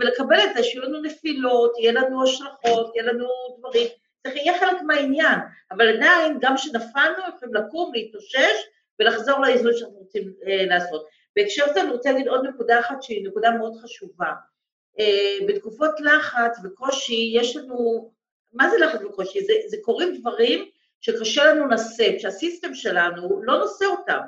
ולקבל 0.00 0.40
את 0.44 0.56
זה 0.56 0.62
שיהיו 0.62 0.82
לנו 0.82 1.02
נפילות, 1.02 1.72
יהיה 1.78 1.92
לנו 1.92 2.24
השלכות, 2.24 2.96
יהיה 2.96 3.12
לנו 3.12 3.26
דברים, 3.58 3.86
זה 4.26 4.32
יהיה 4.34 4.58
חלק 4.58 4.82
מהעניין, 4.82 5.38
אבל 5.70 5.96
עדיין, 5.96 6.38
גם 6.40 6.56
כשנפלנו, 6.56 7.16
יכולים 7.36 7.54
לקום, 7.54 7.92
להתאושש 7.94 8.56
ולחזור 9.00 9.40
לאיזון 9.40 9.72
שאנחנו 9.76 9.96
רוצים 9.96 10.32
אה, 10.46 10.66
לעשות. 10.66 11.06
בהקשר 11.36 11.66
לזה 11.70 11.80
אני 11.80 11.90
רוצה 11.90 12.12
להגיד 12.12 12.28
עוד 12.28 12.46
נקודה 12.46 12.80
אחת 12.80 13.02
שהיא 13.02 13.28
נקודה 13.28 13.50
מאוד 13.50 13.72
חשובה. 13.82 14.32
אה, 14.98 15.38
בתקופות 15.48 16.00
לחץ 16.00 16.58
וקושי, 16.64 17.32
יש 17.34 17.56
לנו, 17.56 18.10
מה 18.52 18.70
זה 18.70 18.78
לחץ 18.78 19.00
וקושי? 19.02 19.44
זה, 19.44 19.52
זה 19.66 19.76
קורים 19.82 20.16
דברים 20.20 20.70
שקשה 21.00 21.44
לנו 21.44 21.68
לשאת, 21.68 22.20
שהסיסטם 22.20 22.74
שלנו 22.74 23.42
לא 23.42 23.58
נושא 23.58 23.84
אותם. 23.84 24.20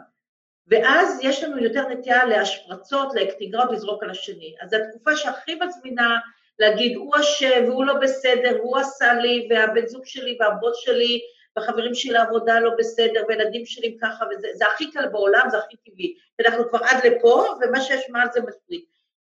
ואז 0.66 1.18
יש 1.22 1.44
לנו 1.44 1.58
יותר 1.58 1.88
נטייה 1.88 2.24
להשפרצות, 2.24 3.14
לאקטיגרות, 3.14 3.72
לזרוק 3.72 4.02
על 4.02 4.10
השני. 4.10 4.54
אז 4.60 4.70
זו 4.70 4.76
התקופה 4.76 5.16
שהכי 5.16 5.54
מזמינה 5.54 6.18
להגיד, 6.58 6.96
הוא 6.96 7.14
אשם 7.20 7.64
והוא 7.66 7.84
לא 7.84 7.94
בסדר, 7.94 8.56
והוא 8.58 8.78
עשה 8.78 9.14
לי, 9.14 9.48
והבן 9.50 9.86
זוג 9.86 10.06
שלי 10.06 10.36
והבוס 10.40 10.76
שלי, 10.76 11.20
והחברים 11.58 11.94
שלי 11.94 12.12
לעבודה 12.12 12.60
לא 12.60 12.70
בסדר, 12.78 13.24
והילדים 13.28 13.66
שלי 13.66 13.96
ככה, 14.02 14.24
וזה 14.30 14.48
זה 14.54 14.64
הכי 14.66 14.90
קל 14.90 15.08
בעולם, 15.08 15.48
זה 15.50 15.58
הכי 15.58 15.76
טבעי. 15.76 16.14
אנחנו 16.40 16.68
כבר 16.68 16.78
עד 16.84 17.06
לפה, 17.06 17.44
ומה 17.60 17.80
שיש 17.80 18.10
מעל 18.10 18.28
זה 18.32 18.40
מספיק. 18.40 18.84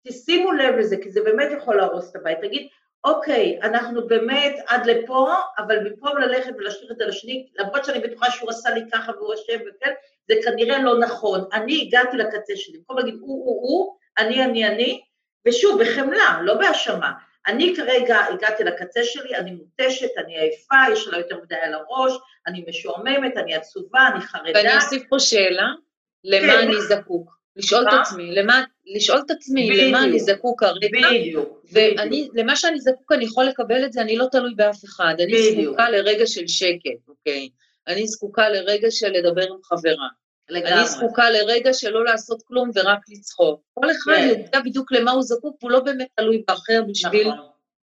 תשימו 0.09 0.53
לב 0.53 0.75
לזה, 0.75 0.97
כי 1.03 1.11
זה 1.11 1.21
באמת 1.23 1.49
יכול 1.57 1.77
להרוס 1.77 2.11
את 2.11 2.17
הבית. 2.17 2.39
תגיד, 2.41 2.69
אוקיי, 3.05 3.59
אנחנו 3.63 4.07
באמת 4.07 4.55
עד 4.67 4.87
לפה, 4.87 5.35
אבל 5.59 5.89
במקום 5.89 6.19
ללכת 6.19 6.53
ולהשליך 6.59 6.91
את 6.91 6.97
זה 6.97 7.07
לשני, 7.07 7.47
למרות 7.59 7.85
שאני 7.85 7.99
בטוחה 7.99 8.31
שהוא 8.31 8.51
עשה 8.51 8.71
לי 8.71 8.81
ככה 8.93 9.13
והוא 9.13 9.35
אשם 9.35 9.59
וכן, 9.61 9.93
זה 10.29 10.35
כנראה 10.45 10.83
לא 10.83 10.99
נכון. 10.99 11.45
אני 11.53 11.83
הגעתי 11.83 12.17
לקצה 12.17 12.53
שלי, 12.57 12.79
במקום 12.79 12.99
להגיד 12.99 13.15
הוא, 13.15 13.45
הוא, 13.47 13.63
הוא, 13.63 13.97
אני, 14.19 14.45
אני, 14.45 14.67
אני, 14.67 15.03
ושוב, 15.49 15.83
בחמלה, 15.83 16.41
לא 16.43 16.55
בהאשמה. 16.55 17.13
אני 17.47 17.75
כרגע 17.77 18.19
הגעתי 18.29 18.65
לקצה 18.65 19.05
שלי, 19.05 19.37
אני 19.37 19.51
מותשת, 19.51 20.11
אני 20.25 20.39
עייפה, 20.39 20.77
יש 20.93 21.09
לה 21.09 21.19
יותר 21.19 21.37
מדי 21.43 21.55
על 21.63 21.75
הראש, 21.75 22.13
אני 22.47 22.65
משועממת, 22.69 23.37
אני 23.37 23.55
עצובה, 23.55 24.09
אני 24.15 24.21
חרדה. 24.21 24.51
ואני 24.55 24.77
אוסיף 24.77 25.03
פה 25.09 25.19
שאלה, 25.19 25.69
למה 26.25 26.53
כן. 26.53 26.59
אני 26.59 26.75
זקוק? 26.89 27.43
לשאול 27.57 27.89
את? 27.89 27.93
עצמי, 28.01 28.35
למה, 28.35 28.65
לשאול 28.87 29.23
את 29.27 29.31
עצמי, 29.31 29.71
בדיוק. 29.71 29.89
למה 29.89 30.05
אני 30.05 30.21
זקוק 30.21 30.61
כרגע, 30.61 31.09
בדיוק. 31.11 31.65
ואני, 31.73 32.29
למה 32.35 32.57
שאני 32.57 32.81
זקוק 32.81 33.13
אני 33.13 33.25
יכול 33.25 33.45
לקבל 33.45 33.85
את 33.85 33.93
זה, 33.93 34.01
אני 34.01 34.17
לא 34.17 34.27
תלוי 34.33 34.55
באף 34.55 34.85
אחד. 34.85 35.15
אני 35.19 35.33
בדיוק. 35.33 35.75
זקוקה 35.75 35.91
לרגע 35.91 36.27
של 36.27 36.47
שקט, 36.47 37.09
אוקיי? 37.09 37.49
אני 37.89 38.07
זקוקה 38.07 38.49
לרגע 38.49 38.91
של 38.91 39.09
לדבר 39.09 39.43
עם 39.43 39.63
חברה. 39.65 40.09
לגמרי. 40.49 40.73
אני 40.73 40.89
זקוקה 40.89 41.31
לרגע 41.31 41.75
שלא 41.75 42.05
לעשות 42.05 42.43
כלום 42.43 42.71
ורק 42.75 42.99
לצחוק. 43.09 43.61
כל 43.75 43.91
אחד 43.91 44.13
כן. 44.17 44.29
יודע 44.29 44.61
בדיוק 44.61 44.93
למה 44.93 45.11
הוא 45.11 45.23
זקוק, 45.23 45.57
הוא 45.63 45.71
לא 45.71 45.81
באמת 45.81 46.09
תלוי 46.17 46.43
באחר 46.49 46.83
בשביל, 46.89 47.29
נכון. 47.29 47.47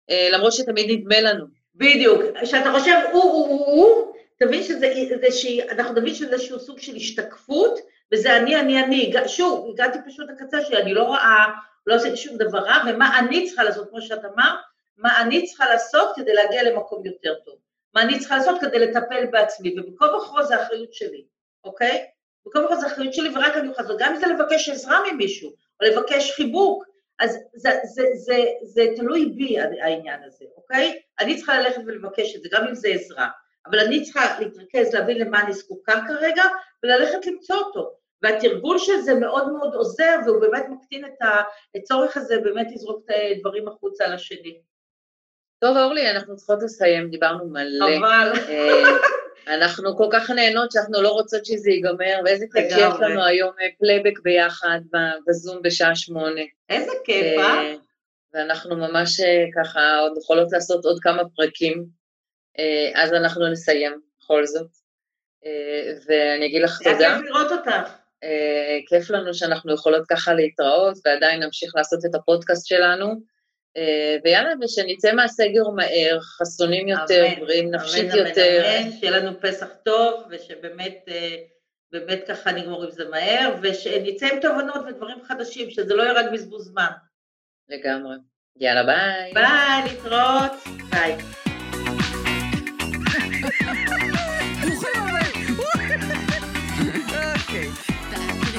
אה, 0.10 0.28
למרות 0.32 0.54
שתמיד 0.54 0.92
נדמה 0.92 1.22
לנו. 1.22 1.46
בדיוק. 1.76 2.22
כשאתה 2.42 2.72
חושב 2.80 2.96
הוא, 3.12 3.24
הוא, 3.24 3.48
הוא, 3.48 3.66
הוא, 3.66 4.14
תבין 4.40 4.64
שזה, 4.64 4.94
זה 5.22 5.32
שהיא, 5.32 5.64
אנחנו 5.64 5.94
נבין 5.94 6.16
שזה 6.16 6.34
איזשהו 6.34 6.60
סוג 6.60 6.80
של 6.80 6.96
השתקפות, 6.96 7.80
וזה 8.14 8.38
אני, 8.38 8.60
אני, 8.60 8.84
אני. 8.84 9.14
שוב, 9.28 9.70
הגעתי 9.74 9.98
פשוט 10.08 10.30
לקצה 10.30 10.62
שלי, 10.62 10.78
אני 10.78 10.94
לא 10.94 11.04
רואה, 11.04 11.46
לא 11.88 11.96
עשיתי 11.96 12.18
שום 12.18 12.38
דבר 12.38 12.60
רע, 12.60 12.78
ומה 12.88 13.20
אני 13.20 13.48
צריכה 13.48 13.64
לעשות, 13.64 13.90
כמו 13.90 14.02
שאת 14.02 14.26
אמרת, 14.26 14.60
מה 14.98 15.22
אני 15.22 15.46
צריכה 15.46 15.70
לעשות 15.70 16.10
כדי 16.16 16.34
להגיע 16.34 16.64
למקום 16.64 17.06
יותר 17.06 17.34
טוב. 17.46 17.56
מה 17.94 18.02
אני 18.02 18.20
צריכה 18.20 18.38
לעשות 18.38 18.62
כדי 18.62 18.80
לטפל 18.80 19.26
בעצמי, 19.32 19.80
ובכל 19.80 20.06
וכה 20.06 20.44
זה 20.44 20.56
האחריות 20.56 20.94
שלי, 20.94 21.26
אוקיי? 21.64 22.06
בכל 22.48 22.60
וכה 22.66 22.76
זה 22.76 22.88
האחריות 22.88 23.14
שלי, 23.14 23.30
ורק 23.30 23.58
אני 23.58 23.70
אוכל 23.70 23.82
לעשות, 23.82 23.98
גם 24.00 24.14
אם 24.14 24.20
זה 24.20 24.28
לבקש 24.28 24.70
עזרה 24.70 25.00
ממישהו, 25.12 25.50
או 25.50 25.88
לבקש 25.88 26.32
חיבוק, 26.32 26.86
אז 27.20 27.38
זה, 27.54 27.70
זה, 27.84 28.04
זה, 28.14 28.44
זה 28.62 28.86
תלוי 28.96 29.26
בי 29.26 29.60
העניין 29.60 30.24
הזה, 30.24 30.46
אוקיי? 30.58 31.02
אני 31.20 31.38
צריכה 31.38 31.60
ללכת 31.60 31.82
ולבקש 31.86 32.36
את 32.36 32.42
זה, 32.42 32.50
גם 32.52 32.68
אם 32.68 32.76
זה 32.76 32.88
עזרה, 32.88 33.28
אבל 33.66 33.80
אני 33.80 34.04
צריכה 34.04 34.40
להתרכז, 34.40 34.94
להבין 34.94 35.18
למה 35.18 35.42
אני 35.42 35.54
זקוקה 35.54 35.94
כרגע, 36.08 36.44
וללכת 36.84 37.26
למצוא 37.26 37.56
אותו. 37.56 37.92
והתרגול 38.22 38.78
של 38.80 38.98
זה 38.98 39.14
מאוד 39.14 39.52
מאוד 39.52 39.74
עוזר, 39.74 40.16
והוא 40.26 40.42
באמת 40.42 40.66
מקטין 40.70 41.06
את 41.06 41.28
הצורך 41.76 42.18
הזה 42.18 42.40
באמת 42.44 42.68
לזרוק 42.72 43.06
את 43.06 43.16
הדברים 43.36 43.68
החוצה 43.68 44.08
לשני. 44.08 44.62
טוב, 45.60 45.78
אורלי, 45.78 46.12
אנחנו 46.12 46.36
צריכות 46.36 46.64
לסיים, 46.64 47.10
דיברנו 47.10 47.46
מלא. 47.46 47.98
אבל... 47.98 48.32
אנחנו 49.48 49.98
כל 49.98 50.08
כך 50.12 50.30
נהנות 50.30 50.72
שאנחנו 50.72 51.02
לא 51.02 51.10
רוצות 51.10 51.46
שזה 51.46 51.70
ייגמר, 51.70 52.20
ואיזה 52.26 52.46
כיף 52.54 52.72
לגמרי. 52.78 53.10
לנו 53.10 53.26
היום 53.26 53.52
אה, 53.62 53.68
פלייבק 53.80 54.20
ביחד 54.20 54.80
בזום 55.28 55.62
בשעה 55.62 55.96
שמונה. 55.96 56.42
איזה 56.70 56.92
כיף, 57.04 57.40
אה? 57.40 57.44
אה, 57.44 57.76
ואנחנו 58.34 58.76
ממש 58.76 59.20
אה, 59.20 59.46
ככה 59.56 59.98
עוד 59.98 60.18
יכולות 60.18 60.52
לעשות 60.52 60.86
עוד 60.86 61.00
כמה 61.02 61.24
פרקים, 61.36 61.86
אז 62.96 63.14
אנחנו 63.14 63.52
נסיים 63.52 64.00
בכל 64.20 64.46
זאת. 64.46 64.68
ואני 66.08 66.46
אגיד 66.46 66.62
לך 66.62 66.82
היה 66.82 66.94
תודה, 66.94 67.18
כיף 67.18 67.26
לראות 67.26 67.52
אותך. 67.52 67.92
כיף 68.88 69.10
לנו 69.10 69.34
שאנחנו 69.34 69.74
יכולות 69.74 70.04
ככה 70.10 70.34
להתראות, 70.34 70.98
ועדיין 71.06 71.44
נמשיך 71.44 71.76
לעשות 71.76 72.06
את 72.06 72.16
הפודקאסט 72.16 72.68
שלנו. 72.68 73.35
אה, 73.78 74.18
ויאללה, 74.24 74.54
ושנצא 74.62 75.12
מהסגר 75.12 75.70
מהר, 75.76 76.20
חסונים 76.22 76.88
יותר, 76.88 77.26
אמן, 77.28 77.40
בריאים 77.40 77.72
נפשית 77.72 78.12
אמן, 78.12 78.20
אמן, 78.20 78.28
יותר. 78.28 78.64
אמן, 78.66 78.92
שיהיה 78.92 79.20
לנו 79.20 79.42
פסח 79.42 79.68
טוב, 79.84 80.24
ושבאמת 80.30 81.06
אה, 81.08 81.36
באמת 81.92 82.24
ככה 82.28 82.52
נגמור 82.52 82.84
עם 82.84 82.92
זה 82.92 83.10
מהר, 83.10 83.56
ושנצא 83.62 84.26
עם 84.26 84.40
תובנות 84.40 84.86
ודברים 84.88 85.18
חדשים, 85.24 85.70
שזה 85.70 85.96
לא 85.96 86.04
יהיה 86.04 86.14
רק 86.14 86.26
בזבוז 86.34 86.66
זמן. 86.66 86.90
לגמרי. 87.70 88.16
יאללה, 88.60 88.84
ביי. 88.84 89.34
ביי, 89.34 89.84
להתראות. 89.94 90.52
ביי. 90.90 91.16
אוקיי. 97.36 97.70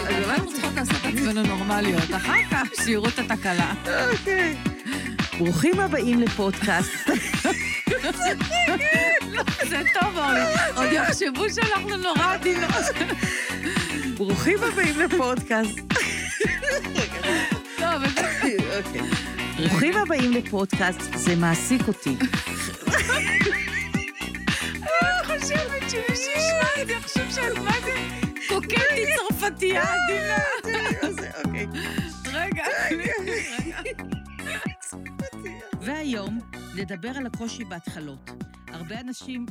אז 0.08 0.30
אנחנו 0.30 0.52
צריכות 0.52 0.72
לעשות 0.76 0.96
עצמנו 1.04 1.42
נורמליות, 1.42 2.10
אחר 2.16 2.40
כך 2.50 2.84
שיראו 2.84 3.06
את 3.08 3.18
התקלה. 3.18 3.72
אוקיי. 4.12 4.75
ברוכים 5.38 5.80
הבאים 5.80 6.20
לפודקאסט. 6.20 6.90
זה 9.68 9.82
טוב, 10.00 10.16
אורלי. 10.16 10.40
עוד 10.76 10.92
יחשבו 10.92 11.44
שאנחנו 11.54 11.96
נורא 11.96 12.34
עדינות. 12.34 12.70
ברוכים 14.16 14.58
הבאים 14.62 15.00
לפודקאסט. 15.00 15.78
אוקיי. 18.76 19.00
ברוכים 19.56 19.96
הבאים 19.96 20.32
לפודקאסט, 20.32 21.00
זה 21.14 21.36
מעסיק 21.36 21.88
אותי. 21.88 22.16
אני 24.82 25.40
חושבת 25.40 25.90
שמי 25.90 26.16
שישמע 26.16 26.82
את 26.82 26.86
זה 26.86 26.92
יחשוב 26.92 27.30
שאת 27.34 27.58
מה 27.58 27.72
זה 27.84 27.92
קוקטית 28.48 29.08
צרפתייה 29.16 29.82
עדינה. 29.82 30.38
אוקיי. 31.44 31.66
והיום 36.06 36.38
נדבר 36.76 37.08
על 37.08 37.26
הקושי 37.26 37.64
בהתחלות. 37.64 38.30
הרבה 38.68 39.00
אנשים... 39.00 39.46